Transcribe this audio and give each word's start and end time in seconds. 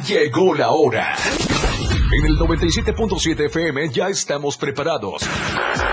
Llegó 0.00 0.54
la 0.54 0.70
hora. 0.70 1.14
En 2.12 2.26
el 2.26 2.36
97.7 2.36 3.46
FM 3.46 3.90
ya 3.90 4.08
estamos 4.08 4.56
preparados. 4.56 5.22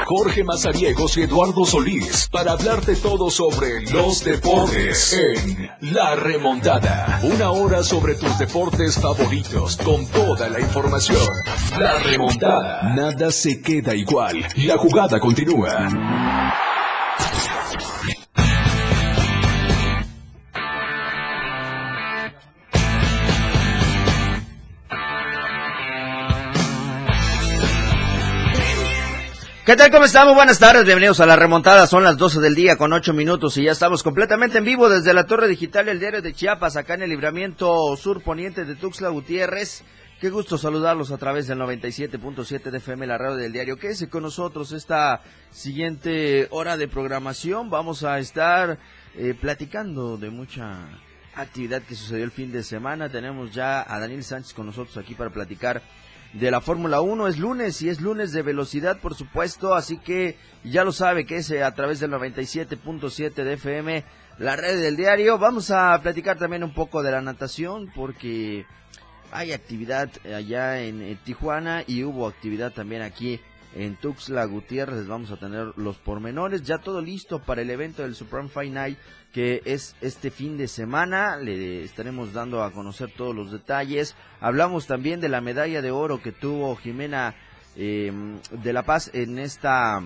Jorge 0.06 0.44
Mazariegos 0.44 1.18
y 1.18 1.24
Eduardo 1.24 1.66
Solís 1.66 2.28
para 2.32 2.54
hablarte 2.54 2.96
todo 2.96 3.30
sobre 3.30 3.82
los 3.92 4.24
deportes 4.24 5.14
en 5.14 5.70
La 5.94 6.16
Remontada. 6.16 7.20
Una 7.24 7.52
hora 7.52 7.84
sobre 7.84 8.16
tus 8.16 8.38
deportes 8.40 9.00
favoritos 9.00 9.78
con 9.78 10.08
toda 10.08 10.50
la 10.50 10.60
información. 10.60 11.30
La 11.78 12.00
Remontada. 12.00 12.94
Nada 12.96 13.32
se 13.32 13.62
queda 13.62 13.94
igual. 13.96 14.46
La 14.56 14.78
jugada 14.78 15.20
continúa. 15.20 16.39
¿Qué 29.70 29.76
tal? 29.76 29.92
¿Cómo 29.92 30.06
estamos? 30.06 30.34
Buenas 30.34 30.58
tardes, 30.58 30.84
bienvenidos 30.84 31.20
a 31.20 31.28
la 31.28 31.36
remontada. 31.36 31.86
Son 31.86 32.04
las 32.04 32.18
12 32.18 32.40
del 32.40 32.56
día 32.56 32.76
con 32.76 32.92
8 32.92 33.14
minutos 33.14 33.56
y 33.56 33.66
ya 33.66 33.72
estamos 33.72 34.02
completamente 34.02 34.58
en 34.58 34.64
vivo 34.64 34.90
desde 34.90 35.14
la 35.14 35.28
Torre 35.28 35.48
Digital 35.48 35.86
del 35.86 36.00
Diario 36.00 36.24
de 36.24 36.34
Chiapas, 36.34 36.76
acá 36.76 36.96
en 36.96 37.04
el 37.04 37.12
libramiento 37.12 37.96
sur 37.96 38.24
poniente 38.24 38.66
de 38.66 38.74
Tuxtla 38.74 39.10
Gutiérrez. 39.10 39.84
Qué 40.20 40.32
gusto 40.32 40.58
saludarlos 40.58 41.12
a 41.12 41.20
través 41.20 41.46
del 41.46 41.60
97.7 41.60 42.72
de 42.72 42.78
FM, 42.80 43.06
la 43.06 43.20
radio 43.20 43.36
del 43.36 43.52
diario. 43.52 43.78
Quédese 43.78 44.10
con 44.10 44.24
nosotros 44.24 44.72
esta 44.72 45.22
siguiente 45.52 46.48
hora 46.50 46.76
de 46.76 46.88
programación. 46.88 47.70
Vamos 47.70 48.04
a 48.04 48.18
estar 48.18 48.80
eh, 49.14 49.36
platicando 49.40 50.18
de 50.18 50.32
mucha 50.32 50.80
actividad 51.36 51.84
que 51.84 51.94
sucedió 51.94 52.24
el 52.24 52.32
fin 52.32 52.52
de 52.52 52.64
semana. 52.64 53.08
Tenemos 53.10 53.54
ya 53.54 53.86
a 53.88 54.00
Daniel 54.00 54.24
Sánchez 54.24 54.56
con 54.56 54.66
nosotros 54.66 54.98
aquí 54.98 55.14
para 55.14 55.30
platicar 55.30 55.84
de 56.34 56.52
la 56.52 56.62
Fórmula 56.62 57.02
1. 57.02 57.28
Es 57.28 57.38
lunes 57.38 57.82
y 57.82 57.90
es 57.90 58.02
lunes 58.02 58.32
de 58.32 58.42
velocidad, 58.42 59.00
por 59.00 59.16
supuesto, 59.16 59.74
así 59.74 59.98
que 59.98 60.38
ya 60.64 60.84
lo 60.84 60.92
sabe 60.92 61.26
que 61.26 61.38
es 61.38 61.50
eh, 61.52 61.64
a 61.64 61.74
través 61.74 62.00
del 62.00 62.12
97.7 62.12 63.34
de 63.34 63.54
FM, 63.54 64.04
la 64.38 64.56
red 64.56 64.82
del 64.82 64.96
diario. 64.96 65.38
Vamos 65.38 65.72
a 65.72 66.00
platicar 66.02 66.38
también 66.38 66.64
un 66.64 66.74
poco 66.74 67.04
de 67.04 67.12
la 67.12 67.22
natación 67.22 67.92
porque 67.94 68.66
hay 69.32 69.52
actividad 69.52 70.10
allá 70.26 70.82
en, 70.82 71.02
en 71.02 71.18
Tijuana 71.18 71.84
y 71.86 72.04
hubo 72.04 72.28
actividad 72.28 72.72
también 72.72 73.02
aquí 73.02 73.40
en 73.76 73.96
Tuxtla 73.96 74.46
Gutiérrez. 74.46 75.08
Vamos 75.08 75.32
a 75.32 75.38
tener 75.38 75.74
los 75.78 75.98
pormenores, 75.98 76.64
ya 76.64 76.78
todo 76.80 77.02
listo 77.02 77.40
para 77.40 77.62
el 77.62 77.70
evento 77.70 78.04
del 78.04 78.16
Supreme 78.16 78.50
Fight 78.50 78.74
Night 78.74 78.98
que 79.32 79.62
es 79.66 79.96
este 80.02 80.32
fin 80.32 80.58
de 80.58 80.68
semana. 80.68 81.38
Le 81.38 81.84
estaremos 81.84 82.34
dando 82.34 82.64
a 82.64 82.72
conocer 82.72 83.12
todos 83.16 83.36
los 83.36 83.52
detalles. 83.52 84.16
Hablamos 84.40 84.88
también 84.88 85.20
de 85.20 85.30
la 85.30 85.42
medalla 85.42 85.82
de 85.82 85.92
oro 85.92 86.22
que 86.22 86.32
tuvo 86.32 86.76
Jimena 86.76 87.36
eh, 87.76 88.12
de 88.52 88.74
la 88.74 88.84
Paz 88.84 89.12
en 89.14 89.40
esta 89.40 90.02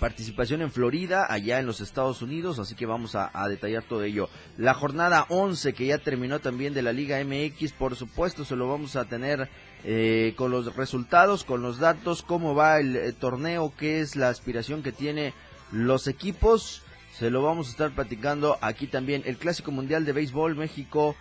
participación 0.00 0.62
en 0.62 0.72
Florida, 0.72 1.26
allá 1.28 1.60
en 1.60 1.66
los 1.66 1.80
Estados 1.80 2.22
Unidos, 2.22 2.58
así 2.58 2.74
que 2.74 2.86
vamos 2.86 3.14
a, 3.14 3.30
detallar 3.48 3.84
todo 3.84 4.02
ello. 4.02 4.28
La 4.56 4.74
jornada 4.74 5.26
11 5.28 5.72
que 5.74 5.86
ya 5.86 5.98
terminó 5.98 6.40
también 6.40 6.74
de 6.74 6.82
la 6.82 6.92
Liga 6.92 7.22
MX, 7.22 7.72
por 7.72 7.94
supuesto, 7.94 8.44
se 8.44 8.56
lo 8.56 8.68
vamos 8.68 8.96
a 8.96 9.04
tener 9.04 9.48
eh, 9.84 10.34
con 10.36 10.50
los 10.50 10.74
resultados, 10.74 11.44
con 11.44 11.62
los 11.62 11.78
datos, 11.78 12.22
cómo 12.22 12.54
va 12.56 12.80
el, 12.80 12.96
el 12.96 13.14
torneo, 13.14 13.72
qué 13.78 14.00
es 14.00 14.16
la 14.16 14.28
aspiración 14.28 14.82
que 14.82 14.90
tiene 14.90 15.34
los 15.70 16.08
equipos 16.08 16.82
se 17.20 17.30
lo 17.30 17.42
vamos 17.42 17.68
a 17.68 17.70
estar 17.72 17.90
platicando 17.90 18.56
aquí 18.60 18.86
también. 18.86 19.22
El 19.26 19.36
Clásico 19.36 19.70
Mundial 19.72 20.04
de 20.04 20.12
Béisbol 20.12 20.56
México 20.56 21.16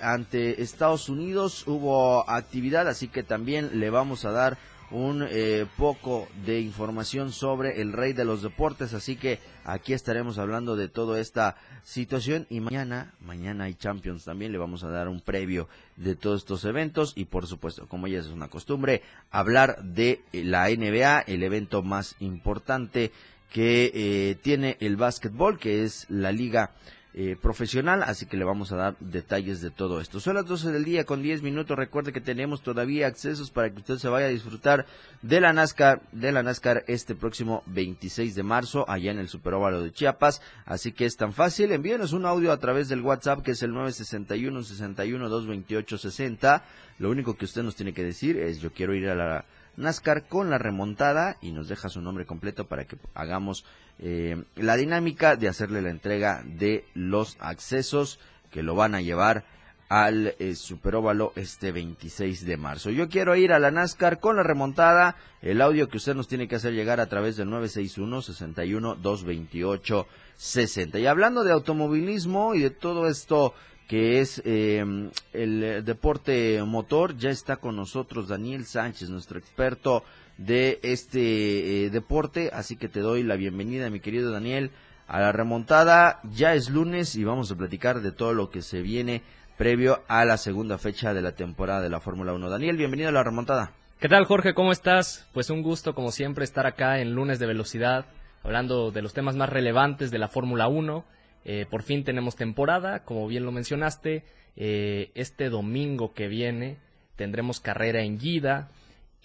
ante 0.00 0.62
Estados 0.62 1.08
Unidos 1.08 1.64
hubo 1.66 2.28
actividad, 2.30 2.88
así 2.88 3.08
que 3.08 3.22
también 3.22 3.80
le 3.80 3.90
vamos 3.90 4.24
a 4.24 4.30
dar 4.30 4.56
un 4.94 5.26
eh, 5.28 5.66
poco 5.76 6.28
de 6.46 6.60
información 6.60 7.32
sobre 7.32 7.80
el 7.80 7.92
rey 7.92 8.12
de 8.12 8.24
los 8.24 8.42
deportes, 8.42 8.94
así 8.94 9.16
que 9.16 9.40
aquí 9.64 9.92
estaremos 9.92 10.38
hablando 10.38 10.76
de 10.76 10.88
toda 10.88 11.18
esta 11.18 11.56
situación 11.82 12.46
y 12.48 12.60
mañana, 12.60 13.12
mañana 13.20 13.64
hay 13.64 13.74
Champions 13.74 14.24
también, 14.24 14.52
le 14.52 14.58
vamos 14.58 14.84
a 14.84 14.88
dar 14.88 15.08
un 15.08 15.20
previo 15.20 15.68
de 15.96 16.14
todos 16.14 16.42
estos 16.42 16.64
eventos 16.64 17.12
y 17.16 17.24
por 17.24 17.48
supuesto, 17.48 17.88
como 17.88 18.06
ya 18.06 18.20
es 18.20 18.28
una 18.28 18.48
costumbre, 18.48 19.02
hablar 19.32 19.82
de 19.82 20.22
la 20.32 20.68
NBA, 20.68 21.22
el 21.22 21.42
evento 21.42 21.82
más 21.82 22.14
importante 22.20 23.10
que 23.52 23.90
eh, 23.94 24.36
tiene 24.42 24.76
el 24.78 24.96
básquetbol, 24.96 25.58
que 25.58 25.82
es 25.82 26.06
la 26.08 26.30
liga 26.30 26.70
eh, 27.16 27.36
profesional, 27.40 28.02
así 28.02 28.26
que 28.26 28.36
le 28.36 28.44
vamos 28.44 28.72
a 28.72 28.76
dar 28.76 28.96
detalles 28.98 29.60
de 29.60 29.70
todo 29.70 30.00
esto. 30.00 30.18
Son 30.18 30.34
las 30.34 30.46
12 30.46 30.72
del 30.72 30.84
día 30.84 31.04
con 31.04 31.22
10 31.22 31.42
minutos. 31.42 31.76
Recuerde 31.76 32.12
que 32.12 32.20
tenemos 32.20 32.60
todavía 32.60 33.06
accesos 33.06 33.52
para 33.52 33.70
que 33.70 33.78
usted 33.78 33.98
se 33.98 34.08
vaya 34.08 34.26
a 34.26 34.30
disfrutar 34.30 34.84
de 35.22 35.40
la 35.40 35.52
NASCAR, 35.52 36.02
de 36.10 36.32
la 36.32 36.42
NASCAR 36.42 36.82
este 36.88 37.14
próximo 37.14 37.62
26 37.66 38.34
de 38.34 38.42
marzo 38.42 38.84
allá 38.90 39.12
en 39.12 39.20
el 39.20 39.28
Superóvalo 39.28 39.80
de 39.80 39.92
Chiapas. 39.92 40.42
Así 40.66 40.90
que 40.90 41.04
es 41.04 41.16
tan 41.16 41.32
fácil. 41.32 41.70
Envíenos 41.70 42.12
un 42.12 42.26
audio 42.26 42.50
a 42.50 42.58
través 42.58 42.88
del 42.88 43.02
WhatsApp 43.02 43.44
que 43.44 43.52
es 43.52 43.62
el 43.62 43.72
961 43.72 44.64
61 44.64 45.28
228 45.28 45.98
60. 45.98 46.64
Lo 46.98 47.10
único 47.10 47.36
que 47.36 47.44
usted 47.44 47.62
nos 47.62 47.76
tiene 47.76 47.92
que 47.92 48.02
decir 48.02 48.38
es 48.38 48.60
yo 48.60 48.72
quiero 48.72 48.92
ir 48.92 49.08
a 49.08 49.14
la 49.14 49.44
NASCAR 49.76 50.26
con 50.28 50.50
la 50.50 50.58
remontada 50.58 51.36
y 51.40 51.52
nos 51.52 51.68
deja 51.68 51.88
su 51.88 52.00
nombre 52.00 52.26
completo 52.26 52.66
para 52.66 52.84
que 52.84 52.96
hagamos 53.14 53.64
eh, 53.98 54.44
la 54.56 54.76
dinámica 54.76 55.36
de 55.36 55.48
hacerle 55.48 55.82
la 55.82 55.90
entrega 55.90 56.42
de 56.44 56.84
los 56.94 57.36
accesos 57.40 58.18
que 58.50 58.62
lo 58.62 58.74
van 58.74 58.94
a 58.94 59.00
llevar 59.00 59.44
al 59.88 60.34
eh, 60.38 60.54
Superóvalo 60.54 61.32
este 61.36 61.70
26 61.70 62.46
de 62.46 62.56
marzo. 62.56 62.90
Yo 62.90 63.08
quiero 63.08 63.36
ir 63.36 63.52
a 63.52 63.58
la 63.58 63.70
NASCAR 63.70 64.18
con 64.18 64.36
la 64.36 64.42
remontada, 64.42 65.16
el 65.42 65.60
audio 65.60 65.88
que 65.88 65.98
usted 65.98 66.14
nos 66.14 66.28
tiene 66.28 66.48
que 66.48 66.56
hacer 66.56 66.72
llegar 66.72 67.00
a 67.00 67.08
través 67.08 67.36
del 67.36 67.50
961 67.50 68.22
61 68.22 68.94
228 68.96 70.06
60. 70.36 70.98
Y 70.98 71.06
hablando 71.06 71.44
de 71.44 71.52
automovilismo 71.52 72.54
y 72.54 72.62
de 72.62 72.70
todo 72.70 73.08
esto 73.08 73.54
que 73.88 74.20
es 74.20 74.42
em, 74.44 75.10
el 75.32 75.84
deporte 75.84 76.62
motor. 76.62 77.16
Ya 77.16 77.30
está 77.30 77.56
con 77.56 77.76
nosotros 77.76 78.28
Daniel 78.28 78.64
Sánchez, 78.64 79.10
nuestro 79.10 79.38
experto 79.38 80.04
de 80.38 80.80
este 80.82 81.84
eh, 81.84 81.90
deporte. 81.90 82.50
Así 82.52 82.76
que 82.76 82.88
te 82.88 83.00
doy 83.00 83.22
la 83.22 83.36
bienvenida, 83.36 83.90
mi 83.90 84.00
querido 84.00 84.30
Daniel, 84.30 84.70
a 85.06 85.20
la 85.20 85.32
remontada. 85.32 86.20
Ya 86.32 86.54
es 86.54 86.70
lunes 86.70 87.14
y 87.16 87.24
vamos 87.24 87.50
a 87.50 87.56
platicar 87.56 88.00
de 88.00 88.12
todo 88.12 88.32
lo 88.32 88.50
que 88.50 88.62
se 88.62 88.80
viene 88.80 89.22
previo 89.56 90.02
a 90.08 90.24
la 90.24 90.36
segunda 90.36 90.78
fecha 90.78 91.14
de 91.14 91.22
la 91.22 91.32
temporada 91.32 91.80
de 91.80 91.90
la 91.90 92.00
Fórmula 92.00 92.32
1. 92.32 92.50
Daniel, 92.50 92.76
bienvenido 92.76 93.10
a 93.10 93.12
la 93.12 93.22
remontada. 93.22 93.72
¿Qué 94.00 94.08
tal, 94.08 94.24
Jorge? 94.24 94.54
¿Cómo 94.54 94.72
estás? 94.72 95.28
Pues 95.32 95.50
un 95.50 95.62
gusto, 95.62 95.94
como 95.94 96.10
siempre, 96.10 96.44
estar 96.44 96.66
acá 96.66 96.98
en 96.98 97.14
lunes 97.14 97.38
de 97.38 97.46
velocidad, 97.46 98.06
hablando 98.42 98.90
de 98.90 99.02
los 99.02 99.14
temas 99.14 99.36
más 99.36 99.48
relevantes 99.48 100.10
de 100.10 100.18
la 100.18 100.28
Fórmula 100.28 100.68
1 100.68 101.04
eh, 101.44 101.66
por 101.68 101.82
fin 101.82 102.04
tenemos 102.04 102.36
temporada, 102.36 103.04
como 103.04 103.26
bien 103.26 103.44
lo 103.44 103.52
mencionaste. 103.52 104.24
Eh, 104.56 105.10
este 105.14 105.48
domingo 105.48 106.14
que 106.14 106.28
viene 106.28 106.78
tendremos 107.16 107.60
carrera 107.60 108.02
en 108.02 108.18
Gida. 108.18 108.70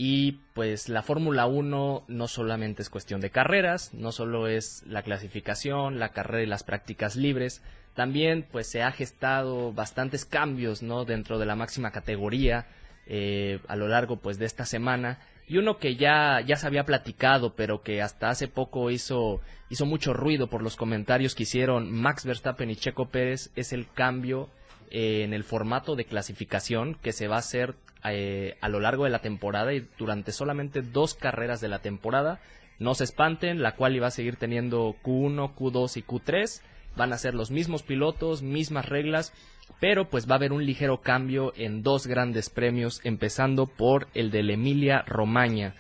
Y 0.02 0.40
pues 0.54 0.88
la 0.88 1.02
Fórmula 1.02 1.46
1 1.46 2.06
no 2.08 2.28
solamente 2.30 2.82
es 2.82 2.90
cuestión 2.90 3.20
de 3.20 3.32
carreras, 3.32 3.94
no 3.94 4.14
solo 4.14 4.48
es 4.48 4.84
la 4.88 5.04
clasificación, 5.04 6.00
la 6.00 6.14
carrera 6.14 6.44
y 6.44 6.46
las 6.46 6.64
prácticas 6.64 7.18
libres, 7.18 7.62
también 7.96 8.48
pues 8.50 8.68
se 8.68 8.82
ha 8.82 8.94
gestado 8.94 9.74
bastantes 9.74 10.24
cambios 10.24 10.82
no 10.82 11.04
dentro 11.04 11.38
de 11.38 11.46
la 11.46 11.58
máxima 11.58 11.92
categoría 11.92 12.66
eh, 13.08 13.60
a 13.68 13.76
lo 13.76 13.90
largo 13.90 14.16
pues 14.16 14.40
de 14.40 14.46
esta 14.46 14.66
semana 14.66 15.20
y 15.50 15.58
uno 15.58 15.80
que 15.80 15.96
ya, 15.96 16.42
ya 16.46 16.56
se 16.58 16.68
había 16.68 16.86
platicado, 16.86 17.56
pero 17.56 17.82
que 17.82 18.04
hasta 18.04 18.30
hace 18.30 18.48
poco 18.48 18.92
hizo, 18.92 19.42
hizo 19.70 19.88
mucho 19.88 20.14
ruido 20.14 20.48
por 20.48 20.62
los 20.62 20.76
comentarios 20.76 21.34
que 21.34 21.44
hicieron 21.44 21.92
Max 21.92 22.24
Verstappen 22.24 22.70
y 22.70 22.76
Checo 22.76 23.10
Pérez, 23.10 23.52
es 23.56 23.74
el 23.74 23.92
cambio 23.92 24.50
eh, 24.92 25.24
en 25.24 25.34
el 25.34 25.44
formato 25.44 25.96
de 25.96 26.06
clasificación 26.06 26.94
que 27.02 27.14
se 27.14 27.28
va 27.28 27.38
a 27.38 27.40
hacer 27.40 27.74
eh, 28.06 28.58
a 28.62 28.70
lo 28.70 28.80
largo 28.80 29.06
de 29.06 29.10
la 29.10 29.20
temporada 29.20 29.74
y 29.74 29.88
durante 29.98 30.32
solamente 30.32 30.84
dos 30.84 31.16
carreras 31.16 31.62
de 31.62 31.68
la 31.68 31.80
temporada. 31.80 32.40
No 32.78 32.94
se 32.94 33.04
espanten, 33.06 33.64
la 33.64 33.76
cual 33.76 33.96
iba 33.96 34.06
a 34.06 34.12
seguir 34.12 34.36
teniendo 34.36 34.96
Q1, 35.04 35.56
Q2 35.56 35.98
y 35.98 36.04
Q3. 36.04 36.62
Van 36.96 37.14
a 37.14 37.18
ser 37.18 37.34
los 37.34 37.52
mismos 37.52 37.84
pilotos, 37.84 38.42
mismas 38.42 38.88
reglas, 38.88 39.34
pero 39.80 40.10
pues 40.10 40.28
va 40.28 40.34
a 40.34 40.38
haber 40.38 40.52
un 40.52 40.66
ligero 40.66 41.02
cambio 41.02 41.54
en 41.56 41.84
dos 41.84 42.08
grandes 42.08 42.50
premios, 42.50 43.02
empezando 43.04 43.68
por 43.68 44.08
el 44.14 44.32
de 44.32 44.44
la 44.44 44.54
Emilia 44.54 45.04
Romagna. 45.08 45.76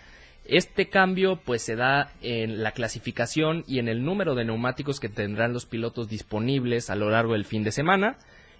Este 0.45 0.89
cambio 0.89 1.39
pues 1.45 1.61
se 1.61 1.75
da 1.75 2.11
en 2.21 2.63
la 2.63 2.71
clasificación 2.71 3.63
y 3.67 3.77
en 3.77 3.87
el 3.87 4.03
número 4.03 4.33
de 4.33 4.45
neumáticos 4.45 4.99
que 4.99 5.07
tendrán 5.07 5.53
los 5.53 5.67
pilotos 5.67 6.09
disponibles 6.09 6.89
a 6.89 6.95
lo 6.95 7.11
largo 7.11 7.33
del 7.33 7.45
fin 7.45 7.63
de 7.63 7.71
semana. 7.71 8.17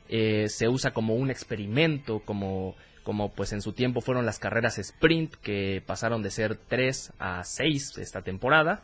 Eh, 0.07 0.49
se 0.49 0.67
usa 0.67 0.91
como 0.91 1.15
un 1.15 1.31
experimento, 1.31 2.19
como, 2.19 2.75
como 3.01 3.31
pues 3.31 3.53
en 3.53 3.61
su 3.63 3.73
tiempo 3.73 4.01
fueron 4.01 4.25
las 4.25 4.37
carreras 4.37 4.77
sprint 4.77 5.33
que 5.41 5.81
pasaron 5.83 6.21
de 6.21 6.29
ser 6.29 6.57
3 6.67 7.13
a 7.17 7.43
6 7.43 7.97
esta 7.97 8.21
temporada. 8.21 8.83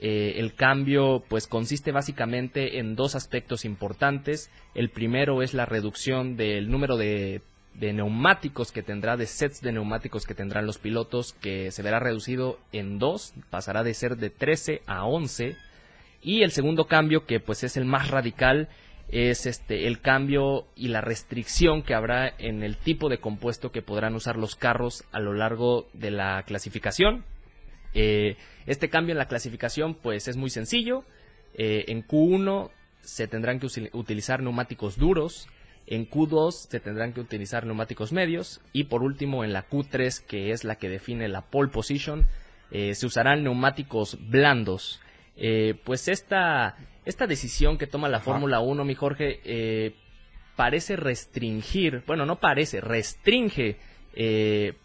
Eh, 0.00 0.34
el 0.36 0.54
cambio 0.54 1.24
pues 1.28 1.46
consiste 1.46 1.90
básicamente 1.92 2.78
en 2.78 2.94
dos 2.94 3.14
aspectos 3.14 3.64
importantes. 3.64 4.50
El 4.74 4.90
primero 4.90 5.42
es 5.42 5.54
la 5.54 5.66
reducción 5.66 6.36
del 6.36 6.70
número 6.70 6.96
de 6.96 7.42
de 7.78 7.92
neumáticos 7.92 8.72
que 8.72 8.82
tendrá, 8.82 9.16
de 9.16 9.26
sets 9.26 9.60
de 9.60 9.72
neumáticos 9.72 10.26
que 10.26 10.34
tendrán 10.34 10.66
los 10.66 10.78
pilotos, 10.78 11.32
que 11.34 11.70
se 11.70 11.82
verá 11.82 12.00
reducido 12.00 12.58
en 12.72 12.98
dos, 12.98 13.34
pasará 13.50 13.84
de 13.84 13.94
ser 13.94 14.16
de 14.16 14.30
13 14.30 14.82
a 14.86 15.04
11. 15.04 15.56
Y 16.20 16.42
el 16.42 16.50
segundo 16.50 16.86
cambio, 16.86 17.24
que 17.24 17.38
pues 17.38 17.62
es 17.62 17.76
el 17.76 17.84
más 17.84 18.10
radical, 18.10 18.68
es 19.08 19.46
este 19.46 19.86
el 19.86 20.00
cambio 20.00 20.66
y 20.76 20.88
la 20.88 21.00
restricción 21.00 21.82
que 21.82 21.94
habrá 21.94 22.28
en 22.38 22.62
el 22.62 22.76
tipo 22.76 23.08
de 23.08 23.18
compuesto 23.18 23.72
que 23.72 23.80
podrán 23.80 24.14
usar 24.14 24.36
los 24.36 24.54
carros 24.54 25.04
a 25.12 25.20
lo 25.20 25.32
largo 25.32 25.88
de 25.94 26.10
la 26.10 26.42
clasificación. 26.42 27.24
Eh, 28.00 28.36
este 28.66 28.88
cambio 28.88 29.12
en 29.12 29.18
la 29.18 29.26
clasificación 29.26 29.94
pues 29.94 30.28
es 30.28 30.36
muy 30.36 30.50
sencillo. 30.50 31.04
Eh, 31.54 31.86
en 31.88 32.06
Q1 32.06 32.70
se 33.00 33.26
tendrán 33.26 33.58
que 33.58 33.66
utilizar 33.92 34.40
neumáticos 34.40 34.96
duros, 34.98 35.48
en 35.86 36.08
Q2 36.08 36.68
se 36.68 36.78
tendrán 36.78 37.12
que 37.12 37.20
utilizar 37.20 37.66
neumáticos 37.66 38.12
medios 38.12 38.60
y 38.72 38.84
por 38.84 39.02
último 39.02 39.42
en 39.42 39.52
la 39.52 39.68
Q3 39.68 40.24
que 40.26 40.52
es 40.52 40.62
la 40.62 40.76
que 40.76 40.88
define 40.88 41.26
la 41.28 41.42
pole 41.42 41.70
position 41.70 42.26
eh, 42.70 42.94
se 42.94 43.06
usarán 43.06 43.42
neumáticos 43.42 44.18
blandos. 44.28 45.00
pues 45.84 46.08
esta 46.08 46.76
esta 47.04 47.26
decisión 47.26 47.78
que 47.78 47.86
toma 47.86 48.08
la 48.08 48.20
Fórmula 48.20 48.60
1, 48.60 48.84
mi 48.84 48.94
Jorge, 48.94 49.40
eh, 49.44 49.94
parece 50.56 50.94
restringir, 50.94 52.02
bueno, 52.06 52.26
no 52.26 52.38
parece, 52.38 52.80
restringe 52.80 53.78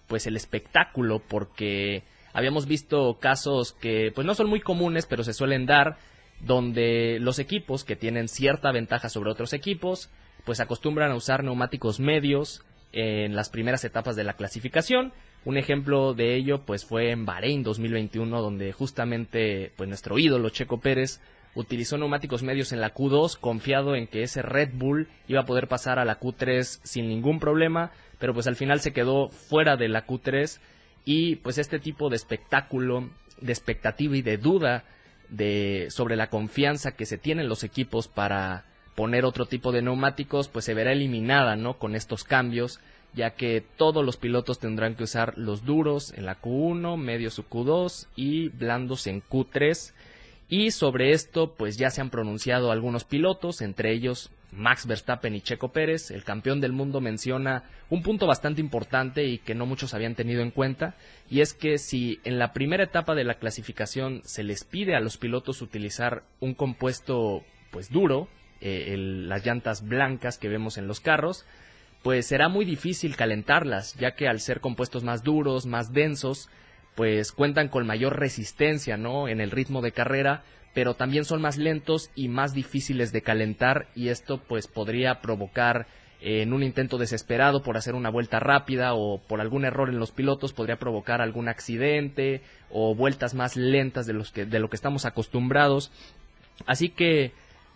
pues 0.08 0.26
el 0.28 0.36
espectáculo 0.36 1.20
porque 1.20 2.04
habíamos 2.34 2.68
visto 2.68 3.18
casos 3.20 3.74
que 3.74 4.12
pues 4.14 4.26
no 4.28 4.36
son 4.36 4.50
muy 4.50 4.60
comunes, 4.60 5.06
pero 5.06 5.24
se 5.24 5.34
suelen 5.34 5.66
dar 5.66 5.98
donde 6.40 7.20
los 7.22 7.40
equipos 7.40 7.84
que 7.84 7.96
tienen 7.96 8.28
cierta 8.28 8.72
ventaja 8.72 9.10
sobre 9.10 9.32
otros 9.32 9.54
equipos 9.54 10.10
pues 10.44 10.60
acostumbran 10.60 11.12
a 11.12 11.16
usar 11.16 11.44
neumáticos 11.44 12.00
medios 12.00 12.66
en 12.92 13.36
las 13.36 13.50
primeras 13.50 13.86
etapas 13.86 14.16
de 14.16 14.24
la 14.24 14.34
clasificación. 14.34 15.14
Un 15.46 15.58
ejemplo 15.58 16.14
de 16.14 16.36
ello 16.36 16.66
pues 16.66 16.86
fue 16.86 17.12
en 17.12 17.26
Bahrein 17.26 17.64
2021 17.64 18.42
donde 18.42 18.72
justamente 18.74 19.72
pues 19.78 19.88
nuestro 19.88 20.20
ídolo 20.20 20.50
Checo 20.50 20.80
Pérez 20.80 21.22
utilizó 21.56 21.98
neumáticos 21.98 22.44
medios 22.44 22.72
en 22.72 22.82
la 22.82 22.94
Q2, 22.94 23.38
confiado 23.40 23.96
en 23.96 24.08
que 24.08 24.24
ese 24.24 24.42
Red 24.42 24.72
Bull 24.74 25.08
iba 25.28 25.42
a 25.42 25.46
poder 25.46 25.68
pasar 25.68 26.00
a 26.00 26.06
la 26.06 26.20
Q3 26.20 26.64
sin 26.84 27.08
ningún 27.08 27.40
problema, 27.40 27.92
pero 28.20 28.34
pues 28.34 28.48
al 28.48 28.56
final 28.56 28.80
se 28.80 28.94
quedó 28.94 29.30
fuera 29.30 29.78
de 29.78 29.88
la 29.88 30.06
Q3 30.06 30.60
y 31.06 31.38
pues 31.38 31.58
este 31.58 31.80
tipo 31.80 32.10
de 32.10 32.16
espectáculo, 32.16 33.10
de 33.42 33.52
expectativa 33.52 34.16
y 34.16 34.22
de 34.22 34.38
duda 34.38 34.86
de 35.30 35.88
sobre 35.90 36.16
la 36.16 36.30
confianza 36.30 36.96
que 36.96 37.06
se 37.06 37.18
tienen 37.18 37.50
los 37.50 37.64
equipos 37.64 38.08
para 38.08 38.66
poner 38.96 39.26
otro 39.26 39.48
tipo 39.48 39.72
de 39.72 39.82
neumáticos, 39.82 40.48
pues 40.48 40.66
se 40.66 40.74
verá 40.74 40.92
eliminada, 40.92 41.56
¿no? 41.56 41.80
Con 41.80 41.96
estos 41.96 42.24
cambios, 42.24 42.80
ya 43.14 43.32
que 43.32 43.64
todos 43.78 44.06
los 44.06 44.18
pilotos 44.18 44.60
tendrán 44.60 44.96
que 44.96 45.04
usar 45.04 45.38
los 45.38 45.66
duros 45.66 46.14
en 46.16 46.26
la 46.26 46.40
Q1, 46.40 46.98
medios 46.98 47.40
en 47.40 47.46
Q2 47.46 48.08
y 48.16 48.50
blandos 48.50 49.08
en 49.08 49.24
Q3 49.24 49.94
y 50.50 50.72
sobre 50.72 51.14
esto, 51.14 51.56
pues 51.56 51.78
ya 51.78 51.90
se 51.90 52.02
han 52.02 52.12
pronunciado 52.12 52.72
algunos 52.72 53.06
pilotos, 53.06 53.62
entre 53.62 53.92
ellos 53.92 54.30
Max 54.56 54.86
Verstappen 54.88 55.36
y 55.36 55.42
Checo 55.42 55.72
Pérez. 55.72 56.12
El 56.12 56.24
campeón 56.24 56.62
del 56.62 56.72
mundo 56.72 57.02
menciona 57.02 57.64
un 57.90 58.02
punto 58.02 58.28
bastante 58.28 58.62
importante 58.62 59.26
y 59.26 59.40
que 59.40 59.56
no 59.56 59.66
muchos 59.66 59.94
habían 59.94 60.16
tenido 60.16 60.42
en 60.42 60.52
cuenta, 60.52 60.96
y 61.30 61.42
es 61.42 61.54
que 61.54 61.78
si 61.78 62.20
en 62.24 62.40
la 62.40 62.54
primera 62.54 62.84
etapa 62.84 63.16
de 63.16 63.24
la 63.24 63.36
clasificación 63.36 64.22
se 64.24 64.44
les 64.44 64.64
pide 64.64 64.96
a 64.96 65.00
los 65.00 65.18
pilotos 65.18 65.62
utilizar 65.62 66.24
un 66.40 66.54
compuesto 66.54 67.44
pues 67.72 67.90
duro, 67.90 68.30
eh, 68.62 68.96
las 68.98 69.46
llantas 69.46 69.86
blancas 69.86 70.38
que 70.38 70.48
vemos 70.48 70.78
en 70.78 70.88
los 70.88 71.00
carros, 71.00 71.46
pues 72.02 72.28
será 72.28 72.50
muy 72.50 72.66
difícil 72.66 73.16
calentarlas, 73.16 73.96
ya 73.96 74.16
que 74.16 74.28
al 74.28 74.40
ser 74.40 74.60
compuestos 74.60 75.04
más 75.04 75.24
duros, 75.24 75.66
más 75.66 75.94
densos, 75.94 76.50
pues 76.96 77.32
cuentan 77.32 77.70
con 77.70 77.88
mayor 77.88 78.20
resistencia, 78.20 78.98
¿no? 78.98 79.28
En 79.28 79.42
el 79.42 79.52
ritmo 79.52 79.82
de 79.82 79.94
carrera, 79.94 80.44
pero 80.74 80.96
también 80.96 81.26
son 81.26 81.42
más 81.42 81.58
lentos 81.58 82.10
y 82.16 82.28
más 82.28 82.54
difíciles 82.54 83.12
de 83.12 83.22
calentar 83.22 83.88
y 83.96 84.10
esto 84.10 84.42
pues 84.48 84.68
podría 84.68 85.22
provocar 85.22 85.88
eh, 86.22 86.42
en 86.42 86.54
un 86.54 86.64
intento 86.64 86.98
desesperado 86.98 87.62
por 87.62 87.78
hacer 87.78 87.96
una 87.96 88.10
vuelta 88.10 88.40
rápida 88.40 88.94
o 88.94 89.20
por 89.20 89.42
algún 89.42 89.66
error 89.66 89.90
en 89.90 90.00
los 90.00 90.12
pilotos 90.12 90.54
podría 90.54 90.78
provocar 90.78 91.22
algún 91.22 91.50
accidente 91.50 92.42
o 92.70 92.96
vueltas 92.96 93.34
más 93.34 93.56
lentas 93.56 94.06
de 94.06 94.14
los 94.14 94.32
que 94.32 94.46
de 94.46 94.60
lo 94.60 94.70
que 94.70 94.76
estamos 94.76 95.06
acostumbrados. 95.06 95.92
Así 96.66 96.90
que 96.90 97.34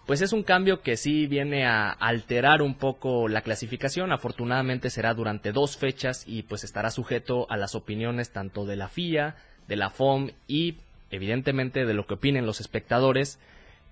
pues 0.07 0.21
es 0.21 0.31
un 0.31 0.43
cambio 0.43 0.81
que 0.81 0.95
sí 0.95 1.27
viene 1.27 1.65
a 1.65 1.89
alterar 1.91 2.61
un 2.61 2.75
poco 2.75 3.27
la 3.27 3.41
clasificación. 3.41 4.13
Afortunadamente 4.13 4.89
será 4.89 5.13
durante 5.13 5.51
dos 5.51 5.75
fechas 5.75 6.23
y 6.25 6.43
pues 6.43 6.63
estará 6.63 6.89
sujeto 6.91 7.45
a 7.49 7.57
las 7.57 7.75
opiniones 7.75 8.31
tanto 8.31 8.65
de 8.65 8.77
la 8.77 8.87
FIA, 8.87 9.35
de 9.67 9.75
la 9.75 9.89
FOM 9.89 10.29
y 10.47 10.77
evidentemente 11.11 11.85
de 11.85 11.93
lo 11.93 12.05
que 12.05 12.15
opinen 12.15 12.45
los 12.45 12.59
espectadores. 12.59 13.39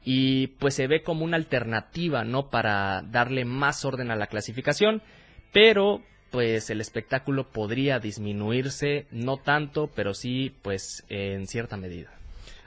Y 0.04 0.48
pues 0.60 0.76
se 0.76 0.88
ve 0.88 1.02
como 1.02 1.26
una 1.26 1.38
alternativa, 1.38 2.24
¿no? 2.24 2.50
Para 2.50 3.02
darle 3.02 3.44
más 3.46 3.86
orden 3.86 4.12
a 4.12 4.16
la 4.16 4.28
clasificación. 4.28 5.02
Pero 5.52 6.02
pues 6.32 6.70
el 6.70 6.82
espectáculo 6.82 7.50
podría 7.50 8.00
disminuirse, 8.00 9.08
no 9.10 9.38
tanto, 9.38 9.90
pero 9.96 10.14
sí 10.14 10.54
pues 10.62 11.06
en 11.08 11.48
cierta 11.48 11.78
medida. 11.78 12.12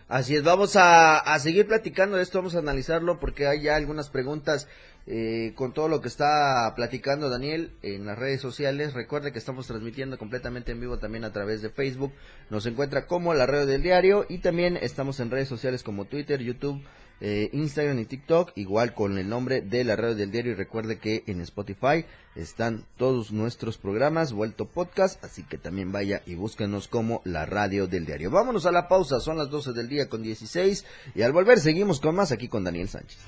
Así 0.08 0.34
es, 0.36 0.42
vamos 0.42 0.74
a, 0.76 1.18
a, 1.18 1.38
seguir 1.38 1.66
platicando 1.66 2.16
de 2.16 2.22
esto, 2.22 2.38
vamos 2.38 2.54
a 2.54 2.60
analizarlo 2.60 3.20
porque 3.20 3.46
hay 3.46 3.60
ya 3.60 3.76
algunas 3.76 4.08
preguntas 4.08 4.68
eh, 5.10 5.54
con 5.54 5.72
todo 5.72 5.88
lo 5.88 6.02
que 6.02 6.08
está 6.08 6.70
platicando 6.76 7.30
Daniel 7.30 7.72
en 7.80 8.04
las 8.04 8.18
redes 8.18 8.42
sociales. 8.42 8.92
Recuerde 8.92 9.32
que 9.32 9.38
estamos 9.38 9.66
transmitiendo 9.66 10.18
completamente 10.18 10.72
en 10.72 10.80
vivo 10.80 10.98
también 10.98 11.24
a 11.24 11.32
través 11.32 11.62
de 11.62 11.70
Facebook. 11.70 12.12
Nos 12.50 12.66
encuentra 12.66 13.06
como 13.06 13.32
la 13.32 13.46
red 13.46 13.66
del 13.66 13.82
diario 13.82 14.26
y 14.28 14.38
también 14.38 14.76
estamos 14.76 15.18
en 15.20 15.30
redes 15.30 15.48
sociales 15.48 15.82
como 15.82 16.04
Twitter, 16.04 16.42
YouTube, 16.42 16.82
eh, 17.22 17.48
Instagram 17.54 17.98
y 18.00 18.04
TikTok, 18.04 18.52
igual 18.56 18.92
con 18.92 19.16
el 19.16 19.30
nombre 19.30 19.62
de 19.62 19.82
la 19.82 19.96
radio 19.96 20.14
del 20.14 20.30
diario. 20.30 20.52
Y 20.52 20.56
recuerde 20.56 20.98
que 20.98 21.24
en 21.26 21.40
Spotify 21.40 22.04
están 22.36 22.84
todos 22.98 23.32
nuestros 23.32 23.78
programas 23.78 24.34
vuelto 24.34 24.66
podcast, 24.66 25.24
así 25.24 25.42
que 25.42 25.56
también 25.56 25.90
vaya 25.90 26.20
y 26.26 26.34
búsquenos 26.34 26.86
como 26.86 27.22
la 27.24 27.46
radio 27.46 27.86
del 27.86 28.04
diario. 28.04 28.30
Vámonos 28.30 28.66
a 28.66 28.72
la 28.72 28.88
pausa, 28.88 29.20
son 29.20 29.38
las 29.38 29.48
12 29.48 29.72
del 29.72 29.88
día 29.88 30.10
con 30.10 30.22
16 30.22 30.84
y 31.14 31.22
al 31.22 31.32
volver 31.32 31.60
seguimos 31.60 31.98
con 31.98 32.14
más 32.14 32.30
aquí 32.30 32.46
con 32.48 32.62
Daniel 32.62 32.90
Sánchez. 32.90 33.18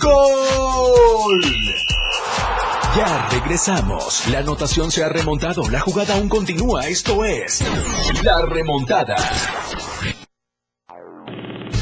¡Gol! 0.00 1.42
Ya 2.96 3.28
regresamos. 3.30 4.26
La 4.28 4.38
anotación 4.38 4.90
se 4.90 5.04
ha 5.04 5.08
remontado. 5.08 5.68
La 5.68 5.80
jugada 5.80 6.14
aún 6.14 6.28
continúa. 6.28 6.86
Esto 6.86 7.24
es 7.24 7.62
La 8.22 8.42
Remontada. 8.46 9.16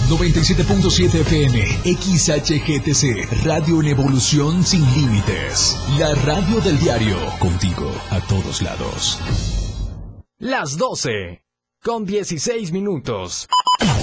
97.7 0.09 1.21
FM, 1.21 1.65
XHGTC, 1.85 3.45
Radio 3.45 3.81
en 3.81 3.89
Evolución 3.89 4.63
Sin 4.63 4.85
Límites. 4.95 5.79
La 5.99 6.15
radio 6.15 6.61
del 6.61 6.79
diario, 6.79 7.17
contigo 7.39 7.91
a 8.11 8.21
todos 8.21 8.61
lados. 8.61 9.19
Las 10.39 10.77
12, 10.77 11.43
con 11.83 12.05
16 12.05 12.73
minutos. 12.73 13.49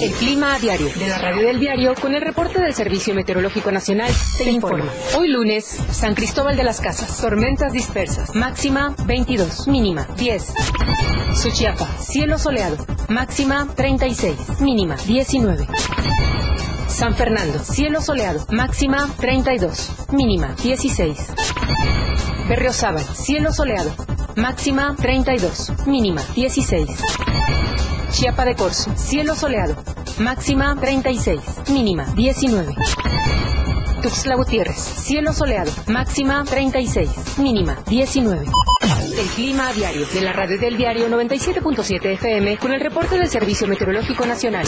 El 0.00 0.12
clima 0.12 0.54
a 0.54 0.58
diario 0.58 0.88
de 0.98 1.08
la 1.08 1.18
radio 1.18 1.46
del 1.46 1.60
diario 1.60 1.94
con 1.94 2.14
el 2.14 2.20
reporte 2.20 2.60
del 2.60 2.74
Servicio 2.74 3.14
Meteorológico 3.14 3.70
Nacional 3.70 4.10
te 4.36 4.50
informa. 4.50 4.90
Hoy 5.16 5.28
lunes, 5.28 5.78
San 5.92 6.14
Cristóbal 6.14 6.56
de 6.56 6.64
las 6.64 6.80
Casas, 6.80 7.20
tormentas 7.20 7.72
dispersas, 7.72 8.34
máxima 8.34 8.94
22, 9.06 9.68
mínima 9.68 10.06
10. 10.16 10.54
Suchiapa, 11.40 11.86
cielo 11.98 12.38
soleado, 12.38 12.84
máxima 13.08 13.68
36, 13.74 14.60
mínima 14.60 14.96
19. 15.06 15.68
San 16.88 17.14
Fernando, 17.14 17.58
cielo 17.60 18.00
soleado, 18.00 18.44
máxima 18.50 19.08
32, 19.18 20.08
mínima 20.12 20.54
16. 20.62 21.18
Berriozábal, 22.48 23.04
cielo 23.04 23.52
soleado, 23.52 23.94
máxima 24.36 24.94
32, 24.96 25.86
mínima 25.86 26.22
16. 26.34 26.88
Chiapa 28.12 28.44
de 28.44 28.54
Corzo, 28.54 28.94
cielo 28.94 29.34
soleado, 29.34 29.74
máxima 30.18 30.76
36, 30.78 31.40
mínima 31.70 32.04
19. 32.14 32.74
Tuxtla 34.02 34.36
Gutiérrez, 34.36 34.76
cielo 34.76 35.32
soleado, 35.32 35.72
máxima 35.86 36.44
36, 36.44 37.38
mínima 37.38 37.78
19. 37.86 38.44
El 39.18 39.26
clima 39.28 39.68
a 39.68 39.72
diario 39.72 40.06
de 40.06 40.20
la 40.20 40.34
radio 40.34 40.58
del 40.58 40.76
diario 40.76 41.08
97.7 41.08 42.04
FM 42.12 42.58
con 42.58 42.72
el 42.72 42.80
reporte 42.80 43.16
del 43.16 43.30
Servicio 43.30 43.66
Meteorológico 43.66 44.26
Nacional. 44.26 44.66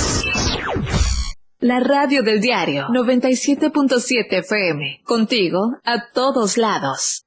La 1.59 1.81
radio 1.81 2.23
del 2.23 2.41
diario 2.41 2.87
97.7 2.89 4.39
FM, 4.39 5.03
contigo 5.05 5.61
a 5.85 6.11
todos 6.15 6.57
lados. 6.57 7.27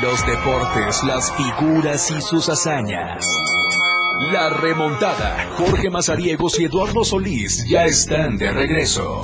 Los 0.00 0.26
deportes, 0.26 1.04
las 1.04 1.30
figuras 1.32 2.10
y 2.10 2.22
sus 2.22 2.48
hazañas. 2.48 3.26
La 4.30 4.50
remontada. 4.50 5.50
Jorge 5.56 5.90
Mazariegos 5.90 6.60
y 6.60 6.64
Eduardo 6.64 7.02
Solís 7.04 7.64
ya 7.68 7.86
están 7.86 8.36
de 8.36 8.52
regreso. 8.52 9.20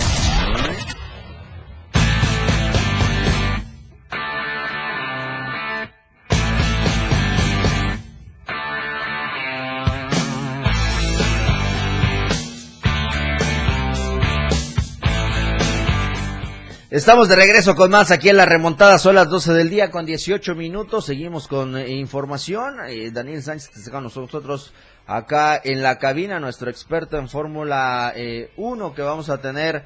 Estamos 16.91 17.29
de 17.29 17.37
regreso 17.37 17.75
con 17.75 17.91
más 17.91 18.11
aquí 18.11 18.31
en 18.31 18.39
la 18.39 18.47
remontada, 18.47 18.97
son 18.97 19.17
las 19.17 19.29
12 19.29 19.53
del 19.53 19.69
día 19.69 19.91
con 19.91 20.07
18 20.07 20.55
minutos, 20.55 21.05
seguimos 21.05 21.47
con 21.47 21.77
eh, 21.77 21.91
información, 21.91 22.77
eh, 22.89 23.11
Daniel 23.11 23.43
Sánchez 23.43 23.77
está 23.77 23.91
con 23.91 24.05
nosotros 24.05 24.73
acá 25.07 25.61
en 25.63 25.83
la 25.83 25.99
cabina, 25.99 26.41
nuestro 26.41 26.71
experto 26.71 27.19
en 27.19 27.29
Fórmula 27.29 28.15
1 28.17 28.17
eh, 28.17 28.93
que 28.97 29.03
vamos 29.03 29.29
a 29.29 29.37
tener 29.37 29.85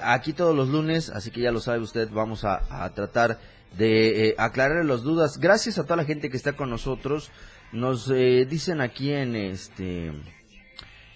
aquí 0.00 0.32
todos 0.32 0.56
los 0.56 0.70
lunes, 0.70 1.10
así 1.10 1.30
que 1.30 1.42
ya 1.42 1.52
lo 1.52 1.60
sabe 1.60 1.80
usted, 1.80 2.08
vamos 2.10 2.46
a, 2.46 2.62
tratar 2.94 3.38
de 3.76 4.34
aclarar 4.38 4.86
las 4.86 5.02
dudas. 5.02 5.36
Gracias 5.36 5.78
a 5.78 5.82
toda 5.82 5.96
la 5.96 6.04
gente 6.06 6.30
que 6.30 6.38
está 6.38 6.54
con 6.54 6.70
nosotros, 6.70 7.30
nos 7.72 8.08
dicen 8.08 8.80
aquí 8.80 9.12
en 9.12 9.36
este 9.36 10.12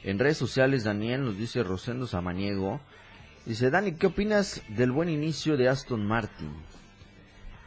en 0.04 0.18
redes 0.18 0.37
sociales, 0.37 0.85
Daniel 0.85 1.25
nos 1.25 1.38
dice 1.38 1.62
Rosendo 1.62 2.06
Samaniego, 2.06 2.82
Dice, 3.47 3.71
Dani, 3.71 3.93
¿qué 3.93 4.09
opinas 4.09 4.61
del 4.67 4.91
buen 4.91 5.09
inicio 5.09 5.57
de 5.57 5.69
Aston 5.69 6.05
Martin? 6.05 6.50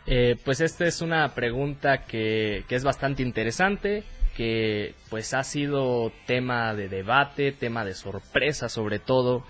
Eh, 0.05 0.35
pues 0.43 0.59
esta 0.59 0.85
es 0.85 1.01
una 1.01 1.33
pregunta 1.33 1.99
que, 1.99 2.65
que, 2.67 2.75
es 2.75 2.83
bastante 2.83 3.23
interesante, 3.23 4.03
que 4.35 4.93
pues 5.09 5.33
ha 5.33 5.41
sido 5.45 6.11
tema 6.25 6.73
de 6.73 6.89
debate, 6.89 7.53
tema 7.53 7.85
de 7.85 7.93
sorpresa 7.93 8.67
sobre 8.67 8.99
todo. 8.99 9.45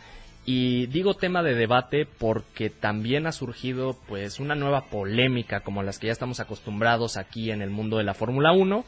Y 0.46 0.86
digo 0.88 1.16
tema 1.16 1.42
de 1.42 1.56
debate 1.56 2.06
porque 2.06 2.70
también 2.70 3.26
ha 3.26 3.32
surgido 3.32 3.98
pues 4.08 4.40
una 4.40 4.54
nueva 4.54 4.86
polémica 4.86 5.62
como 5.62 5.82
las 5.82 5.98
que 5.98 6.08
ya 6.08 6.14
estamos 6.14 6.40
acostumbrados 6.40 7.18
aquí 7.18 7.50
en 7.50 7.64
el 7.64 7.72
mundo 7.72 7.98
de 7.98 8.04
la 8.04 8.14
Fórmula 8.14 8.52
1 8.52 8.86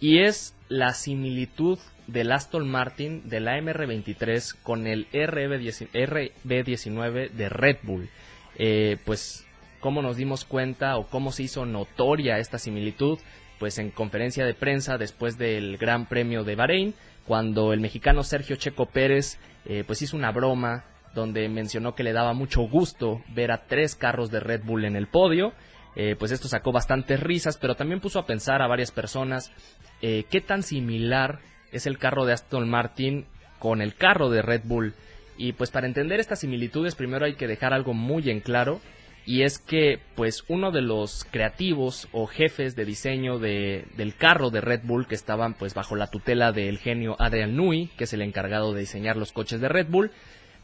y 0.00 0.20
es 0.20 0.54
la 0.68 0.92
similitud 0.92 1.78
del 2.06 2.30
Aston 2.32 2.68
Martin 2.68 3.28
de 3.28 3.40
la 3.40 3.58
MR23 3.58 4.54
con 4.62 4.86
el 4.86 5.10
RB19 5.10 7.30
de 7.30 7.48
Red 7.48 7.78
Bull. 7.82 8.08
Eh, 8.56 8.98
pues, 9.04 9.46
¿cómo 9.80 10.02
nos 10.02 10.16
dimos 10.16 10.44
cuenta 10.44 10.96
o 10.96 11.06
cómo 11.06 11.32
se 11.32 11.42
hizo 11.44 11.66
notoria 11.66 12.38
esta 12.38 12.58
similitud? 12.58 13.18
Pues 13.58 13.78
en 13.78 13.90
conferencia 13.90 14.46
de 14.46 14.54
prensa 14.54 14.98
después 14.98 15.36
del 15.36 15.78
Gran 15.78 16.06
Premio 16.06 16.44
de 16.44 16.54
Bahrein, 16.54 16.94
cuando 17.26 17.72
el 17.72 17.80
mexicano 17.80 18.22
Sergio 18.22 18.54
Checo 18.56 18.86
Pérez 18.86 19.38
eh, 19.66 19.84
pues 19.86 20.00
hizo 20.00 20.16
una 20.16 20.32
broma 20.32 20.84
donde 21.14 21.48
mencionó 21.48 21.94
que 21.94 22.04
le 22.04 22.12
daba 22.12 22.32
mucho 22.32 22.62
gusto 22.62 23.22
ver 23.34 23.50
a 23.50 23.66
tres 23.66 23.96
carros 23.96 24.30
de 24.30 24.40
Red 24.40 24.62
Bull 24.64 24.84
en 24.84 24.96
el 24.96 25.08
podio. 25.08 25.52
Eh, 25.96 26.16
pues 26.18 26.30
esto 26.30 26.48
sacó 26.48 26.72
bastantes 26.72 27.20
risas, 27.20 27.56
pero 27.56 27.74
también 27.74 28.00
puso 28.00 28.18
a 28.18 28.26
pensar 28.26 28.62
a 28.62 28.68
varias 28.68 28.90
personas 28.92 29.52
qué 30.00 30.40
tan 30.46 30.62
similar 30.62 31.40
es 31.72 31.86
el 31.86 31.98
carro 31.98 32.24
de 32.24 32.32
Aston 32.32 32.68
Martin 32.68 33.26
con 33.58 33.82
el 33.82 33.94
carro 33.96 34.30
de 34.30 34.42
Red 34.42 34.62
Bull. 34.64 34.94
Y 35.36 35.52
pues 35.52 35.70
para 35.70 35.86
entender 35.86 36.20
estas 36.20 36.40
similitudes 36.40 36.94
primero 36.94 37.24
hay 37.26 37.34
que 37.34 37.46
dejar 37.46 37.72
algo 37.72 37.94
muy 37.94 38.30
en 38.30 38.40
claro 38.40 38.80
y 39.28 39.42
es 39.42 39.58
que 39.58 40.00
pues 40.14 40.42
uno 40.48 40.70
de 40.72 40.80
los 40.80 41.26
creativos 41.30 42.08
o 42.12 42.26
jefes 42.26 42.74
de 42.74 42.86
diseño 42.86 43.38
de, 43.38 43.84
del 43.96 44.16
carro 44.16 44.48
de 44.50 44.62
Red 44.62 44.80
Bull 44.84 45.06
que 45.06 45.14
estaban 45.14 45.52
pues 45.52 45.74
bajo 45.74 45.96
la 45.96 46.06
tutela 46.06 46.50
del 46.50 46.78
genio 46.78 47.14
Adrian 47.18 47.54
Newey, 47.54 47.88
que 47.98 48.04
es 48.04 48.12
el 48.14 48.22
encargado 48.22 48.72
de 48.72 48.80
diseñar 48.80 49.18
los 49.18 49.32
coches 49.32 49.60
de 49.60 49.68
Red 49.68 49.88
Bull, 49.90 50.10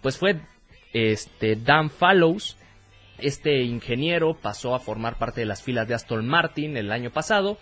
pues 0.01 0.17
fue 0.17 0.41
este 0.95 1.57
Dan 1.57 1.91
Fallows. 1.91 2.57
Este 3.19 3.63
ingeniero 3.63 4.35
pasó 4.35 4.75
a 4.75 4.81
formar 4.81 5.17
parte 5.19 5.41
de 5.41 5.47
las 5.47 5.63
filas 5.63 5.87
de 5.87 5.95
Aston 5.95 6.27
Martin 6.27 6.77
el 6.77 6.91
año 6.91 7.11
pasado 7.11 7.59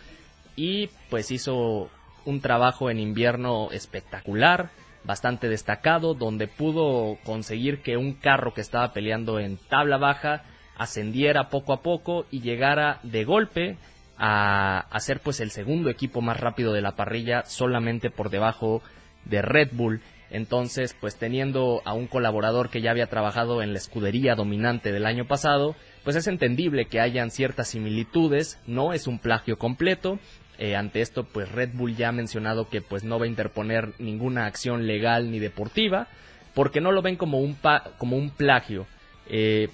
y 0.57 0.89
pues 1.11 1.31
hizo 1.31 1.91
un 2.25 2.41
trabajo 2.41 2.91
en 2.91 2.99
invierno 2.99 3.71
espectacular, 3.73 4.71
bastante 5.05 5.49
destacado, 5.49 6.15
donde 6.15 6.47
pudo 6.47 7.19
conseguir 7.25 7.83
que 7.83 7.97
un 7.97 8.15
carro 8.15 8.55
que 8.55 8.61
estaba 8.61 8.93
peleando 8.93 9.41
en 9.41 9.57
tabla 9.57 9.99
baja 9.99 10.45
ascendiera 10.77 11.49
poco 11.49 11.73
a 11.73 11.83
poco 11.83 12.27
y 12.31 12.41
llegara 12.41 13.01
de 13.03 13.25
golpe 13.25 13.77
a, 14.17 14.79
a 14.79 15.01
ser 15.01 15.21
pues 15.21 15.41
el 15.41 15.51
segundo 15.51 15.91
equipo 15.91 16.21
más 16.21 16.39
rápido 16.39 16.73
de 16.73 16.81
la 16.81 16.97
parrilla 16.97 17.45
solamente 17.45 18.11
por 18.11 18.31
debajo 18.31 18.83
de 19.25 19.43
Red 19.43 19.71
Bull. 19.73 20.01
Entonces, 20.33 20.97
pues 20.99 21.17
teniendo 21.17 21.83
a 21.85 21.93
un 21.93 22.07
colaborador 22.07 22.71
que 22.71 22.81
ya 22.81 22.91
había 22.91 23.09
trabajado 23.09 23.63
en 23.63 23.73
la 23.73 23.79
escudería 23.79 24.35
dominante 24.35 24.91
del 24.91 25.05
año 25.05 25.27
pasado, 25.27 25.77
pues 26.05 26.17
es 26.17 26.27
entendible 26.27 26.87
que 26.87 27.01
hayan 27.01 27.31
ciertas 27.31 27.69
similitudes, 27.69 28.59
no 28.67 28.95
es 28.95 29.07
un 29.07 29.19
plagio 29.19 29.59
completo, 29.59 30.19
eh, 30.59 30.75
ante 30.75 31.03
esto, 31.03 31.25
pues 31.25 31.53
Red 31.53 31.71
Bull 31.75 31.97
ya 31.97 32.09
ha 32.09 32.13
mencionado 32.13 32.71
que 32.71 32.81
pues 32.81 33.05
no 33.05 33.19
va 33.19 33.27
a 33.27 33.29
interponer 33.29 33.93
ninguna 33.99 34.47
acción 34.47 34.87
legal 34.87 35.31
ni 35.31 35.39
deportiva, 35.39 36.09
porque 36.55 36.81
no 36.81 36.93
lo 36.93 37.03
ven 37.03 37.17
como 37.17 37.39
un, 37.39 37.57
como 37.99 38.17
un 38.17 38.31
plagio. 38.31 38.87
Eh, 39.29 39.69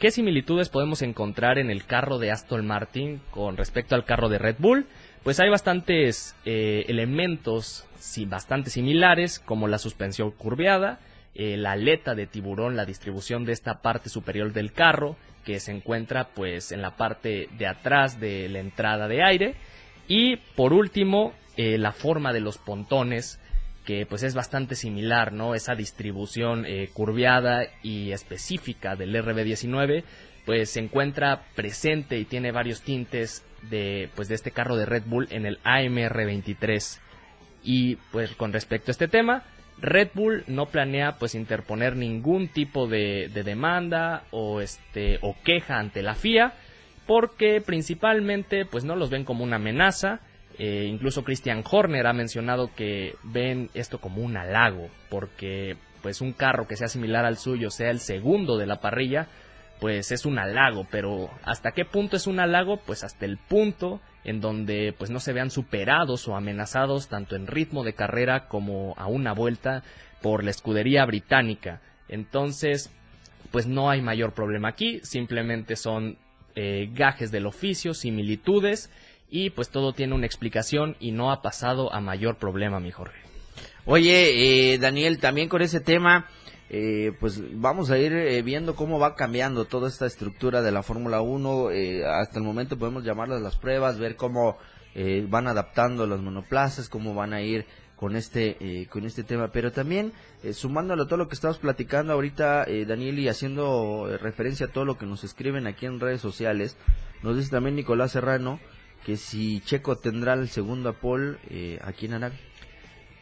¿Qué 0.00 0.10
similitudes 0.10 0.68
podemos 0.68 1.00
encontrar 1.02 1.58
en 1.58 1.70
el 1.70 1.84
carro 1.84 2.18
de 2.18 2.32
Aston 2.32 2.66
Martin 2.66 3.20
con 3.30 3.56
respecto 3.56 3.94
al 3.94 4.04
carro 4.04 4.28
de 4.28 4.38
Red 4.38 4.56
Bull? 4.58 4.86
Pues 5.26 5.40
hay 5.40 5.50
bastantes 5.50 6.36
eh, 6.44 6.84
elementos 6.86 7.84
bastante 8.28 8.70
similares, 8.70 9.40
como 9.40 9.66
la 9.66 9.78
suspensión 9.78 10.30
curveada, 10.30 11.00
la 11.34 11.72
aleta 11.72 12.14
de 12.14 12.28
tiburón, 12.28 12.76
la 12.76 12.84
distribución 12.84 13.44
de 13.44 13.52
esta 13.52 13.82
parte 13.82 14.08
superior 14.08 14.52
del 14.52 14.72
carro, 14.72 15.16
que 15.44 15.58
se 15.58 15.72
encuentra 15.72 16.28
pues 16.28 16.70
en 16.70 16.80
la 16.80 16.96
parte 16.96 17.48
de 17.58 17.66
atrás 17.66 18.20
de 18.20 18.48
la 18.48 18.60
entrada 18.60 19.08
de 19.08 19.24
aire, 19.24 19.56
y 20.06 20.36
por 20.36 20.72
último, 20.72 21.32
eh, 21.56 21.76
la 21.76 21.90
forma 21.90 22.32
de 22.32 22.40
los 22.40 22.58
pontones, 22.58 23.40
que 23.84 24.06
pues 24.06 24.22
es 24.22 24.32
bastante 24.32 24.76
similar, 24.76 25.32
¿no? 25.32 25.56
Esa 25.56 25.74
distribución 25.74 26.66
eh, 26.66 26.88
curviada 26.92 27.64
y 27.82 28.12
específica 28.12 28.94
del 28.94 29.12
RB19, 29.12 30.04
pues 30.44 30.70
se 30.70 30.78
encuentra 30.78 31.42
presente 31.56 32.16
y 32.16 32.26
tiene 32.26 32.52
varios 32.52 32.82
tintes 32.82 33.44
de, 33.62 34.10
pues, 34.14 34.28
de 34.28 34.34
este 34.34 34.50
carro 34.50 34.76
de 34.76 34.86
Red 34.86 35.04
Bull 35.06 35.28
en 35.30 35.46
el 35.46 35.58
AMR23. 35.62 37.00
Y 37.62 37.96
pues 38.12 38.34
con 38.36 38.52
respecto 38.52 38.90
a 38.90 38.92
este 38.92 39.08
tema, 39.08 39.42
Red 39.78 40.10
Bull 40.14 40.44
no 40.46 40.66
planea 40.66 41.18
pues 41.18 41.34
interponer 41.34 41.96
ningún 41.96 42.48
tipo 42.48 42.86
de, 42.86 43.28
de 43.32 43.42
demanda 43.42 44.24
o 44.30 44.60
este 44.60 45.18
o 45.20 45.34
queja 45.42 45.78
ante 45.78 46.02
la 46.02 46.14
FIA 46.14 46.54
porque 47.06 47.60
principalmente 47.60 48.64
pues 48.64 48.84
no 48.84 48.96
los 48.96 49.10
ven 49.10 49.24
como 49.24 49.44
una 49.44 49.56
amenaza. 49.56 50.20
Eh, 50.58 50.86
incluso 50.88 51.22
Christian 51.22 51.62
Horner 51.70 52.06
ha 52.06 52.12
mencionado 52.12 52.70
que 52.74 53.14
ven 53.22 53.68
esto 53.74 54.00
como 54.00 54.22
un 54.22 54.36
halago, 54.36 54.88
porque 55.10 55.76
pues 56.02 56.20
un 56.20 56.32
carro 56.32 56.66
que 56.66 56.76
sea 56.76 56.88
similar 56.88 57.24
al 57.26 57.36
suyo 57.36 57.70
sea 57.70 57.90
el 57.90 58.00
segundo 58.00 58.56
de 58.56 58.66
la 58.66 58.80
parrilla, 58.80 59.28
pues 59.80 60.12
es 60.12 60.24
un 60.24 60.38
halago, 60.38 60.86
pero 60.90 61.30
¿hasta 61.42 61.72
qué 61.72 61.84
punto 61.84 62.16
es 62.16 62.26
un 62.26 62.40
halago? 62.40 62.78
Pues 62.78 63.04
hasta 63.04 63.26
el 63.26 63.36
punto 63.36 64.00
en 64.24 64.40
donde 64.40 64.94
pues 64.96 65.10
no 65.10 65.20
se 65.20 65.32
vean 65.32 65.50
superados 65.50 66.26
o 66.28 66.36
amenazados 66.36 67.08
tanto 67.08 67.36
en 67.36 67.46
ritmo 67.46 67.84
de 67.84 67.94
carrera 67.94 68.48
como 68.48 68.94
a 68.96 69.06
una 69.06 69.32
vuelta 69.32 69.82
por 70.20 70.42
la 70.42 70.50
escudería 70.50 71.04
británica. 71.04 71.80
Entonces, 72.08 72.90
pues 73.50 73.66
no 73.66 73.90
hay 73.90 74.02
mayor 74.02 74.32
problema 74.32 74.68
aquí, 74.68 75.00
simplemente 75.02 75.76
son 75.76 76.18
eh, 76.54 76.88
gajes 76.92 77.30
del 77.30 77.46
oficio, 77.46 77.94
similitudes 77.94 78.90
y 79.30 79.50
pues 79.50 79.70
todo 79.70 79.92
tiene 79.92 80.14
una 80.14 80.26
explicación 80.26 80.96
y 81.00 81.12
no 81.12 81.30
ha 81.30 81.42
pasado 81.42 81.92
a 81.92 82.00
mayor 82.00 82.36
problema, 82.36 82.80
mi 82.80 82.90
Jorge. 82.90 83.18
Oye, 83.84 84.72
eh, 84.72 84.78
Daniel, 84.78 85.18
también 85.18 85.48
con 85.48 85.62
ese 85.62 85.80
tema, 85.80 86.26
eh, 86.70 87.12
pues 87.20 87.40
vamos 87.60 87.90
a 87.90 87.98
ir 87.98 88.42
viendo 88.42 88.74
cómo 88.74 88.98
va 88.98 89.14
cambiando 89.14 89.64
toda 89.64 89.88
esta 89.88 90.06
estructura 90.06 90.62
de 90.62 90.72
la 90.72 90.82
Fórmula 90.82 91.20
1. 91.20 91.68
hasta 92.08 92.38
el 92.38 92.44
momento 92.44 92.78
podemos 92.78 93.04
llamarlas 93.04 93.42
las 93.42 93.56
pruebas, 93.56 93.98
ver 93.98 94.16
cómo 94.16 94.58
van 95.28 95.46
adaptando 95.46 96.06
los 96.06 96.22
monoplazas, 96.22 96.88
cómo 96.88 97.14
van 97.14 97.34
a 97.34 97.42
ir 97.42 97.66
con 97.96 98.14
este 98.14 98.56
eh, 98.60 98.86
con 98.86 99.04
este 99.04 99.24
tema 99.24 99.48
pero 99.50 99.72
también 99.72 100.12
eh, 100.42 100.52
sumándolo 100.52 101.04
a 101.04 101.06
todo 101.06 101.16
lo 101.16 101.28
que 101.28 101.34
estamos 101.34 101.58
platicando 101.58 102.12
ahorita 102.12 102.64
eh, 102.64 102.84
Daniel 102.84 103.18
y 103.18 103.28
haciendo 103.28 104.08
eh, 104.10 104.18
referencia 104.18 104.66
a 104.66 104.72
todo 104.72 104.84
lo 104.84 104.98
que 104.98 105.06
nos 105.06 105.24
escriben 105.24 105.66
aquí 105.66 105.86
en 105.86 105.98
redes 105.98 106.20
sociales 106.20 106.76
nos 107.22 107.36
dice 107.36 107.50
también 107.50 107.74
Nicolás 107.74 108.12
Serrano 108.12 108.60
que 109.04 109.16
si 109.16 109.60
Checo 109.60 109.96
tendrá 109.96 110.34
el 110.34 110.48
segundo 110.48 110.90
Apol 110.90 111.38
aquí 111.82 112.06
en 112.06 112.14
Arabia 112.14 112.38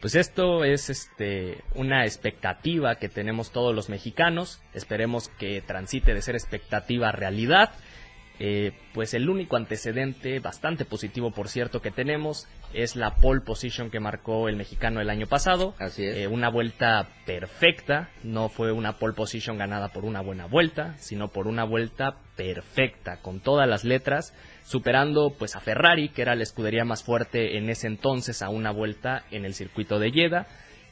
pues 0.05 0.13
esto 0.13 0.63
es 0.63 0.91
este 0.91 1.63
una 1.73 2.05
expectativa 2.05 2.93
que 2.97 3.09
tenemos 3.09 3.51
todos 3.51 3.73
los 3.73 3.89
mexicanos. 3.89 4.61
Esperemos 4.75 5.29
que 5.29 5.63
transite 5.63 6.13
de 6.13 6.21
ser 6.21 6.35
expectativa 6.35 7.09
a 7.09 7.11
realidad 7.11 7.71
Eh, 8.39 8.73
pues 8.93 9.13
el 9.13 9.29
único 9.29 9.55
antecedente, 9.55 10.39
bastante 10.39 10.83
positivo 10.83 11.31
por 11.31 11.47
cierto, 11.47 11.81
que 11.81 11.91
tenemos 11.91 12.47
es 12.73 12.97
la 12.97 13.15
pole 13.15 13.41
position 13.41 13.89
que 13.89 14.01
marcó 14.01 14.49
el 14.49 14.57
mexicano 14.57 14.99
el 14.99 15.09
año 15.09 15.27
pasado. 15.27 15.73
Así 15.79 16.05
es. 16.05 16.17
Eh, 16.17 16.27
una 16.27 16.49
vuelta 16.49 17.07
perfecta, 17.25 18.09
no 18.23 18.49
fue 18.49 18.71
una 18.73 18.97
pole 18.97 19.13
position 19.13 19.57
ganada 19.57 19.89
por 19.89 20.03
una 20.03 20.21
buena 20.21 20.47
vuelta, 20.47 20.95
sino 20.97 21.29
por 21.29 21.47
una 21.47 21.63
vuelta 21.63 22.17
perfecta, 22.35 23.21
con 23.21 23.39
todas 23.39 23.69
las 23.69 23.85
letras, 23.85 24.33
superando 24.63 25.33
pues 25.37 25.55
a 25.55 25.61
Ferrari, 25.61 26.09
que 26.09 26.21
era 26.21 26.35
la 26.35 26.43
escudería 26.43 26.83
más 26.83 27.03
fuerte 27.03 27.57
en 27.57 27.69
ese 27.69 27.87
entonces, 27.87 28.41
a 28.41 28.49
una 28.49 28.71
vuelta 28.71 29.23
en 29.31 29.45
el 29.45 29.53
circuito 29.53 29.97
de 29.99 30.11
Jeddah. 30.11 30.47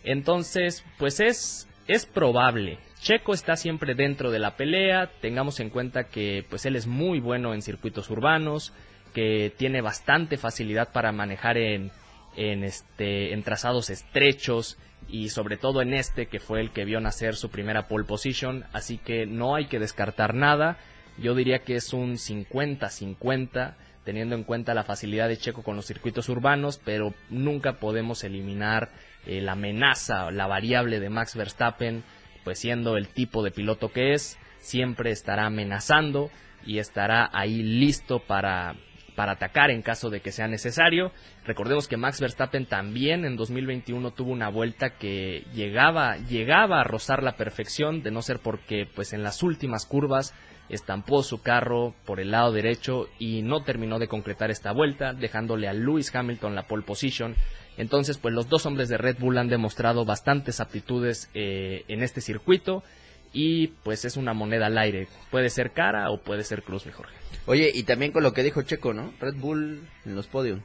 Entonces, 0.06 0.86
pues 0.98 1.20
es, 1.20 1.68
es 1.88 2.06
probable 2.06 2.80
Checo 3.04 3.34
está 3.34 3.58
siempre 3.58 3.96
dentro 3.96 4.32
de 4.32 4.40
la 4.40 4.56
pelea, 4.56 5.12
tengamos 5.20 5.60
en 5.60 5.70
cuenta 5.70 6.06
que 6.06 6.46
pues 6.50 6.66
él 6.66 6.78
es 6.78 6.88
muy 6.88 7.20
bueno 7.20 7.54
en 7.54 7.62
circuitos 7.62 8.10
urbanos, 8.10 8.72
que 9.14 9.54
tiene 9.58 9.82
bastante 9.82 10.38
facilidad 10.38 10.94
para 10.94 11.12
manejar 11.12 11.58
en, 11.58 11.92
en, 12.38 12.64
este, 12.64 13.34
en 13.34 13.44
trazados 13.44 13.90
estrechos 13.90 14.78
y 15.10 15.28
sobre 15.30 15.58
todo 15.58 15.82
en 15.82 15.94
este 15.94 16.28
que 16.28 16.40
fue 16.40 16.62
el 16.62 16.72
que 16.72 16.86
vio 16.86 17.02
nacer 17.02 17.36
su 17.36 17.50
primera 17.50 17.90
pole 17.90 18.06
position, 18.06 18.64
así 18.72 18.98
que 18.98 19.26
no 19.26 19.54
hay 19.56 19.66
que 19.66 19.80
descartar 19.80 20.34
nada, 20.34 20.78
yo 21.18 21.36
diría 21.36 21.60
que 21.60 21.76
es 21.76 21.92
un 21.92 22.14
50-50 22.14 23.74
teniendo 24.06 24.36
en 24.36 24.46
cuenta 24.46 24.74
la 24.74 24.86
facilidad 24.86 25.28
de 25.28 25.38
Checo 25.38 25.62
con 25.62 25.76
los 25.76 25.86
circuitos 25.86 26.30
urbanos, 26.30 26.80
pero 26.84 27.14
nunca 27.30 27.74
podemos 27.74 28.24
eliminar 28.24 28.92
eh, 29.26 29.42
la 29.42 29.54
amenaza, 29.54 30.32
la 30.32 30.48
variable 30.48 31.02
de 31.02 31.10
Max 31.10 31.36
Verstappen 31.36 32.04
pues 32.44 32.60
siendo 32.60 32.98
el 32.98 33.08
tipo 33.08 33.44
de 33.44 33.52
piloto 33.52 33.92
que 33.92 34.14
es, 34.14 34.38
siempre 34.60 35.12
estará 35.12 35.46
amenazando 35.46 36.30
y 36.66 36.80
estará 36.80 37.30
ahí 37.34 37.62
listo 37.62 38.20
para, 38.20 38.76
para 39.16 39.34
atacar 39.34 39.72
en 39.72 39.82
caso 39.82 40.10
de 40.10 40.22
que 40.22 40.32
sea 40.32 40.48
necesario. 40.48 41.12
Recordemos 41.46 41.88
que 41.88 41.98
Max 41.98 42.20
Verstappen 42.20 42.66
también 42.66 43.26
en 43.26 43.36
2021 43.36 44.12
tuvo 44.12 44.32
una 44.32 44.50
vuelta 44.50 44.98
que 44.98 45.46
llegaba, 45.54 46.18
llegaba 46.18 46.82
a 46.82 46.84
rozar 46.84 47.24
la 47.24 47.36
perfección, 47.36 48.02
de 48.04 48.12
no 48.12 48.22
ser 48.22 48.40
porque 48.40 48.88
pues 48.94 49.14
en 49.14 49.24
las 49.24 49.44
últimas 49.44 49.86
curvas 49.86 50.34
estampó 50.70 51.24
su 51.24 51.42
carro 51.42 51.94
por 52.06 52.20
el 52.20 52.32
lado 52.32 52.52
derecho 52.52 53.10
y 53.20 53.42
no 53.42 53.64
terminó 53.64 54.00
de 54.00 54.08
concretar 54.08 54.50
esta 54.50 54.72
vuelta, 54.72 55.14
dejándole 55.14 55.68
a 55.68 55.74
Lewis 55.74 56.14
Hamilton 56.16 56.56
la 56.56 56.68
pole 56.68 56.84
position 56.84 57.36
entonces, 57.77 58.18
pues 58.18 58.34
los 58.34 58.50
dos 58.50 58.65
hombres 58.65 58.89
de 58.89 58.98
Red 58.98 59.18
Bull 59.20 59.38
han 59.38 59.50
demostrado 59.50 60.06
bastantes 60.06 60.60
aptitudes 60.60 61.30
eh, 61.34 61.84
en 61.88 62.03
este 62.03 62.22
circuito 62.22 62.84
y 63.32 63.68
pues 63.84 64.06
es 64.06 64.15
una 64.15 64.34
moneda 64.34 64.68
al 64.68 64.77
aire. 64.77 65.08
Puede 65.32 65.50
ser 65.50 65.72
cara 65.72 66.12
o 66.12 66.22
puede 66.22 66.44
ser 66.44 66.63
cruz, 66.63 66.86
mejor. 66.86 67.08
Oye, 67.46 67.72
y 67.74 67.84
también 67.84 68.12
con 68.12 68.24
lo 68.24 68.34
que 68.34 68.44
dijo 68.44 68.62
Checo, 68.62 68.94
¿no? 68.94 69.13
Red 69.20 69.36
Bull 69.36 69.88
en 70.06 70.15
los 70.15 70.27
podios. 70.27 70.60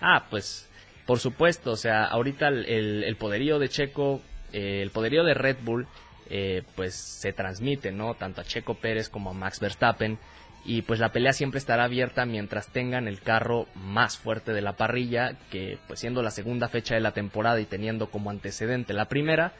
Ah, 0.00 0.26
pues 0.30 0.68
por 1.06 1.18
supuesto, 1.18 1.72
o 1.72 1.76
sea, 1.76 2.04
ahorita 2.04 2.48
el, 2.48 3.16
poderío 3.18 3.58
de 3.58 3.68
Checo, 3.68 4.20
eh, 4.52 4.80
el 4.82 4.90
poderío 4.90 5.24
de 5.24 5.34
Red 5.34 5.56
Bull, 5.62 5.88
eh, 6.30 6.62
pues 6.76 6.94
se 6.94 7.32
transmite, 7.32 7.90
¿no? 7.90 8.14
Tanto 8.14 8.40
a 8.40 8.44
Checo 8.44 8.74
Pérez 8.74 9.08
como 9.08 9.30
a 9.30 9.34
Max 9.34 9.58
Verstappen 9.58 10.18
y 10.64 10.82
pues 10.82 11.00
la 11.00 11.10
pelea 11.10 11.32
siempre 11.32 11.58
estará 11.58 11.84
abierta 11.84 12.24
mientras 12.24 12.68
tengan 12.68 13.08
el 13.08 13.20
carro 13.20 13.66
más 13.74 14.16
fuerte 14.16 14.52
de 14.52 14.62
la 14.62 14.74
parrilla, 14.74 15.36
que 15.50 15.78
pues 15.86 16.00
siendo 16.00 16.22
la 16.22 16.30
segunda 16.30 16.68
fecha 16.68 16.94
de 16.94 17.00
la 17.00 17.12
temporada 17.12 17.60
y 17.60 17.66
teniendo 17.66 18.10
como 18.10 18.30
antecedente 18.30 18.92
la 18.92 19.06
primera, 19.06 19.52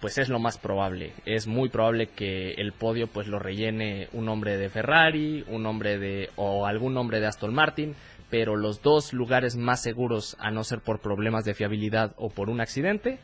pues 0.00 0.18
es 0.18 0.28
lo 0.28 0.38
más 0.38 0.58
probable. 0.58 1.12
Es 1.24 1.46
muy 1.46 1.68
probable 1.68 2.08
que 2.08 2.52
el 2.52 2.72
podio 2.72 3.06
pues 3.06 3.26
lo 3.26 3.38
rellene 3.38 4.08
un 4.12 4.28
hombre 4.28 4.56
de 4.58 4.68
Ferrari, 4.68 5.44
un 5.48 5.66
hombre 5.66 5.98
de 5.98 6.30
o 6.36 6.66
algún 6.66 6.96
hombre 6.96 7.20
de 7.20 7.26
Aston 7.26 7.54
Martin, 7.54 7.94
pero 8.28 8.56
los 8.56 8.82
dos 8.82 9.12
lugares 9.12 9.56
más 9.56 9.82
seguros 9.82 10.36
a 10.38 10.50
no 10.50 10.64
ser 10.64 10.80
por 10.80 11.00
problemas 11.00 11.44
de 11.44 11.54
fiabilidad 11.54 12.14
o 12.16 12.28
por 12.28 12.50
un 12.50 12.60
accidente, 12.60 13.18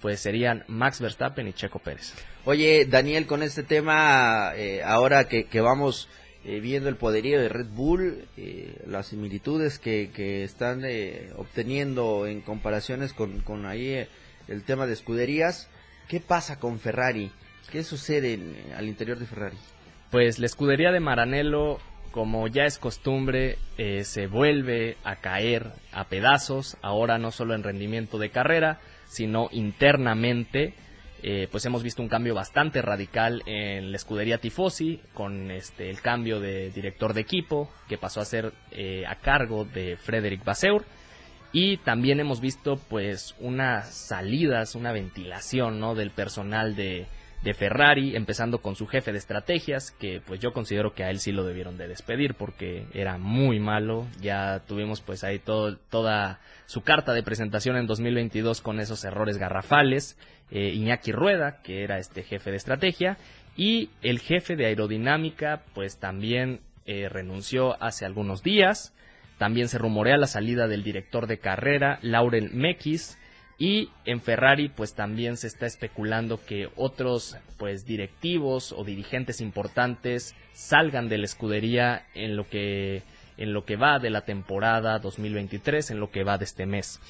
pues 0.00 0.20
serían 0.20 0.64
Max 0.66 1.00
Verstappen 1.00 1.46
y 1.46 1.52
Checo 1.52 1.78
Pérez. 1.78 2.14
Oye, 2.44 2.86
Daniel, 2.86 3.26
con 3.26 3.42
este 3.42 3.62
tema, 3.62 4.52
eh, 4.56 4.82
ahora 4.82 5.28
que, 5.28 5.44
que 5.44 5.60
vamos 5.60 6.08
eh, 6.42 6.60
viendo 6.60 6.88
el 6.88 6.96
poderío 6.96 7.38
de 7.38 7.50
Red 7.50 7.68
Bull, 7.68 8.24
eh, 8.38 8.74
las 8.86 9.08
similitudes 9.08 9.78
que, 9.78 10.10
que 10.14 10.42
están 10.42 10.84
eh, 10.86 11.30
obteniendo 11.36 12.26
en 12.26 12.40
comparaciones 12.40 13.12
con, 13.12 13.40
con 13.40 13.66
ahí 13.66 14.06
el 14.48 14.62
tema 14.64 14.86
de 14.86 14.94
escuderías. 14.94 15.68
¿Qué 16.08 16.18
pasa 16.18 16.58
con 16.58 16.80
Ferrari? 16.80 17.30
¿Qué 17.70 17.84
sucede 17.84 18.38
al 18.74 18.88
interior 18.88 19.18
de 19.18 19.26
Ferrari? 19.26 19.56
Pues 20.10 20.38
la 20.38 20.46
escudería 20.46 20.92
de 20.92 21.00
Maranello, 21.00 21.78
como 22.10 22.48
ya 22.48 22.64
es 22.64 22.78
costumbre, 22.78 23.58
se 24.02 24.26
vuelve 24.26 24.96
a 25.04 25.16
caer 25.16 25.70
a 25.92 26.08
pedazos, 26.08 26.76
ahora 26.82 27.18
no 27.18 27.30
solo 27.30 27.54
en 27.54 27.62
rendimiento 27.62 28.18
de 28.18 28.30
carrera, 28.30 28.80
sino 29.06 29.48
internamente 29.52 30.74
eh, 31.22 31.48
pues 31.50 31.64
hemos 31.66 31.82
visto 31.82 32.02
un 32.02 32.08
cambio 32.08 32.34
bastante 32.34 32.82
radical 32.82 33.42
en 33.46 33.90
la 33.90 33.96
escudería 33.96 34.38
Tifosi 34.38 35.00
con 35.14 35.50
este 35.50 35.90
el 35.90 36.00
cambio 36.00 36.40
de 36.40 36.70
director 36.70 37.14
de 37.14 37.20
equipo 37.20 37.70
que 37.88 37.98
pasó 37.98 38.20
a 38.20 38.24
ser 38.24 38.52
eh, 38.70 39.04
a 39.06 39.16
cargo 39.16 39.64
de 39.64 39.96
Frederick 39.96 40.44
Basseur 40.44 40.84
y 41.52 41.78
también 41.78 42.20
hemos 42.20 42.40
visto 42.40 42.76
pues 42.88 43.34
unas 43.40 43.92
salidas, 43.92 44.74
una 44.74 44.92
ventilación 44.92 45.80
¿no? 45.80 45.94
del 45.94 46.10
personal 46.10 46.76
de, 46.76 47.06
de 47.42 47.54
Ferrari, 47.54 48.14
empezando 48.14 48.58
con 48.58 48.76
su 48.76 48.86
jefe 48.86 49.12
de 49.12 49.18
estrategias, 49.18 49.92
que 49.92 50.20
pues 50.24 50.40
yo 50.40 50.52
considero 50.52 50.92
que 50.92 51.04
a 51.04 51.10
él 51.10 51.20
sí 51.20 51.32
lo 51.32 51.44
debieron 51.44 51.78
de 51.78 51.88
despedir 51.88 52.34
porque 52.34 52.86
era 52.92 53.18
muy 53.18 53.58
malo. 53.58 54.06
Ya 54.20 54.62
tuvimos 54.66 55.00
pues 55.00 55.24
ahí 55.24 55.38
todo, 55.38 55.76
toda 55.76 56.40
su 56.66 56.82
carta 56.82 57.14
de 57.14 57.22
presentación 57.22 57.76
en 57.76 57.86
2022 57.86 58.60
con 58.60 58.78
esos 58.78 59.04
errores 59.04 59.38
garrafales. 59.38 60.18
Eh, 60.50 60.72
Iñaki 60.74 61.12
Rueda, 61.12 61.62
que 61.62 61.84
era 61.84 61.98
este 61.98 62.22
jefe 62.22 62.50
de 62.50 62.56
estrategia, 62.56 63.16
y 63.56 63.90
el 64.02 64.18
jefe 64.18 64.56
de 64.56 64.66
aerodinámica 64.66 65.62
pues 65.74 65.98
también 65.98 66.60
eh, 66.86 67.08
renunció 67.08 67.80
hace 67.82 68.04
algunos 68.04 68.42
días. 68.42 68.94
También 69.38 69.68
se 69.68 69.78
rumorea 69.78 70.16
la 70.16 70.26
salida 70.26 70.68
del 70.68 70.82
director 70.82 71.26
de 71.26 71.38
carrera, 71.38 71.98
Lauren 72.02 72.50
Mekis, 72.52 73.18
y 73.58 73.90
en 74.06 74.20
Ferrari 74.22 74.70
pues 74.70 74.94
también 74.94 75.36
se 75.36 75.46
está 75.46 75.66
especulando 75.66 76.44
que 76.44 76.68
otros 76.76 77.36
pues 77.58 77.84
directivos 77.84 78.72
o 78.72 78.84
dirigentes 78.84 79.40
importantes 79.40 80.34
salgan 80.52 81.08
de 81.08 81.18
la 81.18 81.26
escudería 81.26 82.06
en 82.14 82.36
lo 82.36 82.48
que 82.48 83.02
en 83.36 83.54
lo 83.54 83.64
que 83.64 83.76
va 83.76 83.98
de 83.98 84.10
la 84.10 84.22
temporada 84.22 84.98
2023, 84.98 85.90
en 85.90 86.00
lo 86.00 86.10
que 86.10 86.24
va 86.24 86.36
de 86.36 86.44
este 86.44 86.66
mes. 86.66 87.00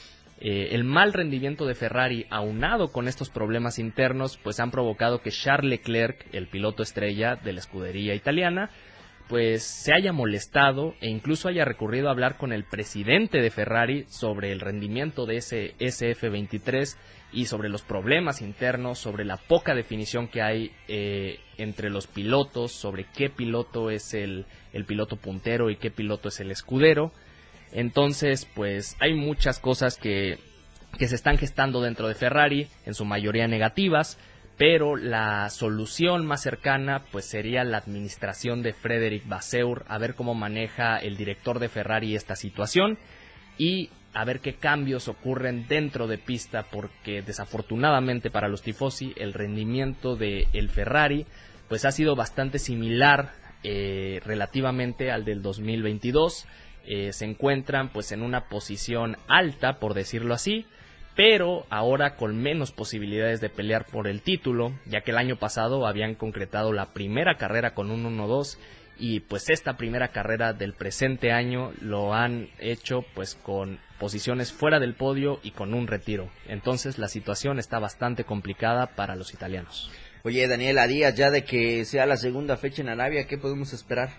Eh, 0.40 0.74
el 0.74 0.84
mal 0.84 1.12
rendimiento 1.12 1.66
de 1.66 1.74
Ferrari, 1.74 2.26
aunado 2.30 2.92
con 2.92 3.08
estos 3.08 3.28
problemas 3.28 3.78
internos, 3.78 4.38
pues 4.42 4.58
han 4.58 4.70
provocado 4.70 5.20
que 5.20 5.30
Charles 5.30 5.70
Leclerc, 5.70 6.26
el 6.32 6.48
piloto 6.48 6.82
estrella 6.82 7.36
de 7.36 7.52
la 7.52 7.60
escudería 7.60 8.14
italiana, 8.14 8.70
pues 9.28 9.62
se 9.62 9.92
haya 9.92 10.12
molestado 10.12 10.94
e 11.00 11.08
incluso 11.08 11.48
haya 11.48 11.64
recurrido 11.64 12.08
a 12.08 12.10
hablar 12.10 12.36
con 12.36 12.52
el 12.52 12.64
presidente 12.64 13.40
de 13.40 13.50
Ferrari 13.50 14.04
sobre 14.08 14.50
el 14.50 14.60
rendimiento 14.60 15.24
de 15.24 15.36
ese 15.36 15.74
SF23 15.78 16.96
y 17.32 17.44
sobre 17.44 17.68
los 17.68 17.82
problemas 17.82 18.42
internos, 18.42 18.98
sobre 18.98 19.24
la 19.24 19.36
poca 19.36 19.74
definición 19.74 20.26
que 20.26 20.42
hay 20.42 20.72
eh, 20.88 21.38
entre 21.58 21.90
los 21.90 22.08
pilotos, 22.08 22.72
sobre 22.72 23.04
qué 23.14 23.30
piloto 23.30 23.90
es 23.90 24.14
el, 24.14 24.46
el 24.72 24.84
piloto 24.84 25.14
puntero 25.16 25.70
y 25.70 25.76
qué 25.76 25.92
piloto 25.92 26.28
es 26.28 26.40
el 26.40 26.50
escudero. 26.50 27.12
Entonces, 27.72 28.46
pues 28.54 28.96
hay 29.00 29.14
muchas 29.14 29.58
cosas 29.58 29.96
que, 29.96 30.38
que 30.98 31.08
se 31.08 31.14
están 31.14 31.38
gestando 31.38 31.80
dentro 31.80 32.08
de 32.08 32.14
Ferrari, 32.14 32.68
en 32.86 32.94
su 32.94 33.04
mayoría 33.04 33.46
negativas, 33.48 34.18
pero 34.60 34.96
la 34.96 35.48
solución 35.48 36.26
más 36.26 36.42
cercana 36.42 37.04
pues 37.10 37.24
sería 37.24 37.64
la 37.64 37.78
administración 37.78 38.62
de 38.62 38.74
Frederick 38.74 39.26
Basseur, 39.26 39.86
a 39.88 39.96
ver 39.96 40.14
cómo 40.14 40.34
maneja 40.34 40.98
el 40.98 41.16
director 41.16 41.60
de 41.60 41.70
Ferrari 41.70 42.14
esta 42.14 42.36
situación 42.36 42.98
y 43.56 43.88
a 44.12 44.24
ver 44.26 44.40
qué 44.40 44.56
cambios 44.56 45.08
ocurren 45.08 45.66
dentro 45.66 46.06
de 46.08 46.18
pista 46.18 46.66
porque 46.70 47.22
desafortunadamente 47.22 48.30
para 48.30 48.48
los 48.48 48.60
tifosi 48.60 49.14
el 49.16 49.32
rendimiento 49.32 50.16
de 50.16 50.46
el 50.52 50.68
Ferrari 50.68 51.24
pues 51.68 51.86
ha 51.86 51.90
sido 51.90 52.14
bastante 52.14 52.58
similar 52.58 53.32
eh, 53.62 54.20
relativamente 54.26 55.10
al 55.10 55.24
del 55.24 55.40
2022 55.40 56.46
eh, 56.86 57.12
se 57.12 57.24
encuentran 57.24 57.90
pues 57.90 58.12
en 58.12 58.22
una 58.22 58.48
posición 58.48 59.16
alta 59.28 59.78
por 59.78 59.94
decirlo 59.94 60.34
así 60.34 60.66
pero 61.16 61.66
ahora 61.70 62.16
con 62.16 62.40
menos 62.40 62.72
posibilidades 62.72 63.40
de 63.42 63.50
pelear 63.50 63.84
por 63.84 64.08
el 64.08 64.22
título, 64.22 64.72
ya 64.86 65.02
que 65.02 65.10
el 65.10 65.18
año 65.18 65.36
pasado 65.36 65.86
habían 65.86 66.14
concretado 66.14 66.72
la 66.72 66.92
primera 66.92 67.36
carrera 67.36 67.74
con 67.74 67.90
un 67.90 68.04
1-2 68.16 68.56
y 68.98 69.20
pues 69.20 69.50
esta 69.50 69.76
primera 69.76 70.08
carrera 70.08 70.52
del 70.52 70.74
presente 70.74 71.32
año 71.32 71.72
lo 71.80 72.14
han 72.14 72.48
hecho 72.58 73.04
pues 73.14 73.34
con 73.34 73.80
posiciones 73.98 74.52
fuera 74.52 74.78
del 74.78 74.94
podio 74.94 75.40
y 75.42 75.50
con 75.50 75.74
un 75.74 75.86
retiro. 75.86 76.30
Entonces 76.46 76.98
la 76.98 77.08
situación 77.08 77.58
está 77.58 77.78
bastante 77.78 78.24
complicada 78.24 78.94
para 78.94 79.16
los 79.16 79.34
italianos. 79.34 79.90
Oye 80.22 80.46
Daniel, 80.48 80.78
a 80.78 80.86
días 80.86 81.14
ya 81.14 81.30
de 81.30 81.44
que 81.44 81.84
sea 81.86 82.04
la 82.06 82.18
segunda 82.18 82.56
fecha 82.58 82.82
en 82.82 82.90
Arabia, 82.90 83.26
¿qué 83.26 83.38
podemos 83.38 83.72
esperar? 83.72 84.10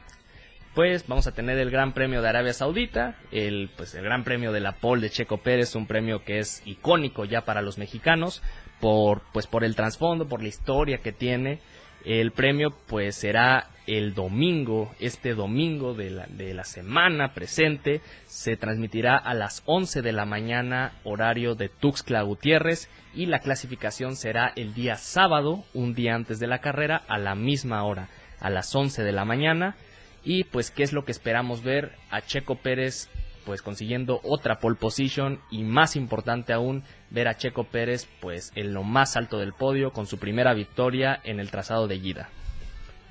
Pues 0.74 1.06
vamos 1.08 1.28
a 1.28 1.34
tener 1.34 1.58
el 1.58 1.70
Gran 1.70 1.94
Premio 1.94 2.22
de 2.22 2.30
Arabia 2.30 2.54
Saudita, 2.54 3.16
el 3.32 3.70
pues 3.76 3.94
el 3.96 4.04
Gran 4.04 4.24
Premio 4.24 4.52
de 4.52 4.62
la 4.62 4.74
Pole 4.74 5.02
de 5.02 5.10
Checo 5.10 5.38
Pérez, 5.38 5.76
un 5.76 5.86
premio 5.86 6.24
que 6.24 6.40
es 6.40 6.62
icónico 6.66 7.26
ya 7.26 7.42
para 7.42 7.62
los 7.62 7.78
mexicanos 7.78 8.42
por 8.80 9.22
pues 9.34 9.48
por 9.48 9.64
el 9.64 9.76
trasfondo, 9.76 10.28
por 10.28 10.42
la 10.42 10.48
historia 10.48 11.00
que 11.00 11.12
tiene. 11.12 11.60
El 12.06 12.32
premio 12.32 12.70
pues 12.88 13.16
será 13.16 13.68
el 13.86 14.14
domingo, 14.14 14.96
este 15.00 15.36
domingo 15.36 15.94
de 15.94 16.10
la, 16.10 16.26
de 16.28 16.54
la 16.54 16.64
semana 16.64 17.34
presente, 17.34 18.02
se 18.26 18.56
transmitirá 18.56 19.18
a 19.18 19.34
las 19.34 19.62
11 19.66 20.02
de 20.02 20.12
la 20.12 20.26
mañana 20.26 20.94
horario 21.04 21.54
de 21.54 21.70
Tuxtla 21.70 22.22
Gutiérrez 22.22 22.90
y 23.14 23.26
la 23.26 23.40
clasificación 23.40 24.16
será 24.16 24.52
el 24.56 24.74
día 24.74 24.96
sábado, 24.96 25.64
un 25.74 25.94
día 25.94 26.16
antes 26.16 26.40
de 26.40 26.48
la 26.48 26.60
carrera, 26.60 27.04
a 27.08 27.20
la 27.20 27.36
misma 27.36 27.84
hora, 27.84 28.08
a 28.40 28.50
las 28.50 28.74
11 28.74 29.04
de 29.04 29.12
la 29.12 29.26
mañana. 29.26 29.76
Y 30.24 30.44
pues, 30.46 30.72
¿qué 30.72 30.84
es 30.84 30.94
lo 30.94 31.06
que 31.06 31.12
esperamos 31.12 31.64
ver? 31.64 31.96
A 32.10 32.22
Checo 32.22 32.56
Pérez 32.56 33.10
pues 33.46 33.62
consiguiendo 33.62 34.22
otra 34.24 34.60
pole 34.60 34.76
position 34.76 35.42
y 35.50 35.64
más 35.64 35.96
importante 35.96 36.54
aún 36.54 36.84
ver 37.10 37.28
a 37.28 37.38
Checo 37.38 37.66
Pérez 37.66 38.08
pues 38.20 38.52
en 38.56 38.74
lo 38.74 38.84
más 38.84 39.18
alto 39.18 39.40
del 39.40 39.54
podio 39.54 39.92
con 39.92 40.06
su 40.06 40.20
primera 40.20 40.54
victoria 40.54 41.20
en 41.24 41.40
el 41.40 41.50
trazado 41.50 41.88
de 41.88 42.00
Gida. 42.00 42.30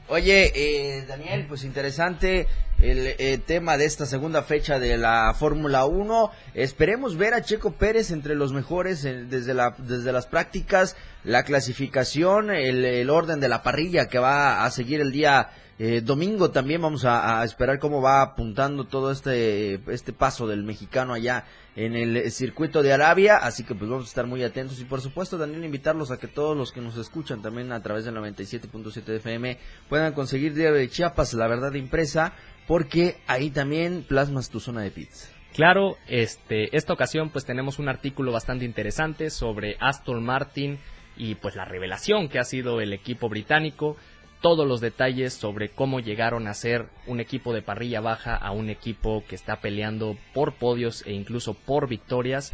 Oye, 0.09 0.51
eh, 0.57 1.05
Daniel, 1.07 1.47
pues 1.49 1.63
interesante 1.63 2.49
el 2.81 3.15
eh, 3.17 3.39
tema 3.39 3.77
de 3.77 3.85
esta 3.85 4.07
segunda 4.07 4.43
fecha 4.43 4.81
de 4.81 4.99
la 4.99 5.33
Fórmula 5.39 5.85
1. 5.85 6.33
Esperemos 6.55 7.17
ver 7.17 7.33
a 7.33 7.43
Checo 7.43 7.73
Pérez 7.73 8.11
entre 8.11 8.35
los 8.35 8.53
mejores 8.53 9.05
eh, 9.05 9.25
desde, 9.29 9.55
la, 9.55 9.77
desde 9.79 10.11
las 10.11 10.27
prácticas, 10.27 10.97
la 11.23 11.45
clasificación, 11.45 12.51
el, 12.51 12.85
el 12.85 13.09
orden 13.09 13.39
de 13.39 13.49
la 13.49 13.63
parrilla 13.63 14.09
que 14.09 14.19
va 14.19 14.65
a 14.65 14.71
seguir 14.73 15.01
el 15.01 15.13
día 15.13 15.51
eh, 15.83 16.03
domingo 16.03 16.51
también 16.51 16.83
vamos 16.83 17.07
a, 17.07 17.43
esperar 17.43 17.79
cómo 17.79 18.03
va 18.03 18.21
apuntando 18.21 18.85
todo 18.85 19.11
este, 19.11 19.81
este 19.91 20.13
paso 20.13 20.47
del 20.47 20.63
mexicano 20.63 21.15
allá 21.15 21.47
en 21.75 21.97
el 21.97 22.31
circuito 22.31 22.83
de 22.83 22.93
Arabia, 22.93 23.39
así 23.39 23.65
que 23.65 23.75
pues 23.75 23.89
vamos 23.89 24.05
a 24.05 24.09
estar 24.09 24.27
muy 24.27 24.45
atentos 24.45 24.79
y 24.79 24.85
por 24.85 25.01
supuesto 25.01 25.39
Daniel 25.39 25.65
invitarlos 25.65 26.11
a 26.11 26.19
que 26.19 26.29
todos 26.29 26.55
los 26.55 26.71
que 26.71 26.83
nos 26.83 26.99
escuchan 26.99 27.41
también 27.41 27.73
a 27.73 27.81
través 27.81 28.05
del 28.05 28.15
97.7 28.17 29.09
FM 29.17 29.57
puedan 29.89 30.13
conseguir 30.13 30.53
Diario 30.53 30.77
de 30.77 30.91
Chiapas, 30.91 31.33
la 31.33 31.49
verdad 31.49 31.73
impresa, 31.73 32.35
porque 32.67 33.17
ahí 33.27 33.49
también 33.49 34.05
plasmas 34.07 34.51
tu 34.51 34.61
zona 34.61 34.83
de 34.83 34.91
pits. 34.91 35.33
Claro, 35.55 35.97
este, 36.09 36.77
esta 36.77 36.93
ocasión 36.93 37.31
pues 37.31 37.47
tenemos 37.47 37.79
un 37.79 37.89
artículo 37.89 38.33
bastante 38.33 38.67
interesante 38.67 39.31
sobre 39.31 39.79
Aston 39.81 40.23
Martin 40.23 40.79
y 41.17 41.37
pues 41.37 41.57
la 41.57 41.65
revelación 41.65 42.29
que 42.29 42.39
ha 42.39 42.45
sido 42.45 42.83
el 42.83 42.93
equipo 42.93 43.31
británico 43.31 43.97
todos 44.41 44.67
los 44.67 44.81
detalles 44.81 45.35
sobre 45.35 45.69
cómo 45.69 46.01
llegaron 46.01 46.47
a 46.47 46.55
ser 46.55 46.89
un 47.07 47.21
equipo 47.21 47.53
de 47.53 47.63
parrilla 47.63 48.01
baja 48.01 48.35
a 48.35 48.51
un 48.53 48.71
equipo 48.71 49.23
que 49.29 49.35
está 49.35 49.61
peleando 49.61 50.17
por 50.35 50.55
podios 50.55 51.05
e 51.07 51.13
incluso 51.13 51.55
por 51.55 51.89
victorias 51.89 52.53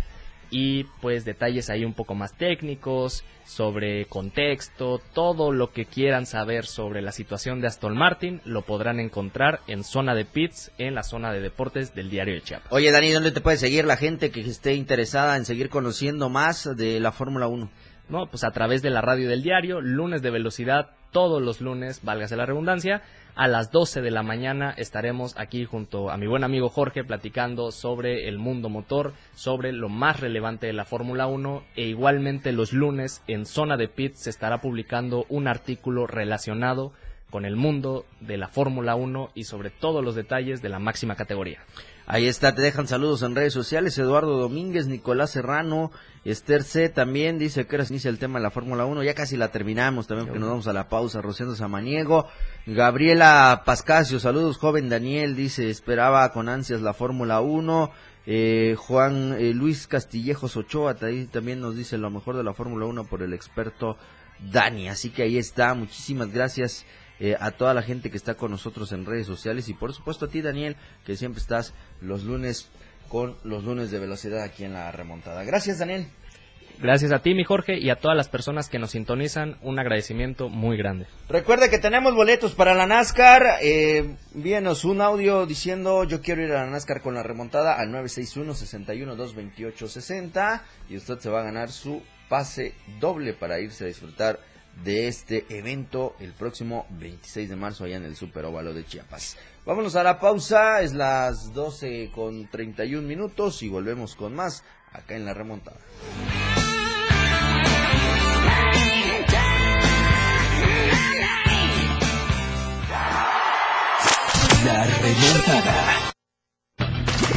y 0.51 0.85
pues 1.01 1.25
detalles 1.25 1.70
ahí 1.70 1.85
un 1.85 1.94
poco 1.94 2.14
más 2.14 2.37
técnicos 2.37 3.25
sobre 3.44 4.07
contexto, 4.07 5.01
todo 5.12 5.53
lo 5.53 5.72
que 5.72 5.87
quieran 5.87 6.27
saber 6.27 6.66
sobre 6.66 7.03
la 7.03 7.12
situación 7.12 7.61
de 7.61 7.68
Aston 7.68 7.96
Martin 7.96 8.40
lo 8.44 8.62
podrán 8.62 9.01
encontrar 9.01 9.61
en 9.66 9.85
zona 9.85 10.14
de 10.14 10.25
pits 10.25 10.72
en 10.79 10.94
la 10.94 11.03
zona 11.03 11.33
de 11.33 11.40
deportes 11.40 11.94
del 11.94 12.11
diario 12.11 12.35
de 12.35 12.42
Chiapas. 12.42 12.72
Oye 12.72 12.90
Dani, 12.90 13.12
¿dónde 13.12 13.33
te 13.33 13.40
puede 13.40 13.57
seguir 13.57 13.85
la 13.85 13.96
gente 13.96 14.31
que 14.31 14.40
esté 14.40 14.75
interesada 14.75 15.37
en 15.37 15.44
seguir 15.44 15.68
conociendo 15.68 16.29
más 16.29 16.77
de 16.77 17.01
la 17.01 17.12
Fórmula 17.12 17.46
1? 17.46 17.70
No, 18.09 18.27
pues 18.27 18.45
a 18.45 18.53
través 18.53 18.83
de 18.83 18.90
la 18.90 19.01
radio 19.01 19.29
del 19.29 19.42
diario, 19.42 19.81
lunes 19.81 20.23
de 20.23 20.31
velocidad, 20.31 20.90
todos 21.11 21.42
los 21.42 21.61
lunes, 21.61 22.05
válgase 22.05 22.37
la 22.37 22.47
redundancia, 22.47 23.03
a 23.35 23.49
las 23.49 23.73
12 23.73 24.01
de 24.01 24.11
la 24.12 24.23
mañana 24.23 24.73
estaremos 24.77 25.37
aquí 25.37 25.64
junto 25.64 26.11
a 26.11 26.16
mi 26.16 26.27
buen 26.27 26.45
amigo 26.45 26.69
Jorge 26.69 27.05
platicando 27.05 27.73
sobre 27.73 28.29
el 28.29 28.38
mundo 28.38 28.69
motor, 28.69 29.12
sobre 29.35 29.73
lo 29.73 29.88
más 29.88 30.21
relevante 30.21 30.69
de 30.69 30.73
la 30.73 30.85
Fórmula 30.85 31.27
1 31.27 31.64
e 31.75 31.83
igualmente 31.83 32.53
los 32.53 32.73
lunes 32.73 33.23
en 33.27 33.45
Zona 33.45 33.77
de 33.77 33.88
Pits 33.88 34.21
se 34.21 34.31
estará 34.31 34.61
publicando 34.61 35.27
un 35.29 35.49
artículo 35.49 36.07
relacionado 36.07 36.92
con 37.31 37.45
el 37.45 37.57
mundo 37.57 38.07
de 38.21 38.37
la 38.37 38.49
Fórmula 38.49 38.95
1 38.95 39.31
y 39.35 39.45
sobre 39.45 39.71
todos 39.71 40.05
los 40.05 40.14
detalles 40.14 40.62
de 40.62 40.69
la 40.69 40.79
máxima 40.79 41.16
categoría. 41.16 41.59
Ahí 42.09 42.29
está, 42.29 42.55
te 42.55 42.62
dejan 42.62 42.87
saludos 42.87 43.23
en 43.23 43.35
redes 43.35 43.53
sociales. 43.53 43.99
Eduardo 43.99 44.38
Domínguez, 44.38 44.87
Nicolás 44.87 45.31
Serrano, 45.31 45.90
Esther 46.25 46.62
C. 46.62 46.88
también 46.88 47.37
dice 47.37 47.66
que 47.66 47.75
ahora 47.75 47.85
se 47.85 47.95
inicia 47.95 48.11
el 48.11 48.21
tema 48.21 48.38
de 48.38 48.45
la 48.45 48.53
Fórmula 48.53 48.85
1. 48.85 49.03
Ya 49.03 49.14
casi 49.14 49.37
la 49.37 49.51
terminamos 49.51 50.07
también 50.07 50.29
porque 50.29 50.38
nos 50.38 50.49
vamos 50.49 50.69
a 50.69 50.73
la 50.73 50.88
pausa. 50.88 51.21
Rociendo 51.21 51.57
Samaniego. 51.57 52.29
Gabriela 52.64 53.62
Pascasio, 53.66 54.21
saludos, 54.21 54.57
joven 54.57 54.88
Daniel, 54.88 55.35
dice, 55.35 55.69
esperaba 55.69 56.33
con 56.33 56.49
ansias 56.49 56.81
la 56.81 56.95
Fórmula 56.95 57.40
1. 57.40 57.90
Eh, 58.29 58.77
Juan 58.79 59.35
eh, 59.38 59.53
Luis 59.53 59.88
Castillejos 59.88 60.57
Ochoa 60.57 60.95
también 60.95 61.61
nos 61.61 61.77
dice 61.77 61.99
lo 61.99 62.11
mejor 62.11 62.37
de 62.37 62.45
la 62.45 62.55
Fórmula 62.55 62.87
1 62.87 63.05
por 63.05 63.25
el 63.25 63.33
experto 63.35 63.97
Dani. 64.38 64.88
Así 64.88 65.11
que 65.11 65.25
ahí 65.25 65.38
está, 65.38 65.75
muchísimas 65.75 66.33
gracias. 66.33 66.87
Eh, 67.18 67.37
a 67.40 67.52
toda 67.52 67.72
la 67.72 67.83
gente 67.83 68.11
que 68.11 68.16
está 68.16 68.35
con 68.35 68.50
nosotros 68.50 68.92
en 68.92 69.07
redes 69.07 69.26
sociales 69.26 69.68
y 69.68 69.74
por 69.74 69.94
supuesto 69.94 70.26
a 70.26 70.29
ti 70.29 70.42
Daniel 70.42 70.76
que 71.07 71.16
siempre 71.16 71.40
estás 71.40 71.72
los 72.02 72.24
lunes 72.24 72.68
con 73.09 73.37
los 73.42 73.64
lunes 73.64 73.90
de 73.90 73.98
velocidad 73.98 74.42
aquí 74.42 74.64
en 74.64 74.74
la 74.74 74.92
remontada. 74.92 75.42
Gracias 75.44 75.79
Daniel. 75.79 76.09
Gracias 76.79 77.11
a 77.11 77.20
ti, 77.20 77.33
mi 77.33 77.42
Jorge, 77.42 77.79
y 77.79 77.88
a 77.88 77.96
todas 77.96 78.14
las 78.14 78.29
personas 78.29 78.68
que 78.68 78.79
nos 78.79 78.90
sintonizan, 78.90 79.57
un 79.62 79.79
agradecimiento 79.79 80.50
muy 80.50 80.76
grande. 80.76 81.07
Recuerda 81.26 81.70
que 81.70 81.79
tenemos 81.79 82.14
boletos 82.14 82.55
para 82.55 82.74
la 82.74 82.87
NASCAR. 82.87 83.61
Eh, 83.62 84.16
un 84.85 85.00
audio 85.00 85.46
diciendo 85.46 86.05
yo 86.05 86.20
quiero 86.20 86.42
ir 86.42 86.52
a 86.52 86.66
la 86.66 86.70
NASCAR 86.70 87.00
con 87.00 87.14
la 87.14 87.22
remontada 87.22 87.81
al 87.81 87.88
961-61-228-60 87.92 90.61
y 90.90 90.98
usted 90.98 91.18
se 91.18 91.31
va 91.31 91.40
a 91.40 91.44
ganar 91.44 91.70
su 91.70 92.02
pase 92.29 92.74
doble 93.00 93.33
para 93.33 93.59
irse 93.59 93.85
a 93.85 93.87
disfrutar 93.87 94.38
de 94.85 95.09
este 95.09 95.47
evento 95.49 96.15
el 96.21 96.33
próximo 96.33 96.87
26 96.91 97.49
de 97.49 97.57
marzo 97.57 97.85
allá 97.85 97.97
en 97.97 98.05
el 98.05 98.17
Super 98.17 98.45
Óvalo 98.45 98.75
de 98.75 98.85
Chiapas. 98.85 99.37
Vámonos 99.65 99.97
a 99.97 100.03
la 100.03 100.21
pausa, 100.21 100.83
es 100.83 100.93
las 100.95 101.53
12 101.53 102.11
con 102.15 102.49
31 102.49 103.07
minutos 103.07 103.62
y 103.62 103.69
volvemos 103.69 104.15
con 104.15 104.35
más 104.35 104.62
acá 104.93 105.17
en 105.17 105.25
la 105.25 105.35
remontada. 105.35 105.79
La 114.65 114.85
remontada. 114.85 116.12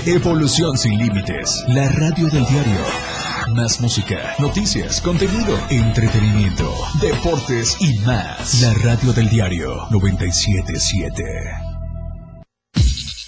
Evolución 0.06 0.78
sin 0.78 0.98
límites. 0.98 1.64
La 1.68 1.90
radio 1.90 2.28
del 2.30 2.46
diario. 2.46 3.09
Más 3.54 3.80
música, 3.82 4.36
noticias, 4.38 5.02
contenido, 5.02 5.58
entretenimiento, 5.70 6.72
deportes 7.02 7.76
y 7.80 7.98
más. 8.00 8.62
La 8.62 8.74
radio 8.76 9.12
del 9.14 9.30
diario 9.30 9.88
977. 9.90 11.24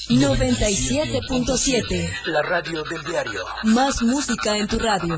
97.7. 0.10 2.10
La 2.26 2.42
radio 2.44 2.84
del 2.84 3.04
diario. 3.04 3.44
Más 3.64 4.04
música 4.04 4.56
en 4.58 4.68
tu 4.68 4.78
radio. 4.78 5.18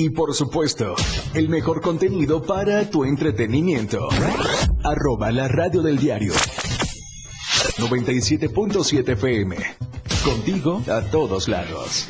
y 0.00 0.08
por 0.08 0.34
supuesto, 0.34 0.94
el 1.34 1.50
mejor 1.50 1.82
contenido 1.82 2.42
para 2.42 2.88
tu 2.88 3.04
entretenimiento. 3.04 4.08
Arroba 4.82 5.30
la 5.30 5.46
radio 5.46 5.82
del 5.82 5.98
diario. 5.98 6.32
97.7 7.76 9.10
FM. 9.10 9.56
Contigo 10.24 10.82
a 10.88 11.02
todos 11.02 11.48
lados. 11.48 12.08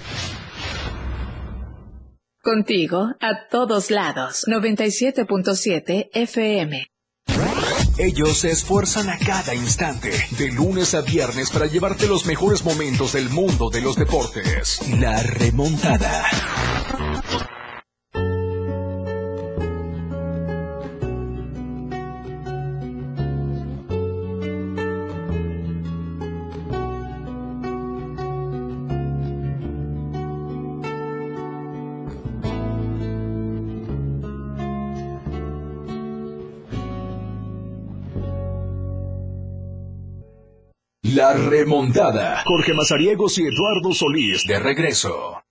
Contigo 2.40 3.08
a 3.20 3.48
todos 3.50 3.90
lados. 3.90 4.44
97.7 4.46 6.10
FM. 6.12 6.86
Ellos 7.98 8.38
se 8.38 8.50
esfuerzan 8.52 9.10
a 9.10 9.18
cada 9.18 9.54
instante, 9.54 10.12
de 10.38 10.52
lunes 10.52 10.94
a 10.94 11.00
viernes, 11.00 11.50
para 11.50 11.66
llevarte 11.66 12.06
los 12.06 12.24
mejores 12.24 12.64
momentos 12.64 13.14
del 13.14 13.28
mundo 13.30 13.68
de 13.68 13.80
los 13.80 13.96
deportes. 13.96 14.80
La 15.00 15.22
remontada. 15.22 16.24
La 41.20 41.34
remontada. 41.34 42.42
Jorge 42.46 42.72
Mazariegos 42.72 43.36
y 43.36 43.42
Eduardo 43.42 43.92
Solís 43.92 44.46
de 44.46 44.58
regreso. 44.58 45.42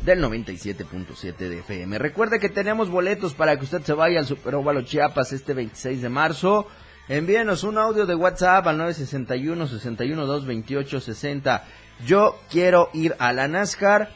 del 0.04 0.22
97.7 0.22 1.36
de 1.36 1.58
FM. 1.58 1.98
Recuerde 1.98 2.40
que 2.40 2.48
tenemos 2.48 2.88
boletos 2.88 3.34
para 3.34 3.56
que 3.58 3.64
usted 3.64 3.82
se 3.82 3.92
vaya 3.92 4.18
al 4.20 4.26
Super 4.26 4.54
Óvalo 4.54 4.82
Chiapas 4.82 5.32
este 5.32 5.52
26 5.52 6.02
de 6.02 6.08
marzo. 6.08 6.66
Envíenos 7.08 7.64
un 7.64 7.76
audio 7.76 8.06
de 8.06 8.14
WhatsApp 8.14 8.66
al 8.66 8.78
961 8.78 9.66
612 9.66 10.26
2860. 10.26 11.64
Yo 12.06 12.40
quiero 12.50 12.88
ir 12.94 13.14
a 13.18 13.32
la 13.32 13.48
NASCAR 13.48 14.10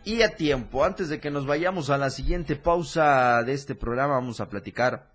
y 0.04 0.24
a 0.24 0.36
tiempo. 0.36 0.84
Antes 0.84 1.08
de 1.10 1.20
que 1.20 1.30
nos 1.30 1.46
vayamos 1.46 1.92
a 1.92 2.00
la 2.00 2.10
siguiente 2.10 2.56
pausa 2.56 3.44
de 3.44 3.54
este 3.54 3.76
programa, 3.76 4.16
vamos 4.16 4.42
a 4.42 4.50
platicar 4.50 5.12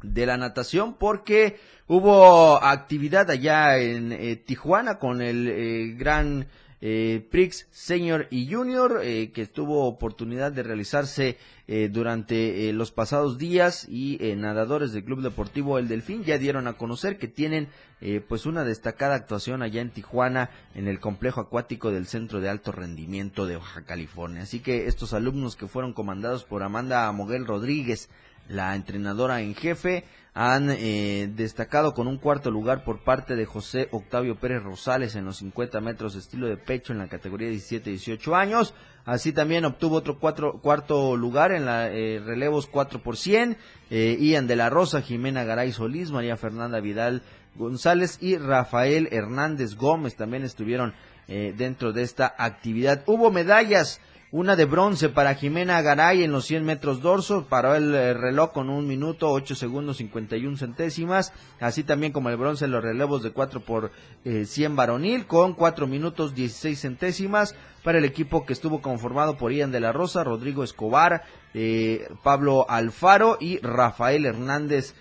de 0.00 0.26
la 0.26 0.36
natación 0.36 0.94
porque 0.94 1.58
hubo 1.88 2.62
actividad 2.62 3.28
allá 3.30 3.78
en 3.78 4.12
eh, 4.12 4.36
Tijuana 4.36 4.98
con 4.98 5.20
el 5.20 5.48
eh, 5.48 5.94
gran 5.98 6.46
eh, 6.82 7.26
Prix 7.30 7.66
Senior 7.70 8.26
y 8.30 8.50
Junior 8.50 9.00
eh, 9.02 9.32
que 9.32 9.46
tuvo 9.46 9.86
oportunidad 9.86 10.50
de 10.50 10.62
realizarse 10.62 11.36
eh, 11.66 11.90
durante 11.92 12.72
los 12.72 12.90
pasados 12.90 13.36
días 13.36 13.86
y 13.88 14.18
nadadores 14.36 14.92
del 14.92 15.04
Club 15.04 15.20
Deportivo 15.20 15.78
El 15.78 15.88
Delfín 15.88 16.24
ya 16.24 16.38
dieron 16.38 16.66
a 16.66 16.72
conocer 16.74 17.18
que 17.18 17.28
tienen 17.28 17.68
pues 18.28 18.46
una 18.46 18.64
destacada 18.64 19.14
actuación 19.14 19.62
allá 19.62 19.82
en 19.82 19.90
Tijuana 19.90 20.48
en 20.74 20.88
el 20.88 21.00
complejo 21.00 21.42
acuático 21.42 21.90
del 21.90 22.06
Centro 22.06 22.40
de 22.40 22.48
Alto 22.48 22.72
Rendimiento 22.72 23.46
de 23.46 23.56
Baja 23.56 23.84
California. 23.84 24.42
Así 24.42 24.60
que 24.60 24.86
estos 24.86 25.12
alumnos 25.12 25.54
que 25.54 25.68
fueron 25.68 25.92
comandados 25.92 26.44
por 26.44 26.62
Amanda 26.62 27.12
Moguel 27.12 27.44
Rodríguez, 27.46 28.08
la 28.50 28.74
entrenadora 28.74 29.40
en 29.40 29.54
jefe, 29.54 30.04
han 30.34 30.70
eh, 30.70 31.28
destacado 31.34 31.92
con 31.92 32.06
un 32.06 32.18
cuarto 32.18 32.50
lugar 32.50 32.84
por 32.84 33.02
parte 33.02 33.34
de 33.34 33.46
José 33.46 33.88
Octavio 33.90 34.36
Pérez 34.36 34.62
Rosales 34.62 35.16
en 35.16 35.24
los 35.24 35.38
50 35.38 35.80
metros 35.80 36.14
estilo 36.14 36.46
de 36.46 36.56
pecho 36.56 36.92
en 36.92 36.98
la 36.98 37.08
categoría 37.08 37.48
17-18 37.50 38.36
años. 38.36 38.74
Así 39.04 39.32
también 39.32 39.64
obtuvo 39.64 39.96
otro 39.96 40.18
cuatro, 40.18 40.60
cuarto 40.60 41.16
lugar 41.16 41.52
en 41.52 41.64
la 41.64 41.88
eh, 41.88 42.20
relevos 42.24 42.66
4 42.66 43.02
por 43.02 43.16
100. 43.16 43.56
Eh, 43.90 44.16
Ian 44.20 44.46
de 44.46 44.56
la 44.56 44.70
Rosa, 44.70 45.02
Jimena 45.02 45.44
Garay 45.44 45.72
Solís, 45.72 46.10
María 46.10 46.36
Fernanda 46.36 46.80
Vidal 46.80 47.22
González 47.56 48.18
y 48.20 48.36
Rafael 48.36 49.08
Hernández 49.10 49.74
Gómez 49.74 50.16
también 50.16 50.44
estuvieron 50.44 50.94
eh, 51.28 51.54
dentro 51.56 51.92
de 51.92 52.02
esta 52.02 52.34
actividad. 52.38 53.02
Hubo 53.06 53.30
medallas 53.30 54.00
una 54.32 54.54
de 54.54 54.64
bronce 54.64 55.08
para 55.08 55.34
Jimena 55.34 55.82
Garay 55.82 56.22
en 56.22 56.30
los 56.30 56.44
100 56.44 56.64
metros 56.64 57.02
dorso, 57.02 57.46
paró 57.48 57.74
el 57.74 57.92
eh, 57.94 58.14
reloj 58.14 58.52
con 58.52 58.70
un 58.70 58.86
minuto, 58.86 59.30
8 59.30 59.56
segundos 59.56 59.96
51 59.96 60.56
centésimas, 60.56 61.32
así 61.58 61.82
también 61.82 62.12
como 62.12 62.30
el 62.30 62.36
bronce 62.36 62.66
en 62.66 62.70
los 62.70 62.82
relevos 62.82 63.24
de 63.24 63.32
4 63.32 63.60
por 63.60 63.90
100 64.22 64.72
eh, 64.72 64.74
varonil 64.74 65.26
con 65.26 65.54
4 65.54 65.86
minutos 65.86 66.34
16 66.34 66.80
centésimas. 66.80 67.56
Para 67.82 67.96
el 67.96 68.04
equipo 68.04 68.44
que 68.44 68.52
estuvo 68.52 68.82
conformado 68.82 69.38
por 69.38 69.52
Ian 69.52 69.72
de 69.72 69.80
la 69.80 69.90
Rosa, 69.90 70.22
Rodrigo 70.22 70.62
Escobar, 70.62 71.22
eh, 71.54 72.08
Pablo 72.22 72.66
Alfaro 72.68 73.38
y 73.40 73.58
Rafael 73.60 74.26
Hernández 74.26 74.94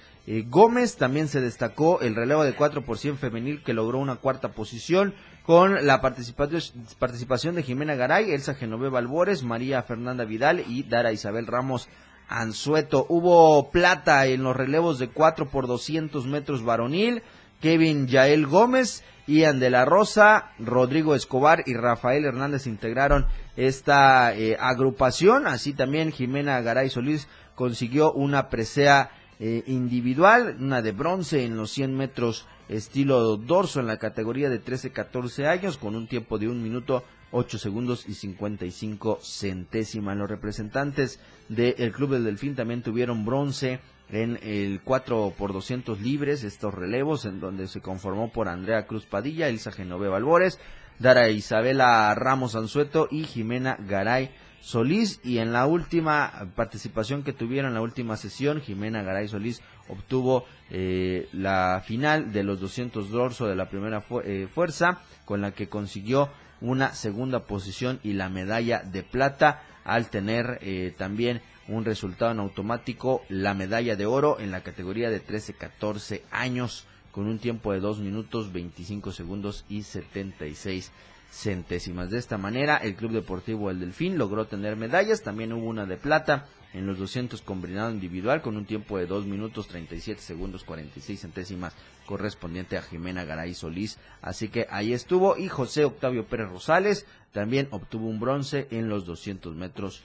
Gómez. 0.48 0.96
También 0.96 1.28
se 1.28 1.42
destacó 1.42 2.00
el 2.00 2.16
relevo 2.16 2.46
de 2.46 2.54
4 2.54 2.86
por 2.86 2.98
100 2.98 3.18
femenil 3.18 3.64
que 3.64 3.74
logró 3.74 4.00
una 4.00 4.16
cuarta 4.16 4.54
posición 4.54 5.14
con 5.50 5.88
la 5.88 6.00
participación 6.00 7.56
de 7.56 7.64
Jimena 7.64 7.96
Garay, 7.96 8.34
Elsa 8.34 8.54
Genoveva 8.54 9.00
Albores, 9.00 9.42
María 9.42 9.82
Fernanda 9.82 10.24
Vidal 10.24 10.64
y 10.68 10.84
Dara 10.84 11.12
Isabel 11.12 11.48
Ramos 11.48 11.90
Anzueto. 12.28 13.08
Hubo 13.10 13.72
plata 13.72 14.28
en 14.28 14.44
los 14.44 14.56
relevos 14.56 15.00
de 15.00 15.08
4 15.08 15.50
por 15.50 15.66
200 15.66 16.28
metros 16.28 16.64
varonil. 16.64 17.24
Kevin 17.62 18.06
Yael 18.06 18.46
Gómez, 18.46 19.04
Ian 19.26 19.60
de 19.60 19.72
la 19.72 19.86
Rosa, 19.86 20.52
Rodrigo 20.60 21.16
Escobar 21.16 21.64
y 21.66 21.74
Rafael 21.74 22.26
Hernández 22.26 22.68
integraron 22.68 23.26
esta 23.58 24.36
eh, 24.36 24.56
agrupación. 24.60 25.48
Así 25.48 25.74
también 25.74 26.12
Jimena 26.12 26.62
Garay 26.62 26.92
Solís 26.92 27.28
consiguió 27.56 28.14
una 28.14 28.50
presea 28.50 29.10
eh, 29.40 29.64
individual, 29.68 30.58
una 30.60 30.82
de 30.82 30.92
bronce 30.92 31.46
en 31.46 31.56
los 31.56 31.72
100 31.72 31.96
metros 31.96 32.46
estilo 32.68 33.38
dorso 33.38 33.80
en 33.80 33.88
la 33.88 33.98
categoría 33.98 34.50
de 34.50 34.64
13-14 34.64 35.48
años 35.48 35.78
con 35.78 35.96
un 35.96 36.08
tiempo 36.08 36.38
de 36.38 36.50
un 36.50 36.62
minuto 36.62 37.04
8 37.32 37.58
segundos 37.58 38.08
y 38.08 38.16
55 38.16 39.20
centésimas. 39.22 40.18
Los 40.18 40.30
representantes 40.30 41.20
del 41.48 41.92
Club 41.92 42.12
del 42.12 42.26
Delfín 42.26 42.56
también 42.56 42.82
tuvieron 42.82 43.26
bronce 43.26 43.80
en 44.12 44.40
el 44.42 44.82
4 44.84 45.34
por 45.38 45.54
200 45.54 46.02
libres, 46.02 46.44
estos 46.44 46.74
relevos, 46.74 47.26
en 47.26 47.40
donde 47.40 47.68
se 47.68 47.82
conformó 47.82 48.32
por 48.32 48.50
Andrea 48.50 48.88
Cruz 48.88 49.06
Padilla, 49.06 49.48
Elsa 49.48 49.72
Genoveva 49.72 50.18
Albores, 50.18 50.60
Dara 50.98 51.30
Isabela 51.30 52.14
Ramos 52.16 52.56
Anzueto 52.56 53.08
y 53.10 53.24
Jimena 53.24 53.78
Garay 53.88 54.32
Solís. 54.62 55.20
Y 55.24 55.40
en 55.40 55.52
la 55.54 55.66
última 55.66 56.52
participación 56.56 57.24
que 57.24 57.34
tuvieron, 57.34 57.70
en 57.70 57.76
la 57.76 57.82
última 57.82 58.18
sesión, 58.18 58.62
Jimena 58.62 59.04
Garay 59.04 59.28
Solís 59.28 59.62
obtuvo 59.88 60.46
eh, 60.70 61.28
la 61.34 61.84
final 61.86 62.32
de 62.32 62.44
los 62.44 62.60
200 62.60 63.10
dorso 63.10 63.48
de 63.48 63.56
la 63.56 63.70
primera 63.70 64.04
eh, 64.24 64.48
fuerza, 64.54 65.02
con 65.26 65.42
la 65.42 65.52
que 65.52 65.68
consiguió 65.68 66.30
una 66.62 66.94
segunda 66.94 67.46
posición 67.46 68.00
y 68.04 68.14
la 68.14 68.30
medalla 68.30 68.82
de 68.84 69.04
plata, 69.04 69.64
al 69.84 70.10
tener 70.10 70.60
eh, 70.62 70.94
también 70.98 71.42
un 71.68 71.86
resultado 71.86 72.32
en 72.32 72.40
automático, 72.40 73.24
la 73.30 73.54
medalla 73.54 73.96
de 73.96 74.06
oro 74.06 74.40
en 74.40 74.52
la 74.52 74.62
categoría 74.62 75.10
de 75.10 75.24
13-14 75.24 76.24
años, 76.32 76.86
con 77.20 77.28
un 77.28 77.38
tiempo 77.38 77.74
de 77.74 77.82
2 77.82 78.00
minutos 78.00 78.54
25 78.54 79.12
segundos 79.12 79.66
y 79.68 79.84
76 79.84 80.90
centésimas. 81.30 82.10
De 82.10 82.18
esta 82.18 82.38
manera, 82.38 82.78
el 82.78 82.96
Club 82.96 83.12
Deportivo 83.12 83.70
El 83.70 83.82
Delfín 83.82 84.18
logró 84.18 84.46
tener 84.46 84.78
medallas, 84.78 85.22
también 85.22 85.52
hubo 85.52 85.68
una 85.68 85.86
de 85.86 85.98
plata 85.98 86.46
en 86.74 86.88
los 86.88 86.98
200 86.98 87.42
combinado 87.42 87.92
individual 87.92 88.42
con 88.42 88.56
un 88.56 88.66
tiempo 88.66 88.98
de 88.98 89.06
2 89.06 89.26
minutos 89.26 89.68
37 89.68 90.22
segundos 90.22 90.64
46 90.64 91.20
centésimas 91.20 91.74
correspondiente 92.06 92.78
a 92.78 92.84
Jimena 92.84 93.26
Garay 93.26 93.54
Solís. 93.54 93.98
Así 94.22 94.48
que 94.48 94.68
ahí 94.70 94.94
estuvo 94.94 95.36
y 95.36 95.50
José 95.50 95.84
Octavio 95.84 96.26
Pérez 96.26 96.48
Rosales 96.48 97.06
también 97.34 97.68
obtuvo 97.72 98.08
un 98.08 98.22
bronce 98.22 98.70
en 98.72 98.88
los 98.88 99.06
200 99.06 99.56
metros 99.56 100.04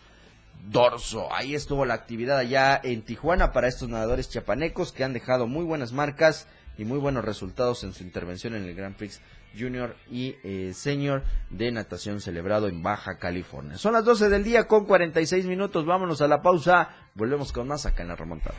dorso. 0.69 1.33
Ahí 1.33 1.55
estuvo 1.55 1.85
la 1.85 1.95
actividad 1.95 2.39
allá 2.39 2.81
en 2.83 3.03
Tijuana 3.03 3.53
para 3.53 3.69
estos 3.69 3.89
nadadores 3.89 4.31
chiapanecos 4.31 4.91
que 4.91 5.05
han 5.05 5.13
dejado 5.13 5.47
muy 5.47 5.65
buenas 5.65 5.93
marcas 5.93 6.49
y 6.79 6.85
muy 6.85 6.99
buenos 6.99 7.25
resultados 7.25 7.85
en 7.85 7.93
su 7.93 8.03
intervención 8.03 8.55
en 8.55 8.65
el 8.65 8.75
Grand 8.75 8.97
Prix 8.97 9.21
Junior 9.59 9.97
y 10.11 10.35
eh, 10.43 10.73
Senior 10.75 11.23
de 11.51 11.71
natación 11.71 12.21
celebrado 12.21 12.69
en 12.69 12.83
Baja 12.83 13.19
California. 13.19 13.79
Son 13.79 13.93
las 13.93 14.05
12 14.05 14.29
del 14.29 14.45
día 14.45 14.67
con 14.67 14.85
46 14.85 15.47
minutos. 15.47 15.87
Vámonos 15.87 16.21
a 16.21 16.29
la 16.29 16.43
pausa. 16.43 16.91
Volvemos 17.15 17.53
con 17.53 17.69
más 17.69 17.87
acá 17.87 18.03
en 18.03 18.09
la 18.09 18.17
remontada. 18.17 18.57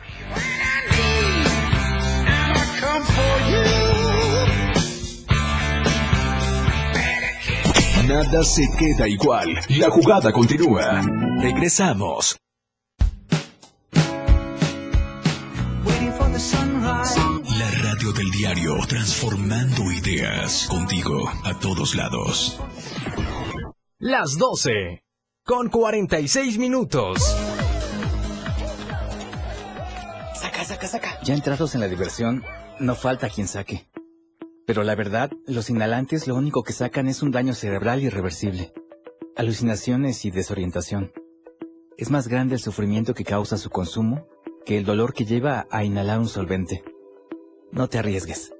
Nada 8.06 8.44
se 8.44 8.62
queda 8.78 9.08
igual. 9.08 9.48
La 9.78 9.90
jugada 9.90 10.32
continúa. 10.32 11.02
Regresamos. 11.40 12.36
Del 18.12 18.30
diario, 18.30 18.76
transformando 18.88 19.90
ideas 19.90 20.66
contigo 20.68 21.28
a 21.44 21.58
todos 21.58 21.94
lados. 21.94 22.60
Las 23.98 24.36
12, 24.36 25.02
con 25.44 25.68
46 25.68 26.58
minutos. 26.58 27.18
Saca, 30.34 30.64
saca, 30.64 30.86
saca. 30.86 31.18
Ya 31.22 31.34
entrados 31.34 31.74
en 31.74 31.80
la 31.80 31.88
diversión, 31.88 32.44
no 32.78 32.94
falta 32.94 33.28
quien 33.28 33.48
saque. 33.48 33.88
Pero 34.66 34.82
la 34.82 34.94
verdad, 34.94 35.30
los 35.46 35.70
inhalantes 35.70 36.26
lo 36.26 36.34
único 36.34 36.62
que 36.62 36.72
sacan 36.72 37.08
es 37.08 37.22
un 37.22 37.30
daño 37.30 37.54
cerebral 37.54 38.02
irreversible, 38.02 38.72
alucinaciones 39.36 40.24
y 40.24 40.30
desorientación. 40.30 41.12
Es 41.96 42.10
más 42.10 42.28
grande 42.28 42.54
el 42.54 42.60
sufrimiento 42.60 43.14
que 43.14 43.24
causa 43.24 43.56
su 43.56 43.70
consumo 43.70 44.26
que 44.66 44.76
el 44.76 44.84
dolor 44.84 45.14
que 45.14 45.24
lleva 45.24 45.66
a 45.70 45.84
inhalar 45.84 46.18
un 46.18 46.28
solvente. 46.28 46.82
No 47.72 47.88
te 47.88 47.98
arriesgues. 47.98 48.52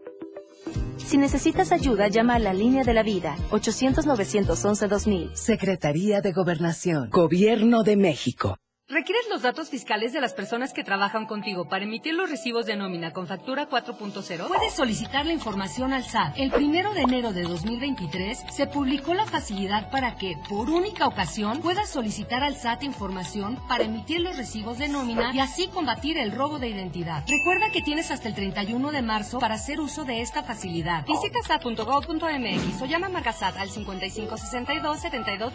Si 0.97 1.19
necesitas 1.19 1.73
ayuda, 1.73 2.09
llama 2.09 2.35
a 2.35 2.38
la 2.38 2.53
línea 2.53 2.83
de 2.83 2.92
la 2.92 3.03
vida, 3.03 3.37
800-911-2000. 3.51 5.35
Secretaría 5.35 6.21
de 6.21 6.33
Gobernación, 6.33 7.11
Gobierno 7.11 7.83
de 7.85 7.97
México. 7.97 8.59
¿Requieres 8.88 9.25
los 9.29 9.42
datos 9.42 9.68
fiscales 9.68 10.12
de 10.12 10.20
las 10.20 10.33
personas 10.33 10.72
que 10.72 10.85
trabajan 10.85 11.27
contigo 11.27 11.68
para 11.68 11.83
emitir 11.83 12.14
los 12.14 12.31
recibos 12.31 12.66
de 12.66 12.77
nómina 12.77 13.12
con 13.12 13.27
factura 13.27 13.68
4.0? 13.68 14.46
Puedes 14.46 14.75
solicitar 14.75 15.27
la 15.27 15.33
información 15.33 15.92
al 15.92 16.05
SAT. 16.05 16.38
El 16.38 16.53
primero 16.53 16.94
de 16.94 17.01
enero 17.01 17.33
de 17.33 17.42
2023 17.42 18.44
se 18.49 18.68
publicó 18.68 19.12
la 19.14 19.27
facilidad 19.27 19.90
para 19.90 20.14
que, 20.14 20.37
por 20.49 20.70
única 20.70 21.09
ocasión, 21.09 21.62
puedas 21.62 21.90
solicitar 21.90 22.44
al 22.44 22.55
SAT 22.55 22.85
información 22.85 23.59
para 23.66 23.83
emitir 23.83 24.20
los 24.20 24.37
recibos 24.37 24.79
de 24.79 24.87
nómina 24.87 25.35
y 25.35 25.40
así 25.40 25.66
combatir 25.66 26.16
el 26.16 26.31
robo 26.31 26.61
de 26.61 26.68
identidad. 26.68 27.25
Recuerda 27.27 27.72
que 27.72 27.83
tienes 27.83 28.12
hasta 28.12 28.29
el 28.29 28.37
31 28.37 28.92
de 28.92 29.03
marzo 29.03 29.40
para 29.40 29.57
hacer 29.57 29.81
uso 29.81 30.05
de 30.05 30.20
esta 30.20 30.44
facilidad. 30.44 31.05
Visita 31.07 31.42
sat.gov.mx 31.44 32.83
o 32.83 32.87
llama 32.87 33.09
a 33.18 33.33
SAT 33.33 33.57
al 33.57 33.68
5562 33.68 35.01
72 35.01 35.52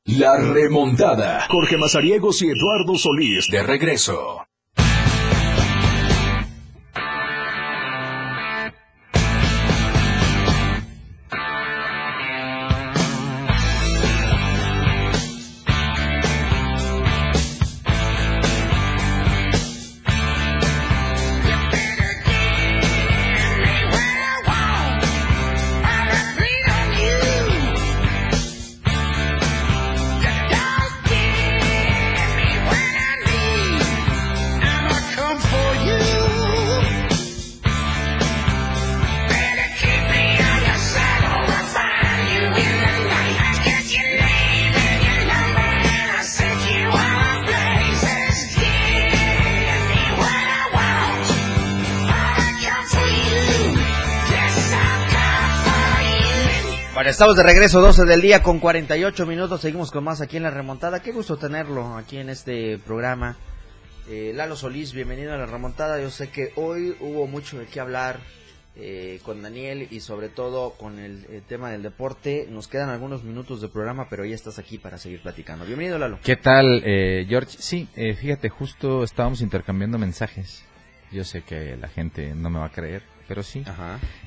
La 0.05 0.36
remontada. 0.38 1.47
Jorge 1.51 1.76
Mazariegos 1.76 2.40
y 2.42 2.47
Eduardo 2.47 2.97
Solís 2.97 3.49
de 3.51 3.62
regreso. 3.62 4.47
Estamos 57.17 57.37
de 57.39 57.45
regreso, 57.45 57.81
12 57.81 58.05
del 58.05 58.21
día 58.21 58.43
con 58.43 58.59
48 58.59 59.25
minutos. 59.25 59.62
Seguimos 59.62 59.91
con 59.91 60.05
más 60.05 60.21
aquí 60.21 60.37
en 60.37 60.43
la 60.43 60.51
remontada. 60.51 61.01
Qué 61.01 61.12
gusto 61.12 61.39
tenerlo 61.39 61.97
aquí 61.97 62.19
en 62.19 62.29
este 62.29 62.77
programa. 62.77 63.37
Eh, 64.07 64.33
Lalo 64.35 64.55
Solís, 64.55 64.93
bienvenido 64.93 65.33
a 65.33 65.39
la 65.39 65.47
remontada. 65.47 65.99
Yo 65.99 66.11
sé 66.11 66.29
que 66.29 66.53
hoy 66.57 66.95
hubo 67.01 67.27
mucho 67.27 67.59
de 67.59 67.64
qué 67.64 67.81
hablar 67.81 68.21
eh, 68.77 69.19
con 69.23 69.41
Daniel 69.41 69.89
y 69.91 70.01
sobre 70.01 70.29
todo 70.29 70.73
con 70.73 70.99
el, 70.99 71.43
tema 71.49 71.71
del 71.71 71.83
deporte. 71.83 72.49
Nos 72.51 72.69
quedan 72.69 72.91
algunos 72.91 73.25
minutos 73.25 73.62
de 73.62 73.69
programa, 73.69 74.09
pero 74.11 74.27
ya 74.27 74.35
estás 74.35 74.59
aquí 74.59 74.77
para 74.77 74.99
seguir 74.99 75.23
platicando. 75.23 75.64
Bienvenido, 75.64 75.99
Lalo. 75.99 76.19
¿Qué 76.23 76.37
tal, 76.37 76.83
eh, 76.85 77.25
George? 77.27 77.57
Sí, 77.59 77.89
fíjate, 77.95 78.51
justo 78.51 79.03
estábamos 79.03 79.41
intercambiando 79.41 79.97
mensajes. 79.97 80.67
Yo 81.11 81.25
sé 81.25 81.41
que 81.41 81.79
la 81.79 81.89
gente 81.89 82.35
no 82.35 82.51
me 82.51 82.59
va 82.59 82.67
a 82.67 82.73
creer, 82.73 83.05
pero 83.27 83.43
sí. 83.43 83.64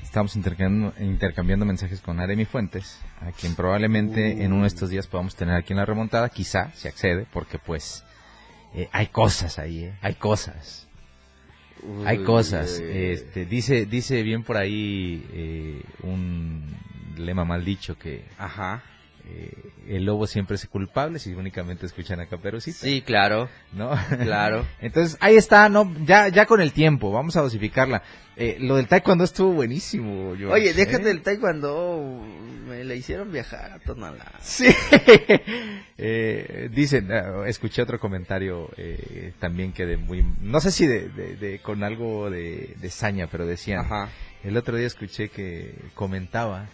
Estamos 0.02 0.36
intercambiando, 0.36 0.94
intercambiando 1.02 1.64
mensajes 1.64 2.00
con 2.00 2.20
Aremi 2.20 2.44
Fuentes, 2.44 3.00
a 3.20 3.32
quien 3.32 3.54
probablemente 3.54 4.44
en 4.44 4.52
uno 4.52 4.62
de 4.62 4.68
estos 4.68 4.90
días 4.90 5.06
podamos 5.06 5.34
tener 5.36 5.54
aquí 5.54 5.72
en 5.72 5.78
la 5.78 5.86
remontada, 5.86 6.28
quizá 6.28 6.72
se 6.74 6.88
accede, 6.88 7.26
porque 7.32 7.58
pues 7.58 8.04
eh, 8.74 8.88
hay 8.92 9.06
cosas 9.08 9.58
ahí, 9.58 9.84
eh, 9.84 9.94
hay 10.02 10.14
cosas. 10.14 10.88
hay 12.04 12.22
cosas. 12.24 12.78
Este, 12.80 13.46
dice, 13.46 13.86
dice 13.86 14.22
bien 14.22 14.42
por 14.42 14.56
ahí 14.56 15.26
eh, 15.32 15.82
un 16.02 16.76
lema 17.16 17.44
mal 17.44 17.64
dicho 17.64 17.98
que 17.98 18.24
Ajá. 18.38 18.82
Eh, 19.26 19.52
el 19.88 20.04
lobo 20.04 20.26
siempre 20.26 20.56
es 20.56 20.66
culpable 20.66 21.18
si 21.18 21.32
únicamente 21.34 21.86
escuchan 21.86 22.20
a 22.20 22.26
Caperucita. 22.26 22.78
Sí, 22.78 23.02
claro. 23.02 23.48
¿No? 23.72 23.90
Claro. 24.22 24.66
Entonces, 24.80 25.16
ahí 25.20 25.36
está, 25.36 25.68
¿no? 25.68 25.92
Ya, 26.04 26.28
ya 26.28 26.46
con 26.46 26.60
el 26.60 26.72
tiempo, 26.72 27.10
vamos 27.12 27.36
a 27.36 27.42
dosificarla. 27.42 28.02
Eh, 28.40 28.56
lo 28.58 28.76
del 28.76 28.88
taekwondo 28.88 29.24
estuvo 29.24 29.52
buenísimo. 29.52 30.30
Oye, 30.30 30.72
déjate 30.72 31.04
del 31.04 31.20
taekwondo, 31.20 32.24
me 32.66 32.82
le 32.84 32.96
hicieron 32.96 33.30
viajar 33.30 33.72
a 33.72 33.78
Tonalá. 33.80 34.32
Sí. 34.40 34.66
eh, 35.98 36.70
dicen, 36.72 37.10
escuché 37.46 37.82
otro 37.82 38.00
comentario 38.00 38.70
eh, 38.78 39.34
también 39.38 39.74
que 39.74 39.84
de 39.84 39.98
muy, 39.98 40.24
no 40.40 40.58
sé 40.62 40.70
si 40.70 40.86
de, 40.86 41.10
de, 41.10 41.58
con 41.58 41.84
algo 41.84 42.30
de, 42.30 42.76
de 42.80 42.90
saña, 42.90 43.26
pero 43.30 43.44
decían, 43.44 43.80
Ajá. 43.80 44.08
el 44.42 44.56
otro 44.56 44.78
día 44.78 44.86
escuché 44.86 45.28
que 45.28 45.74
comentaba 45.94 46.66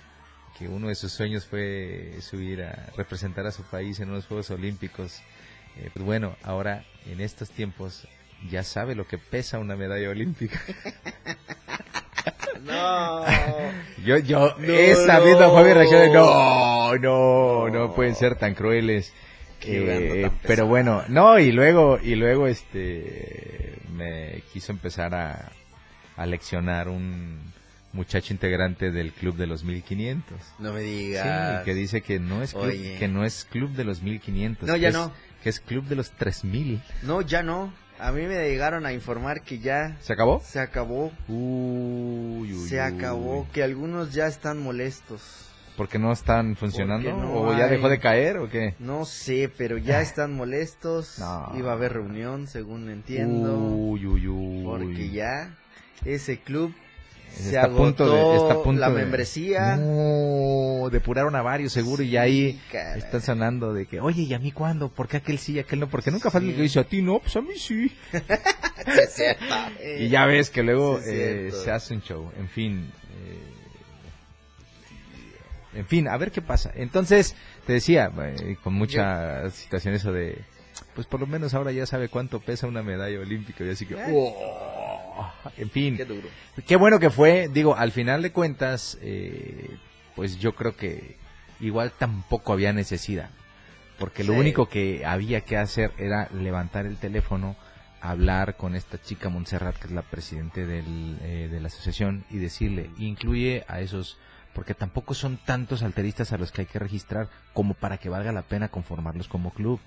que 0.57 0.69
uno 0.69 0.87
de 0.87 0.95
sus 0.95 1.11
sueños 1.11 1.47
fue 1.47 2.13
subir 2.21 2.63
a 2.63 2.91
representar 2.97 3.45
a 3.45 3.51
su 3.51 3.65
país 3.65 3.99
en 3.99 4.11
unos 4.11 4.27
Juegos 4.27 4.51
Olímpicos. 4.53 5.21
Eh, 5.79 5.91
pues 5.93 6.05
bueno, 6.05 6.37
ahora 6.45 6.85
en 7.07 7.21
estos 7.21 7.51
tiempos 7.51 8.07
ya 8.51 8.63
sabe 8.63 8.95
lo 8.95 9.07
que 9.07 9.19
pesa 9.19 9.59
una 9.59 9.77
medalla 9.77 10.09
olímpica. 10.11 10.61
no. 12.65 13.25
yo, 14.05 14.19
yo 14.19 14.57
he 14.63 14.95
sabido 14.95 15.41
no. 15.41 15.63
reacción 15.63 16.13
no, 16.13 16.97
no, 16.97 17.69
no, 17.69 17.95
pueden 17.95 18.15
ser 18.15 18.37
tan 18.37 18.55
crueles. 18.55 19.13
Eh, 19.63 20.31
pero 20.43 20.67
bueno, 20.67 21.03
no, 21.09 21.39
y 21.39 21.51
luego, 21.51 21.99
y 22.01 22.15
luego 22.15 22.47
este, 22.47 23.79
me 23.91 24.43
quiso 24.53 24.71
empezar 24.71 25.15
a, 25.15 25.51
a 26.17 26.27
leccionar 26.27 26.89
un, 26.89 27.53
muchacho 27.97 28.33
integrante 28.33 28.93
del 28.93 29.13
club 29.13 29.37
de 29.37 29.49
los 29.49 29.65
1500. 29.65 30.39
No 30.61 30.73
me 30.73 30.83
digas. 30.83 31.61
Sí, 31.61 31.65
que 31.65 31.75
dice 31.75 32.03
que 32.03 32.21
no 32.21 32.43
es 32.43 32.53
club, 32.53 32.99
que 32.99 33.09
no 33.09 33.25
es 33.25 33.45
club 33.51 33.71
de 33.71 33.85
los 33.85 34.03
1500. 34.03 34.69
No, 34.69 34.77
ya 34.77 34.91
no. 34.93 35.13
que 35.43 35.49
es 35.49 35.59
club 35.59 35.85
de 35.87 35.97
los 35.97 36.13
3000. 36.13 36.81
No, 37.03 37.23
ya 37.23 37.43
no. 37.43 37.73
A 37.99 38.13
mí 38.13 38.23
me 38.23 38.49
llegaron 38.49 38.85
a 38.85 38.93
informar 38.93 39.43
que 39.43 39.59
ya... 39.59 39.97
¿Se 40.01 40.13
acabó? 40.13 40.41
Se 40.45 40.61
acabó. 40.61 41.13
Uy, 41.29 42.53
se 42.69 42.81
acabó, 42.81 43.47
que 43.53 43.63
algunos 43.63 44.13
ya 44.13 44.27
están 44.27 44.63
molestos. 44.63 45.47
¿Porque 45.77 45.99
no 45.99 46.13
están 46.13 46.57
funcionando? 46.57 47.15
¿O 47.15 47.57
ya 47.57 47.69
dejó 47.69 47.89
de 47.89 47.99
caer 47.99 48.39
o 48.39 48.49
qué? 48.49 48.75
No 48.79 49.05
sé, 49.05 49.51
pero 49.57 49.77
ya 49.77 50.01
están 50.01 50.35
molestos. 50.35 51.19
Iba 51.55 51.71
a 51.71 51.75
haber 51.75 51.93
reunión, 51.93 52.47
según 52.47 52.89
entiendo. 52.89 53.59
Uy, 53.59 54.07
uy, 54.07 54.27
uy. 54.27 54.65
Porque 54.65 55.11
ya 55.11 55.55
ese 56.05 56.39
club 56.39 56.75
se 57.37 57.49
está 57.49 57.71
punto 57.71 58.07
de, 58.07 58.79
la 58.79 58.89
membresía. 58.89 59.77
No, 59.77 60.89
depuraron 60.91 61.37
a 61.37 61.43
varios 61.43 61.73
seguro 61.73 62.03
y 62.03 62.17
ahí 62.17 62.61
están 62.97 63.21
sonando 63.21 63.75
de 63.75 63.87
que, 63.87 64.01
oye, 64.01 64.23
¿y 64.23 64.35
a 64.35 64.39
mí 64.39 64.53
cuándo? 64.53 64.89
¿Por 64.89 65.09
qué 65.09 65.19
aquel 65.19 65.39
sí 65.39 65.55
y 65.55 65.59
aquel 65.59 65.81
no? 65.81 65.89
Porque 65.89 66.11
nunca 66.11 66.31
falta 66.31 66.49
el 66.49 66.57
que 66.57 66.63
dice 66.63 66.81
a 66.81 66.85
ti 66.85 67.03
no, 67.03 67.19
pues 67.19 67.37
a 67.37 67.43
mí 67.43 67.59
sí. 67.59 67.95
y 69.99 70.09
ya 70.09 70.27
ves 70.27 70.51
que 70.51 70.63
luego 70.63 70.99
eh, 71.05 71.51
se 71.53 71.71
hace 71.71 71.95
un 71.95 72.03
show. 72.03 72.31
En 72.39 72.49
fin. 72.49 72.91
Eh, 73.23 73.57
en 75.81 75.87
fin, 75.87 76.09
a 76.09 76.17
ver 76.17 76.31
qué 76.31 76.41
pasa. 76.41 76.73
Entonces, 76.75 77.37
te 77.67 77.75
decía, 77.75 78.11
eh, 78.19 78.57
con 78.63 78.73
mucha 78.73 79.51
situación 79.51 79.95
eso 79.95 80.11
de, 80.11 80.43
pues 80.95 81.07
por 81.07 81.21
lo 81.21 81.27
menos 81.27 81.53
ahora 81.53 81.73
ya 81.73 81.85
sabe 81.85 82.09
cuánto 82.09 82.41
pesa 82.41 82.67
una 82.67 82.83
medalla 82.83 83.21
olímpica 83.21 83.65
y 83.65 83.71
así 83.71 83.85
que, 83.85 83.95
en 85.57 85.71
fin, 85.71 85.99
qué, 86.67 86.77
bueno 86.77 86.99
que 86.99 87.11
fue. 87.11 87.49
Digo, 87.53 87.77
al 87.77 87.93
final 87.93 88.23
de 88.23 88.33
cuentas, 88.33 88.99
eh, 89.03 89.77
pues 90.15 90.39
yo 90.39 90.55
creo 90.55 90.77
que 90.77 91.17
igual 91.61 91.93
tampoco 91.99 92.53
había 92.53 92.73
necesidad, 92.73 93.31
porque 93.99 94.25
lo 94.25 94.35
único 94.35 94.69
que 94.69 95.05
había 95.07 95.41
que 95.43 95.57
hacer 95.57 95.93
era 95.99 96.29
levantar 96.33 96.87
el 96.87 96.97
teléfono, 96.97 97.57
hablar 98.01 98.57
con 98.57 98.75
esta 98.75 99.01
chica 99.01 99.29
Montserrat, 99.29 99.77
que 99.77 99.87
es 99.87 99.93
la 99.93 100.03
presidente 100.03 100.67
del, 100.67 101.19
eh, 101.23 101.49
de 101.51 101.61
la 101.61 101.69
asociación, 101.69 102.25
y 102.31 102.39
decirle, 102.39 102.91
incluye 102.99 103.65
a 103.69 103.81
esos 103.81 104.19
porque 104.57 104.73
tampoco 104.73 105.13
son 105.13 105.37
tantos 105.37 105.83
alteristas 105.83 106.33
a 106.33 106.39
los 106.39 106.51
que 106.51 106.63
hay 106.63 106.67
que 106.67 106.79
registrar 106.79 107.29
como 107.53 107.75
para 107.75 107.99
que 107.99 108.09
valga 108.09 108.33
la 108.33 108.41
pena 108.41 108.69
conformarlos 108.69 109.29
como 109.29 109.51
club. 109.51 109.79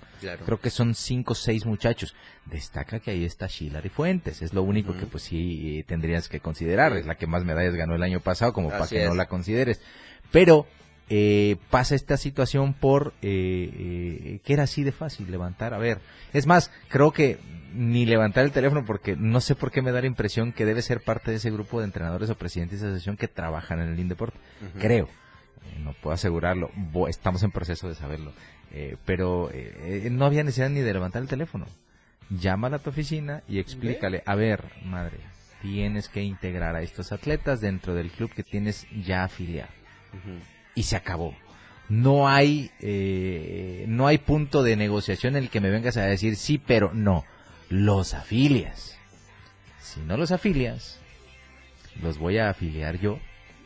Creo 0.46 0.60
que 0.60 0.70
son 0.70 0.94
cinco 0.94 1.32
o 1.32 1.34
seis 1.34 1.66
muchachos. 1.66 2.14
Destaca 2.46 3.00
que 3.00 3.10
ahí 3.10 3.24
está 3.24 3.48
Shilary 3.48 3.88
Fuentes, 3.88 4.42
es 4.42 4.54
lo 4.54 4.62
único 4.62 4.96
que 4.96 5.06
pues 5.06 5.24
sí 5.24 5.84
tendrías 5.88 6.28
que 6.28 6.38
considerar, 6.38 6.96
es 6.96 7.04
la 7.04 7.16
que 7.16 7.26
más 7.26 7.44
medallas 7.44 7.74
ganó 7.74 7.96
el 7.96 8.02
año 8.04 8.20
pasado, 8.20 8.52
como 8.52 8.68
para 8.68 8.86
que 8.86 9.06
no 9.06 9.14
la 9.16 9.26
consideres. 9.26 9.80
Pero 10.30 10.68
eh, 11.10 11.56
pasa 11.70 11.94
esta 11.94 12.16
situación 12.16 12.72
por 12.72 13.12
eh, 13.20 13.70
eh, 13.72 14.40
que 14.44 14.52
era 14.52 14.62
así 14.62 14.84
de 14.84 14.92
fácil 14.92 15.30
levantar. 15.30 15.74
A 15.74 15.78
ver, 15.78 15.98
es 16.32 16.46
más, 16.46 16.70
creo 16.88 17.10
que 17.12 17.38
ni 17.74 18.06
levantar 18.06 18.44
el 18.44 18.52
teléfono 18.52 18.84
porque 18.84 19.16
no 19.16 19.40
sé 19.40 19.54
por 19.54 19.70
qué 19.70 19.82
me 19.82 19.92
da 19.92 20.00
la 20.00 20.06
impresión 20.06 20.52
que 20.52 20.64
debe 20.64 20.82
ser 20.82 21.02
parte 21.02 21.30
de 21.30 21.38
ese 21.38 21.50
grupo 21.50 21.80
de 21.80 21.86
entrenadores 21.86 22.30
o 22.30 22.36
presidentes 22.36 22.80
de 22.80 22.86
asociación 22.86 23.16
que 23.16 23.28
trabajan 23.28 23.80
en 23.80 23.88
el 23.88 23.98
Indeporte. 23.98 24.38
Creo. 24.78 25.06
Eh, 25.06 25.78
no 25.80 25.92
puedo 25.94 26.14
asegurarlo. 26.14 26.70
Estamos 27.08 27.42
en 27.42 27.50
proceso 27.50 27.88
de 27.88 27.94
saberlo. 27.94 28.32
Eh, 28.72 28.96
pero 29.04 29.50
eh, 29.52 30.08
no 30.12 30.26
había 30.26 30.44
necesidad 30.44 30.70
ni 30.70 30.80
de 30.80 30.92
levantar 30.92 31.22
el 31.22 31.28
teléfono. 31.28 31.66
Llámala 32.30 32.76
a 32.76 32.78
tu 32.78 32.90
oficina 32.90 33.42
y 33.48 33.58
explícale, 33.58 34.22
a 34.24 34.36
ver, 34.36 34.62
madre, 34.84 35.18
tienes 35.60 36.08
que 36.08 36.22
integrar 36.22 36.76
a 36.76 36.82
estos 36.82 37.10
atletas 37.10 37.60
dentro 37.60 37.94
del 37.94 38.10
club 38.10 38.32
que 38.32 38.44
tienes 38.44 38.86
ya 39.04 39.24
afiliado. 39.24 39.72
Y 40.74 40.84
se 40.84 40.96
acabó 40.96 41.34
no 41.88 42.28
hay 42.28 42.70
no 43.88 44.06
hay 44.06 44.18
punto 44.18 44.62
de 44.62 44.76
negociación 44.76 45.34
en 45.34 45.42
el 45.42 45.50
que 45.50 45.60
me 45.60 45.70
vengas 45.70 45.96
a 45.96 46.02
decir 46.02 46.36
sí 46.36 46.56
pero 46.56 46.92
no 46.94 47.24
los 47.70 48.14
afilias. 48.14 48.98
Si 49.80 50.00
no 50.00 50.16
los 50.16 50.32
afilias, 50.32 50.98
los 52.02 52.18
voy 52.18 52.38
a 52.38 52.50
afiliar 52.50 52.98
yo, 52.98 53.18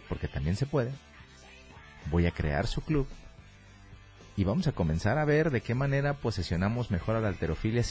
porque 0.09 0.29
también 0.29 0.57
se 0.57 0.67
puede. 0.67 0.93
Voy 2.11 2.27
a 2.27 2.31
crear 2.31 2.67
su 2.67 2.83
club 2.83 3.09
y 4.37 4.45
vamos 4.45 4.67
a 4.67 4.73
comenzar 4.73 5.19
a 5.19 5.25
ver 5.25 5.51
de 5.51 5.63
qué 5.63 5.75
manera 5.75 6.15
posesionamos 6.15 6.91
mejor 6.91 7.17
a 7.17 7.21
la 7.21 7.29
alterofilia 7.29 7.83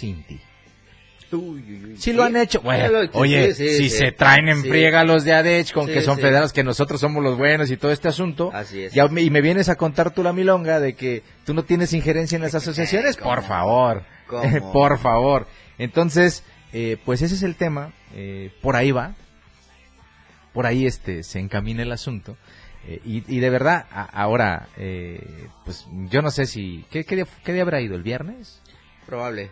Cinti. 1.40 1.98
Si 1.98 2.14
lo 2.14 2.24
han 2.24 2.36
hecho. 2.36 2.62
Bueno, 2.62 3.00
oye, 3.14 3.54
si 3.54 3.90
se 3.90 4.12
traen 4.12 4.50
en 4.50 4.62
friega 4.62 5.04
los 5.04 5.24
de 5.24 5.34
ADECH 5.34 5.74
con 5.74 5.88
que 5.88 6.02
son 6.02 6.18
federados, 6.18 6.54
que 6.54 6.64
nosotros 6.64 7.00
somos 7.00 7.24
los 7.24 7.38
buenos 7.38 7.72
y 7.72 7.78
todo 7.78 7.92
este 7.92 8.08
asunto. 8.08 8.52
Así 8.54 8.84
es. 8.84 8.94
y 8.96 9.30
me 9.30 9.42
vienes 9.42 9.70
a 9.70 9.76
contar 9.76 10.12
tú 10.12 10.24
la 10.24 10.34
milonga 10.34 10.80
de 10.80 10.94
que 10.94 11.24
tú 11.46 11.54
no 11.54 11.64
tienes 11.64 11.94
injerencia 11.94 12.36
en 12.36 12.42
las 12.42 12.56
asociaciones. 12.56 13.18
Por 13.18 13.44
favor. 13.44 14.04
por 14.74 15.00
favor. 15.00 15.48
Entonces, 15.78 16.44
eh, 16.72 16.98
pues 17.06 17.22
ese 17.22 17.36
es 17.36 17.44
el 17.44 17.56
tema. 17.56 17.94
Eh, 18.16 18.52
por 18.62 18.76
ahí 18.76 18.92
va. 18.92 19.16
Por 20.54 20.66
ahí 20.66 20.86
este 20.86 21.24
se 21.24 21.40
encamina 21.40 21.84
el 21.84 21.92
asunto. 21.92 22.38
Eh, 22.86 23.00
y, 23.06 23.40
de 23.40 23.50
verdad, 23.50 23.86
ahora, 24.12 24.68
pues 25.64 25.88
yo 26.10 26.22
no 26.22 26.32
sé 26.32 26.46
si... 26.46 26.86
¿qué, 26.92 27.06
qué, 27.06 27.16
día, 27.16 27.26
¿Qué 27.46 27.54
día 27.54 27.62
habrá 27.62 27.80
ido? 27.80 27.96
¿El 27.96 28.04
viernes? 28.04 28.62
Probable. 29.06 29.52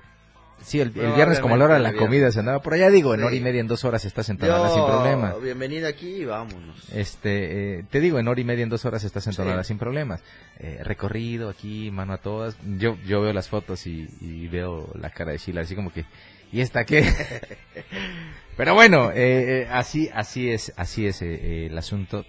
Sí, 0.64 0.80
el, 0.80 0.92
viernes 0.92 1.40
como 1.40 1.56
a 1.56 1.58
la 1.58 1.66
hora 1.66 1.74
de 1.76 1.82
la 1.82 1.94
comida 1.94 2.32
se 2.32 2.40
andaba 2.40 2.62
por 2.62 2.74
allá, 2.74 2.90
digo, 2.90 3.14
en 3.14 3.24
hora 3.24 3.36
y 3.36 3.40
media, 3.40 3.62
en 3.62 3.68
dos 3.68 3.84
horas 3.84 4.06
estás 4.06 4.30
en 4.30 4.38
Tonalá 4.38 4.70
sin 4.70 4.86
problema. 4.86 5.34
Bienvenida 5.42 5.88
aquí 5.88 6.08
y 6.08 6.26
vámonos. 6.26 6.90
Este, 6.94 7.80
eh, 7.80 7.86
te 7.90 8.00
digo, 8.00 8.20
en 8.20 8.28
hora 8.28 8.40
y 8.40 8.44
media, 8.44 8.64
en 8.64 8.70
dos 8.70 8.86
horas 8.86 9.04
estás 9.04 9.26
en 9.28 9.36
Tonalá 9.36 9.64
sin 9.64 9.78
problemas. 9.78 10.22
Eh, 10.60 10.80
recorrido 10.84 11.50
aquí, 11.50 11.90
mano 11.92 12.14
a 12.14 12.18
todas. 12.18 12.58
Yo, 12.78 12.98
yo 13.06 13.22
veo 13.22 13.34
las 13.34 13.50
fotos 13.50 13.88
y, 13.88 14.08
veo 14.52 14.90
la 14.96 15.10
cara 15.10 15.32
de 15.32 15.38
Sheila, 15.38 15.62
así 15.62 15.76
como 15.76 15.92
que, 15.92 16.06
¿y 16.52 16.62
esta 16.62 16.86
qué? 16.86 17.12
Pero 18.58 18.74
bueno, 18.76 19.12
eh, 19.14 19.68
así, 19.72 20.10
así 20.14 20.52
es, 20.52 20.74
así 20.76 21.08
es 21.08 21.22
el 21.22 21.78
asunto 21.78 22.26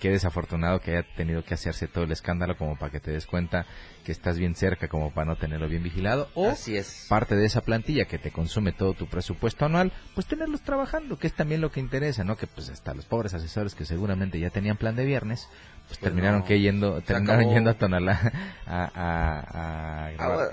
qué 0.00 0.10
desafortunado 0.10 0.80
que 0.80 0.96
haya 0.96 1.06
tenido 1.16 1.44
que 1.44 1.54
hacerse 1.54 1.88
todo 1.88 2.04
el 2.04 2.12
escándalo 2.12 2.56
como 2.56 2.76
para 2.78 2.92
que 2.92 3.00
te 3.00 3.10
des 3.10 3.26
cuenta 3.26 3.66
que 4.04 4.12
estás 4.12 4.38
bien 4.38 4.54
cerca 4.54 4.88
como 4.88 5.12
para 5.12 5.26
no 5.26 5.36
tenerlo 5.36 5.68
bien 5.68 5.82
vigilado 5.82 6.28
o 6.34 6.50
Así 6.50 6.76
es. 6.76 7.06
parte 7.08 7.34
de 7.36 7.46
esa 7.46 7.62
plantilla 7.62 8.04
que 8.04 8.18
te 8.18 8.30
consume 8.30 8.72
todo 8.72 8.92
tu 8.94 9.06
presupuesto 9.06 9.64
anual, 9.64 9.92
pues 10.14 10.26
tenerlos 10.26 10.60
trabajando, 10.62 11.18
que 11.18 11.26
es 11.26 11.34
también 11.34 11.60
lo 11.60 11.70
que 11.70 11.80
interesa, 11.80 12.22
¿no? 12.24 12.36
Que 12.36 12.46
pues 12.46 12.68
hasta 12.68 12.92
los 12.94 13.06
pobres 13.06 13.32
asesores 13.34 13.74
que 13.74 13.84
seguramente 13.84 14.38
ya 14.38 14.50
tenían 14.50 14.76
plan 14.76 14.94
de 14.96 15.04
viernes, 15.06 15.48
pues, 15.48 15.88
pues 15.88 16.00
terminaron 16.00 16.42
que 16.44 16.60
yendo 16.60 17.00
terminaron 17.00 17.48
yendo 17.52 17.70
a 17.70 17.74
Tonalá 17.74 18.32
a, 18.66 18.90
a, 18.94 20.06
a 20.06 20.10
grabar. 20.12 20.48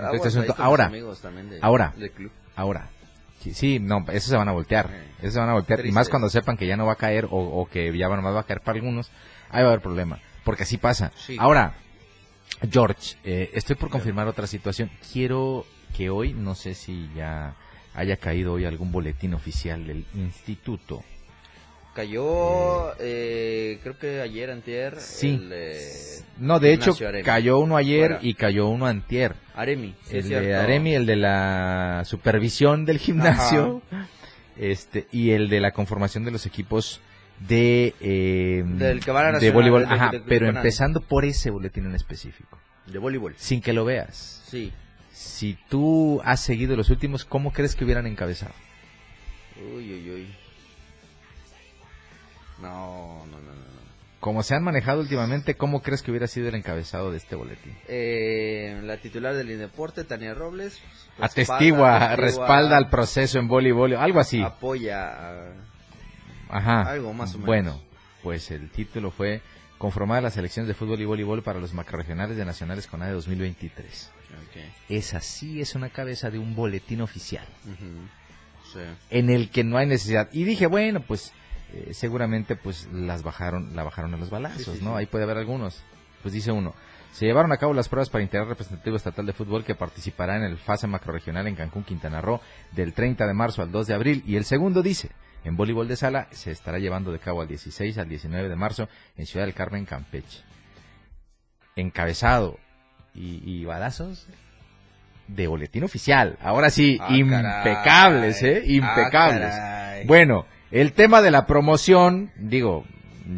ahora, 0.58 0.90
ahora, 1.62 1.92
ahora, 2.56 2.90
Sí, 3.52 3.78
no, 3.78 4.04
eso 4.12 4.30
se 4.30 4.36
van 4.36 4.48
a 4.48 4.52
voltear. 4.52 4.90
Eso 5.20 5.32
se 5.32 5.38
van 5.40 5.48
a 5.48 5.54
voltear. 5.54 5.84
Y 5.84 5.92
más 5.92 6.08
cuando 6.08 6.28
sepan 6.28 6.56
que 6.56 6.66
ya 6.66 6.76
no 6.76 6.86
va 6.86 6.92
a 6.92 6.96
caer 6.96 7.26
o, 7.26 7.38
o 7.38 7.66
que 7.66 7.96
ya 7.96 8.08
van, 8.08 8.24
va 8.24 8.38
a 8.38 8.44
caer 8.44 8.60
para 8.60 8.76
algunos, 8.76 9.10
ahí 9.50 9.62
va 9.62 9.68
a 9.68 9.72
haber 9.72 9.82
problema. 9.82 10.20
Porque 10.44 10.62
así 10.64 10.78
pasa. 10.78 11.12
Ahora, 11.38 11.74
George, 12.70 13.16
eh, 13.24 13.50
estoy 13.54 13.76
por 13.76 13.90
confirmar 13.90 14.28
otra 14.28 14.46
situación. 14.46 14.90
Quiero 15.12 15.66
que 15.96 16.10
hoy, 16.10 16.32
no 16.32 16.54
sé 16.54 16.74
si 16.74 17.10
ya 17.14 17.54
haya 17.94 18.16
caído 18.16 18.54
hoy 18.54 18.64
algún 18.64 18.92
boletín 18.92 19.34
oficial 19.34 19.86
del 19.86 20.06
instituto. 20.14 21.02
Cayó, 21.94 22.94
eh, 23.00 23.78
creo 23.82 23.98
que 23.98 24.22
ayer, 24.22 24.50
antier. 24.50 24.98
Sí. 24.98 25.38
no, 26.38 26.58
de 26.58 26.72
hecho, 26.72 26.96
cayó 27.22 27.58
uno 27.58 27.76
ayer 27.76 28.18
y 28.22 28.34
cayó 28.34 28.68
uno 28.68 28.86
antier. 28.86 29.34
Aremi. 29.54 29.94
el 30.10 30.28
de 30.28 30.54
Aremi, 30.54 30.94
el 30.94 31.04
de 31.04 31.16
la 31.16 32.02
supervisión 32.06 32.86
del 32.86 32.98
gimnasio. 32.98 33.82
Este, 34.56 35.06
y 35.12 35.30
el 35.30 35.48
de 35.48 35.60
la 35.60 35.72
conformación 35.72 36.24
de 36.24 36.30
los 36.30 36.46
equipos 36.46 37.00
de, 37.40 37.94
eh, 38.00 38.62
de 38.66 39.50
voleibol. 39.50 39.84
Ajá, 39.84 40.12
pero 40.26 40.48
empezando 40.48 41.00
por 41.00 41.24
ese 41.24 41.50
boletín 41.50 41.86
en 41.86 41.94
específico. 41.94 42.58
De 42.86 42.98
voleibol. 42.98 43.34
Sin 43.36 43.60
que 43.60 43.72
lo 43.72 43.84
veas. 43.84 44.42
Sí. 44.46 44.72
Si 45.12 45.58
tú 45.68 46.20
has 46.24 46.40
seguido 46.40 46.76
los 46.76 46.90
últimos, 46.90 47.24
¿cómo 47.24 47.52
crees 47.52 47.74
que 47.74 47.84
hubieran 47.84 48.06
encabezado? 48.06 48.54
Uy, 49.76 49.92
uy, 49.92 50.10
uy. 50.10 50.41
No, 52.62 53.26
no, 53.26 53.40
no, 53.40 53.52
no. 53.52 53.62
Como 54.20 54.44
se 54.44 54.54
han 54.54 54.62
manejado 54.62 55.00
últimamente, 55.00 55.56
¿cómo 55.56 55.82
crees 55.82 56.00
que 56.00 56.12
hubiera 56.12 56.28
sido 56.28 56.48
el 56.48 56.54
encabezado 56.54 57.10
de 57.10 57.16
este 57.16 57.34
boletín? 57.34 57.76
Eh, 57.88 58.80
la 58.84 58.96
titular 58.98 59.34
del 59.34 59.50
Indeporte, 59.50 60.04
Tania 60.04 60.32
Robles. 60.32 60.80
Atestigua, 61.18 62.14
respalda 62.14 62.76
al 62.76 62.88
proceso 62.88 63.40
en 63.40 63.48
voleibol, 63.48 63.94
algo 63.96 64.20
así. 64.20 64.40
Apoya. 64.40 65.52
Ajá. 66.48 66.82
Algo 66.82 67.12
más 67.12 67.30
o 67.34 67.38
menos. 67.38 67.46
Bueno, 67.46 67.82
pues 68.22 68.50
el 68.52 68.70
título 68.70 69.10
fue 69.10 69.42
Conformar 69.82 70.22
las 70.22 70.36
elecciones 70.36 70.68
de 70.68 70.74
fútbol 70.74 71.00
y 71.00 71.04
voleibol 71.04 71.42
para 71.42 71.58
los 71.58 71.74
macroregionales 71.74 72.36
de 72.36 72.44
nacionales 72.44 72.86
con 72.86 73.02
ADE 73.02 73.14
2023. 73.14 74.12
Okay. 74.48 74.72
Esa 74.88 75.20
sí 75.20 75.60
es 75.60 75.74
una 75.74 75.88
cabeza 75.88 76.30
de 76.30 76.38
un 76.38 76.54
boletín 76.54 77.00
oficial. 77.00 77.44
sí. 78.72 78.78
En 79.10 79.30
el 79.30 79.50
que 79.50 79.64
no 79.64 79.78
hay 79.78 79.88
necesidad. 79.88 80.28
Y 80.30 80.44
dije, 80.44 80.68
bueno, 80.68 81.00
pues 81.00 81.32
eh, 81.72 81.94
seguramente 81.94 82.56
pues 82.56 82.88
las 82.92 83.22
bajaron, 83.22 83.74
la 83.74 83.84
bajaron 83.84 84.14
a 84.14 84.16
los 84.16 84.30
balazos, 84.30 84.82
¿no? 84.82 84.96
Ahí 84.96 85.06
puede 85.06 85.24
haber 85.24 85.38
algunos. 85.38 85.82
Pues 86.22 86.34
dice 86.34 86.52
uno, 86.52 86.74
se 87.12 87.26
llevaron 87.26 87.52
a 87.52 87.58
cabo 87.58 87.74
las 87.74 87.88
pruebas 87.88 88.08
para 88.08 88.24
integrar 88.24 88.48
representativo 88.48 88.96
estatal 88.96 89.26
de 89.26 89.32
fútbol 89.32 89.64
que 89.64 89.74
participará 89.74 90.36
en 90.36 90.44
el 90.44 90.56
fase 90.56 90.86
macroregional 90.86 91.46
en 91.46 91.54
Cancún, 91.54 91.84
Quintana 91.84 92.20
Roo, 92.20 92.40
del 92.72 92.94
30 92.94 93.26
de 93.26 93.34
marzo 93.34 93.62
al 93.62 93.70
2 93.70 93.86
de 93.86 93.94
abril. 93.94 94.22
Y 94.26 94.36
el 94.36 94.44
segundo 94.44 94.82
dice, 94.82 95.10
en 95.44 95.56
voleibol 95.56 95.88
de 95.88 95.96
sala 95.96 96.28
se 96.30 96.50
estará 96.50 96.78
llevando 96.78 97.12
de 97.12 97.18
cabo 97.18 97.42
al 97.42 97.48
16 97.48 97.98
al 97.98 98.08
19 98.08 98.48
de 98.48 98.56
marzo 98.56 98.88
en 99.16 99.26
Ciudad 99.26 99.44
del 99.44 99.54
Carmen, 99.54 99.84
Campeche. 99.84 100.42
Encabezado 101.76 102.58
y, 103.14 103.64
balazos 103.64 104.26
de 105.28 105.46
boletín 105.46 105.84
oficial. 105.84 106.38
Ahora 106.40 106.70
sí, 106.70 106.98
ah, 107.00 107.14
impecables, 107.14 108.42
¿eh? 108.42 108.62
Impecables. 108.66 109.54
bueno, 110.06 110.46
el 110.72 110.94
tema 110.94 111.20
de 111.22 111.30
la 111.30 111.46
promoción, 111.46 112.32
digo, 112.36 112.84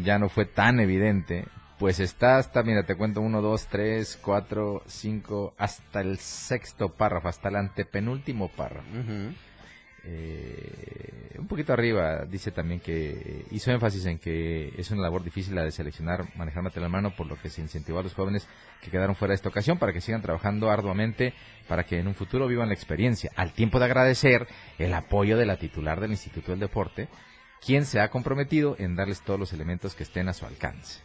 ya 0.03 0.17
no 0.17 0.29
fue 0.29 0.45
tan 0.45 0.79
evidente, 0.79 1.45
pues 1.77 1.99
está 1.99 2.37
hasta, 2.37 2.63
mira, 2.63 2.83
te 2.83 2.95
cuento 2.95 3.19
uno, 3.21 3.41
dos, 3.41 3.67
tres, 3.67 4.17
cuatro, 4.21 4.81
cinco, 4.87 5.53
hasta 5.57 5.99
el 5.99 6.17
sexto 6.17 6.89
párrafo, 6.89 7.27
hasta 7.27 7.49
el 7.49 7.57
antepenúltimo 7.57 8.47
párrafo. 8.47 8.87
Eh, 10.07 11.35
un 11.39 11.47
poquito 11.47 11.73
arriba 11.73 12.25
dice 12.25 12.51
también 12.51 12.79
que 12.79 13.45
hizo 13.51 13.71
énfasis 13.71 14.05
en 14.05 14.19
que 14.19 14.73
es 14.77 14.91
una 14.91 15.01
labor 15.01 15.23
difícil 15.23 15.55
la 15.55 15.63
de 15.63 15.71
seleccionar, 15.71 16.25
manejar 16.35 16.63
material 16.63 16.91
mano, 16.91 17.15
por 17.15 17.27
lo 17.27 17.39
que 17.39 17.49
se 17.49 17.61
incentivó 17.61 17.99
a 17.99 18.03
los 18.03 18.13
jóvenes 18.13 18.47
que 18.81 18.91
quedaron 18.91 19.15
fuera 19.15 19.31
de 19.31 19.35
esta 19.35 19.49
ocasión 19.49 19.77
para 19.77 19.93
que 19.93 20.01
sigan 20.01 20.21
trabajando 20.21 20.69
arduamente 20.69 21.33
para 21.67 21.83
que 21.83 21.99
en 21.99 22.07
un 22.07 22.15
futuro 22.15 22.47
vivan 22.47 22.67
la 22.67 22.75
experiencia, 22.75 23.31
al 23.35 23.53
tiempo 23.53 23.79
de 23.79 23.85
agradecer 23.85 24.47
el 24.77 24.93
apoyo 24.93 25.37
de 25.37 25.45
la 25.45 25.57
titular 25.57 25.99
del 25.99 26.11
Instituto 26.11 26.51
del 26.51 26.59
Deporte, 26.59 27.09
quien 27.65 27.85
se 27.85 27.99
ha 27.99 28.09
comprometido 28.09 28.75
en 28.77 28.95
darles 28.95 29.21
todos 29.21 29.39
los 29.39 29.53
elementos 29.53 29.95
que 29.95 30.03
estén 30.03 30.29
a 30.29 30.33
su 30.33 30.45
alcance. 30.45 31.01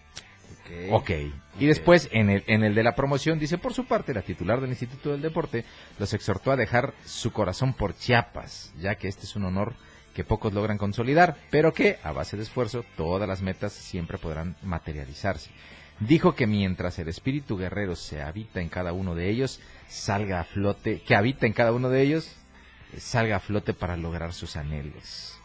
Ok. 0.90 1.10
Y 1.58 1.66
después, 1.66 2.08
en 2.12 2.30
el, 2.30 2.44
en 2.46 2.64
el 2.64 2.74
de 2.74 2.82
la 2.82 2.94
promoción, 2.94 3.38
dice, 3.38 3.58
por 3.58 3.74
su 3.74 3.84
parte, 3.86 4.14
la 4.14 4.22
titular 4.22 4.60
del 4.60 4.70
Instituto 4.70 5.10
del 5.10 5.22
Deporte 5.22 5.64
los 5.98 6.14
exhortó 6.14 6.52
a 6.52 6.56
dejar 6.56 6.94
su 7.04 7.32
corazón 7.32 7.74
por 7.74 7.96
Chiapas, 7.96 8.72
ya 8.78 8.94
que 8.94 9.08
este 9.08 9.26
es 9.26 9.36
un 9.36 9.44
honor 9.44 9.74
que 10.14 10.24
pocos 10.24 10.52
logran 10.52 10.78
consolidar, 10.78 11.36
pero 11.50 11.72
que, 11.72 11.98
a 12.02 12.12
base 12.12 12.36
de 12.36 12.42
esfuerzo, 12.42 12.84
todas 12.96 13.28
las 13.28 13.42
metas 13.42 13.72
siempre 13.72 14.18
podrán 14.18 14.56
materializarse. 14.62 15.50
Dijo 16.00 16.34
que 16.34 16.46
mientras 16.46 16.98
el 16.98 17.08
espíritu 17.08 17.58
guerrero 17.58 17.94
se 17.94 18.22
habita 18.22 18.60
en 18.60 18.70
cada 18.70 18.92
uno 18.92 19.14
de 19.14 19.28
ellos, 19.28 19.60
salga 19.86 20.40
a 20.40 20.44
flote, 20.44 21.02
que 21.02 21.14
habita 21.14 21.46
en 21.46 21.52
cada 21.52 21.72
uno 21.72 21.90
de 21.90 22.00
ellos, 22.02 22.34
salga 22.96 23.36
a 23.36 23.40
flote 23.40 23.74
para 23.74 23.96
lograr 23.96 24.32
sus 24.32 24.56
anhelos. 24.56 25.39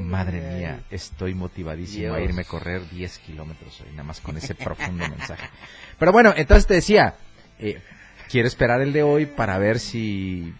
Madre 0.00 0.40
mía, 0.40 0.80
estoy 0.90 1.34
motivadísimo 1.34 2.14
a 2.14 2.20
irme 2.20 2.42
a 2.42 2.44
correr 2.44 2.88
10 2.90 3.18
kilómetros 3.18 3.80
hoy, 3.80 3.90
nada 3.92 4.02
más 4.02 4.20
con 4.20 4.36
ese 4.36 4.54
profundo 4.56 5.08
mensaje. 5.08 5.48
Pero 5.98 6.12
bueno, 6.12 6.34
entonces 6.36 6.66
te 6.66 6.74
decía, 6.74 7.14
eh, 7.60 7.80
quiero 8.28 8.48
esperar 8.48 8.80
el 8.80 8.92
de 8.92 9.04
hoy 9.04 9.26
para 9.26 9.56
ver 9.58 9.78
si 9.78 10.52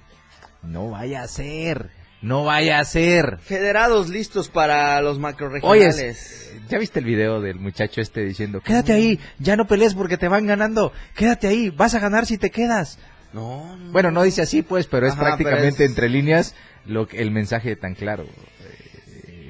no 0.63 0.91
vaya 0.91 1.23
a 1.23 1.29
ser, 1.29 1.91
no 2.23 2.45
vaya 2.45 2.79
a 2.79 2.85
ser. 2.85 3.39
Federados 3.39 4.09
listos 4.09 4.49
para 4.49 5.01
los 5.03 5.19
macroregionales. 5.19 6.53
Oye, 6.53 6.63
¿ya 6.69 6.79
viste 6.79 7.01
el 7.01 7.05
video 7.05 7.41
del 7.41 7.59
muchacho 7.59 8.01
este 8.01 8.25
diciendo, 8.25 8.61
quédate 8.61 8.93
ahí, 8.93 9.19
ya 9.41 9.57
no 9.57 9.67
pelees 9.67 9.95
porque 9.95 10.17
te 10.17 10.29
van 10.29 10.47
ganando, 10.47 10.93
quédate 11.17 11.49
ahí, 11.49 11.71
vas 11.71 11.95
a 11.95 11.99
ganar 11.99 12.25
si 12.25 12.39
te 12.39 12.51
quedas? 12.51 13.01
No, 13.33 13.77
Bueno, 13.91 14.11
no 14.11 14.23
dice 14.23 14.43
así 14.43 14.63
pues, 14.63 14.87
pero 14.87 15.07
es 15.07 15.15
prácticamente 15.15 15.85
entre 15.85 16.09
líneas 16.09 16.55
lo 16.87 17.07
el 17.13 17.31
mensaje 17.31 17.77
tan 17.77 17.95
claro 17.95 18.25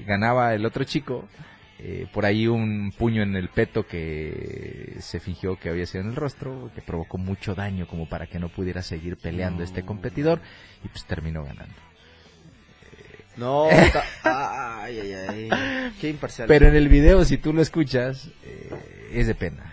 ganaba 0.09 0.55
el 0.55 0.67
otro 0.67 0.83
chico, 0.85 1.29
eh, 1.79 2.09
por 2.13 2.27
ahí 2.27 2.49
un 2.49 2.93
puño 2.97 3.23
en 3.23 3.37
el 3.37 3.51
peto 3.51 3.87
que 3.87 4.97
se 4.99 5.21
fingió 5.21 5.57
que 5.57 5.69
había 5.69 5.87
sido 5.87 6.03
en 6.03 6.11
el 6.11 6.17
rostro, 6.17 6.73
que 6.75 6.83
provocó 6.83 7.19
mucho 7.19 7.55
daño 7.55 7.87
como 7.87 8.09
para 8.09 8.27
que 8.27 8.41
no 8.41 8.49
pudiera 8.49 8.83
seguir 8.83 9.17
peleando 9.17 9.63
este 9.63 9.85
competidor 9.85 10.41
y 10.85 10.89
pues 10.89 11.05
terminó 11.05 11.45
ganando. 11.45 11.75
No, 13.37 13.69
ay, 14.25 14.99
ay, 14.99 15.13
ay, 15.13 15.93
qué 16.01 16.09
imparcial. 16.09 16.49
Pero 16.49 16.67
en 16.67 16.75
el 16.75 16.89
video, 16.89 17.25
si 17.25 17.39
tú 17.39 17.53
lo 17.53 17.63
escuchas, 17.63 18.29
eh, 18.43 19.11
es 19.13 19.29
de 19.29 19.37
pena. 19.37 19.68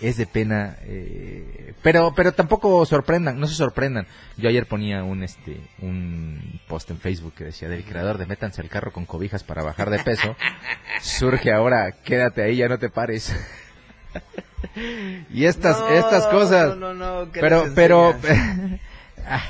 Es 0.00 0.16
de 0.16 0.26
pena, 0.26 0.76
eh, 0.82 1.74
pero 1.82 2.12
pero 2.14 2.32
tampoco 2.32 2.84
sorprendan, 2.86 3.38
no 3.38 3.46
se 3.46 3.54
sorprendan. 3.54 4.06
Yo 4.36 4.48
ayer 4.48 4.66
ponía 4.66 5.02
un 5.02 5.22
este 5.22 5.60
un 5.80 6.60
post 6.68 6.90
en 6.90 6.98
Facebook 6.98 7.34
que 7.34 7.44
decía 7.44 7.68
del 7.68 7.84
creador 7.84 8.18
de 8.18 8.26
métanse 8.26 8.60
al 8.60 8.68
carro 8.68 8.92
con 8.92 9.06
cobijas 9.06 9.42
para 9.42 9.62
bajar 9.62 9.90
de 9.90 9.98
peso. 9.98 10.36
Surge 11.00 11.52
ahora, 11.52 11.92
quédate 12.04 12.42
ahí, 12.42 12.56
ya 12.56 12.68
no 12.68 12.78
te 12.78 12.90
pares. 12.90 13.34
y 15.30 15.44
estas 15.44 15.78
estas 15.90 16.26
cosas. 16.28 16.76
No, 16.76 16.94
no, 16.94 16.94
no, 16.94 17.32
¿qué 17.32 17.40
pero 17.40 17.66
pero? 17.74 18.14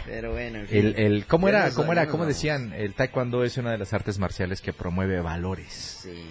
Pero 0.06 0.32
bueno, 0.32 0.58
en 0.58 0.66
fin. 0.66 0.86
el, 0.86 0.98
el 0.98 1.26
cómo 1.26 1.48
era 1.48 1.70
cómo 1.70 1.92
era 1.92 2.08
cómo 2.08 2.26
decían 2.26 2.72
el 2.72 2.94
taekwondo 2.94 3.44
es 3.44 3.58
una 3.58 3.70
de 3.70 3.78
las 3.78 3.92
artes 3.92 4.18
marciales 4.18 4.60
que 4.60 4.72
promueve 4.72 5.20
valores. 5.20 6.00
Sí, 6.02 6.30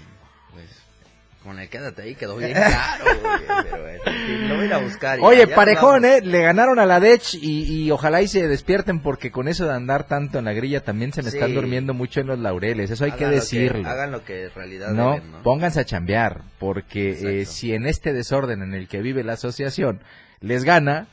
con 1.47 1.59
el 1.59 1.69
quédate 1.69 2.01
ahí 2.03 2.15
quedó 2.15 2.37
bien 2.37 2.53
güey, 3.01 3.97
pero 4.03 4.17
fin, 4.25 4.49
lo 4.49 4.55
voy 4.55 4.63
a 4.63 4.67
ir 4.67 4.73
a 4.73 4.77
buscar. 4.79 5.19
Oye, 5.21 5.47
parejón, 5.47 6.05
eh, 6.05 6.21
le 6.21 6.41
ganaron 6.41 6.79
a 6.79 6.85
la 6.85 6.99
Dech 6.99 7.33
y, 7.33 7.63
y 7.85 7.91
ojalá 7.91 8.21
y 8.21 8.27
se 8.27 8.47
despierten 8.47 8.99
porque 9.01 9.31
con 9.31 9.47
eso 9.47 9.65
de 9.65 9.73
andar 9.73 10.05
tanto 10.07 10.39
en 10.39 10.45
la 10.45 10.53
grilla 10.53 10.81
también 10.83 11.13
se 11.13 11.21
me 11.23 11.31
Sí. 11.31 11.37
están 11.37 11.53
durmiendo 11.55 11.93
mucho 11.93 12.19
en 12.21 12.27
los 12.27 12.39
laureles, 12.39 12.91
eso 12.91 13.05
hay 13.05 13.11
que 13.13 13.25
Hagan 13.25 13.35
decirlo. 13.35 13.87
hagan 13.89 14.11
lo 14.11 14.23
que 14.23 14.45
en 14.45 14.51
realidad 14.53 14.89
no, 14.91 15.13
deben, 15.13 15.31
¿no? 15.31 15.43
pónganse 15.43 15.79
a 15.81 15.85
chambear, 15.85 16.41
porque 16.59 17.41
eh, 17.41 17.45
si 17.45 17.73
en 17.73 17.85
este 17.87 18.13
desorden 18.13 18.61
en 18.61 18.73
el 18.73 18.87
que 18.87 19.01
vive 19.01 19.23
la 19.23 19.33
asociación 19.33 20.01
les 20.39 20.63
gana, 20.63 21.07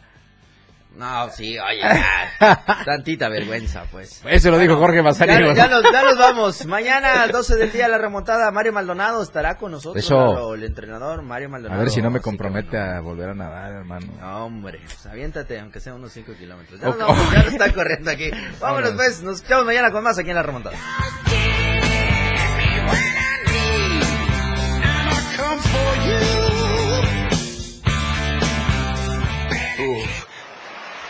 No, 0.96 1.28
sí, 1.30 1.58
oye, 1.58 1.80
ya, 2.40 2.62
tantita 2.84 3.28
vergüenza, 3.28 3.82
pues. 3.90 4.22
eso 4.26 4.50
lo 4.52 4.58
dijo 4.58 4.76
Jorge 4.76 4.98
Ya, 4.98 5.02
Mazariego. 5.02 5.52
ya 5.52 5.66
nos, 5.66 5.82
ya 5.82 6.02
nos 6.02 6.16
vamos. 6.16 6.66
Mañana, 6.66 7.26
12 7.26 7.56
del 7.56 7.72
día, 7.72 7.88
la 7.88 7.98
remontada. 7.98 8.50
Mario 8.52 8.72
Maldonado 8.72 9.20
estará 9.22 9.56
con 9.56 9.72
nosotros. 9.72 10.04
Eso. 10.04 10.14
Lalo, 10.16 10.54
el 10.54 10.62
entrenador 10.62 11.22
Mario 11.22 11.48
Maldonado. 11.48 11.80
A 11.80 11.82
ver 11.82 11.90
si 11.92 12.00
no 12.00 12.10
me 12.10 12.20
compromete 12.20 12.78
a 12.78 13.00
volver 13.00 13.30
a 13.30 13.34
nadar, 13.34 13.72
hermano. 13.72 14.06
No, 14.20 14.44
hombre, 14.46 14.80
pues 14.84 15.04
aviéntate, 15.06 15.58
aunque 15.58 15.80
sea 15.80 15.94
unos 15.94 16.12
5 16.12 16.32
kilómetros. 16.38 16.80
Ya, 16.80 16.88
Ok. 16.88 16.98
nos 16.98 17.08
vamos, 17.08 17.32
ya 17.32 17.38
nos 17.42 17.52
está 17.54 17.72
corriendo 17.74 18.10
aquí. 18.12 18.30
Vámonos, 18.60 18.92
pues, 18.92 19.20
nos 19.22 19.36
escuchamos 19.36 19.64
mañana 19.66 19.90
con 19.90 20.04
más 20.04 20.16
aquí 20.18 20.30
en 20.30 20.36
la 20.36 20.42
remontada. 20.44 20.76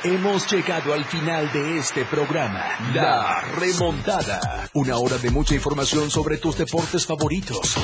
Hemos 0.07 0.53
llegado 0.53 0.93
al 0.93 1.03
final 1.07 1.51
de 1.51 1.79
este 1.79 2.05
programa, 2.05 2.63
La 2.93 3.41
Remontada. 3.57 4.69
Una 4.75 4.99
hora 4.99 5.17
de 5.17 5.31
mucha 5.31 5.55
información 5.55 6.11
sobre 6.11 6.37
tus 6.37 6.59
deportes 6.59 7.07
favoritos. 7.07 7.75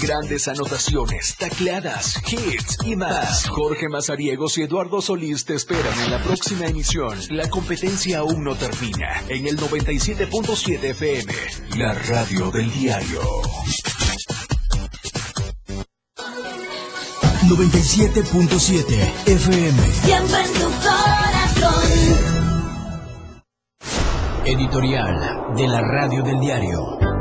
Grandes 0.00 0.48
anotaciones, 0.48 1.36
tacleadas, 1.36 2.22
hits 2.26 2.78
y 2.86 2.96
más. 2.96 3.46
Jorge 3.50 3.86
Mazariegos 3.90 4.56
y 4.56 4.62
Eduardo 4.62 5.02
Solís 5.02 5.44
te 5.44 5.56
esperan 5.56 5.92
en 6.00 6.10
la 6.10 6.22
próxima 6.22 6.64
emisión. 6.64 7.18
La 7.28 7.50
competencia 7.50 8.20
aún 8.20 8.44
no 8.44 8.54
termina. 8.56 9.22
En 9.28 9.46
el 9.46 9.58
97.7 9.58 10.82
FM, 10.84 11.34
la 11.76 11.92
radio 11.92 12.50
del 12.50 12.72
diario. 12.72 13.20
97.7 17.48 19.12
FM. 19.26 19.92
Siempre 20.04 20.48
Editorial 24.44 25.54
de 25.56 25.68
la 25.68 25.80
Radio 25.82 26.22
del 26.22 26.40
Diario. 26.40 27.17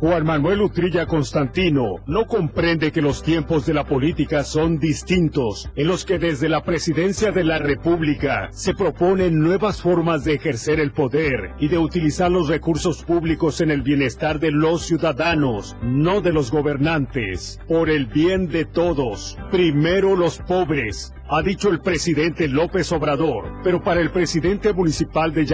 Juan 0.00 0.24
Manuel 0.24 0.62
Utrilla 0.62 1.04
Constantino 1.04 1.96
no 2.06 2.26
comprende 2.26 2.90
que 2.90 3.02
los 3.02 3.22
tiempos 3.22 3.66
de 3.66 3.74
la 3.74 3.84
política 3.84 4.44
son 4.44 4.78
distintos, 4.78 5.68
en 5.76 5.88
los 5.88 6.06
que 6.06 6.18
desde 6.18 6.48
la 6.48 6.64
presidencia 6.64 7.32
de 7.32 7.44
la 7.44 7.58
República 7.58 8.48
se 8.50 8.72
proponen 8.72 9.38
nuevas 9.38 9.82
formas 9.82 10.24
de 10.24 10.36
ejercer 10.36 10.80
el 10.80 10.92
poder 10.92 11.50
y 11.58 11.68
de 11.68 11.76
utilizar 11.76 12.30
los 12.30 12.48
recursos 12.48 13.04
públicos 13.04 13.60
en 13.60 13.70
el 13.70 13.82
bienestar 13.82 14.40
de 14.40 14.50
los 14.52 14.86
ciudadanos, 14.86 15.76
no 15.82 16.22
de 16.22 16.32
los 16.32 16.50
gobernantes, 16.50 17.60
por 17.68 17.90
el 17.90 18.06
bien 18.06 18.48
de 18.48 18.64
todos, 18.64 19.36
primero 19.50 20.16
los 20.16 20.38
pobres, 20.38 21.12
ha 21.32 21.42
dicho 21.42 21.68
el 21.68 21.80
presidente 21.80 22.48
López 22.48 22.90
Obrador, 22.90 23.52
pero 23.62 23.80
para 23.84 24.00
el 24.00 24.10
presidente 24.10 24.72
municipal 24.72 25.32
de 25.32 25.44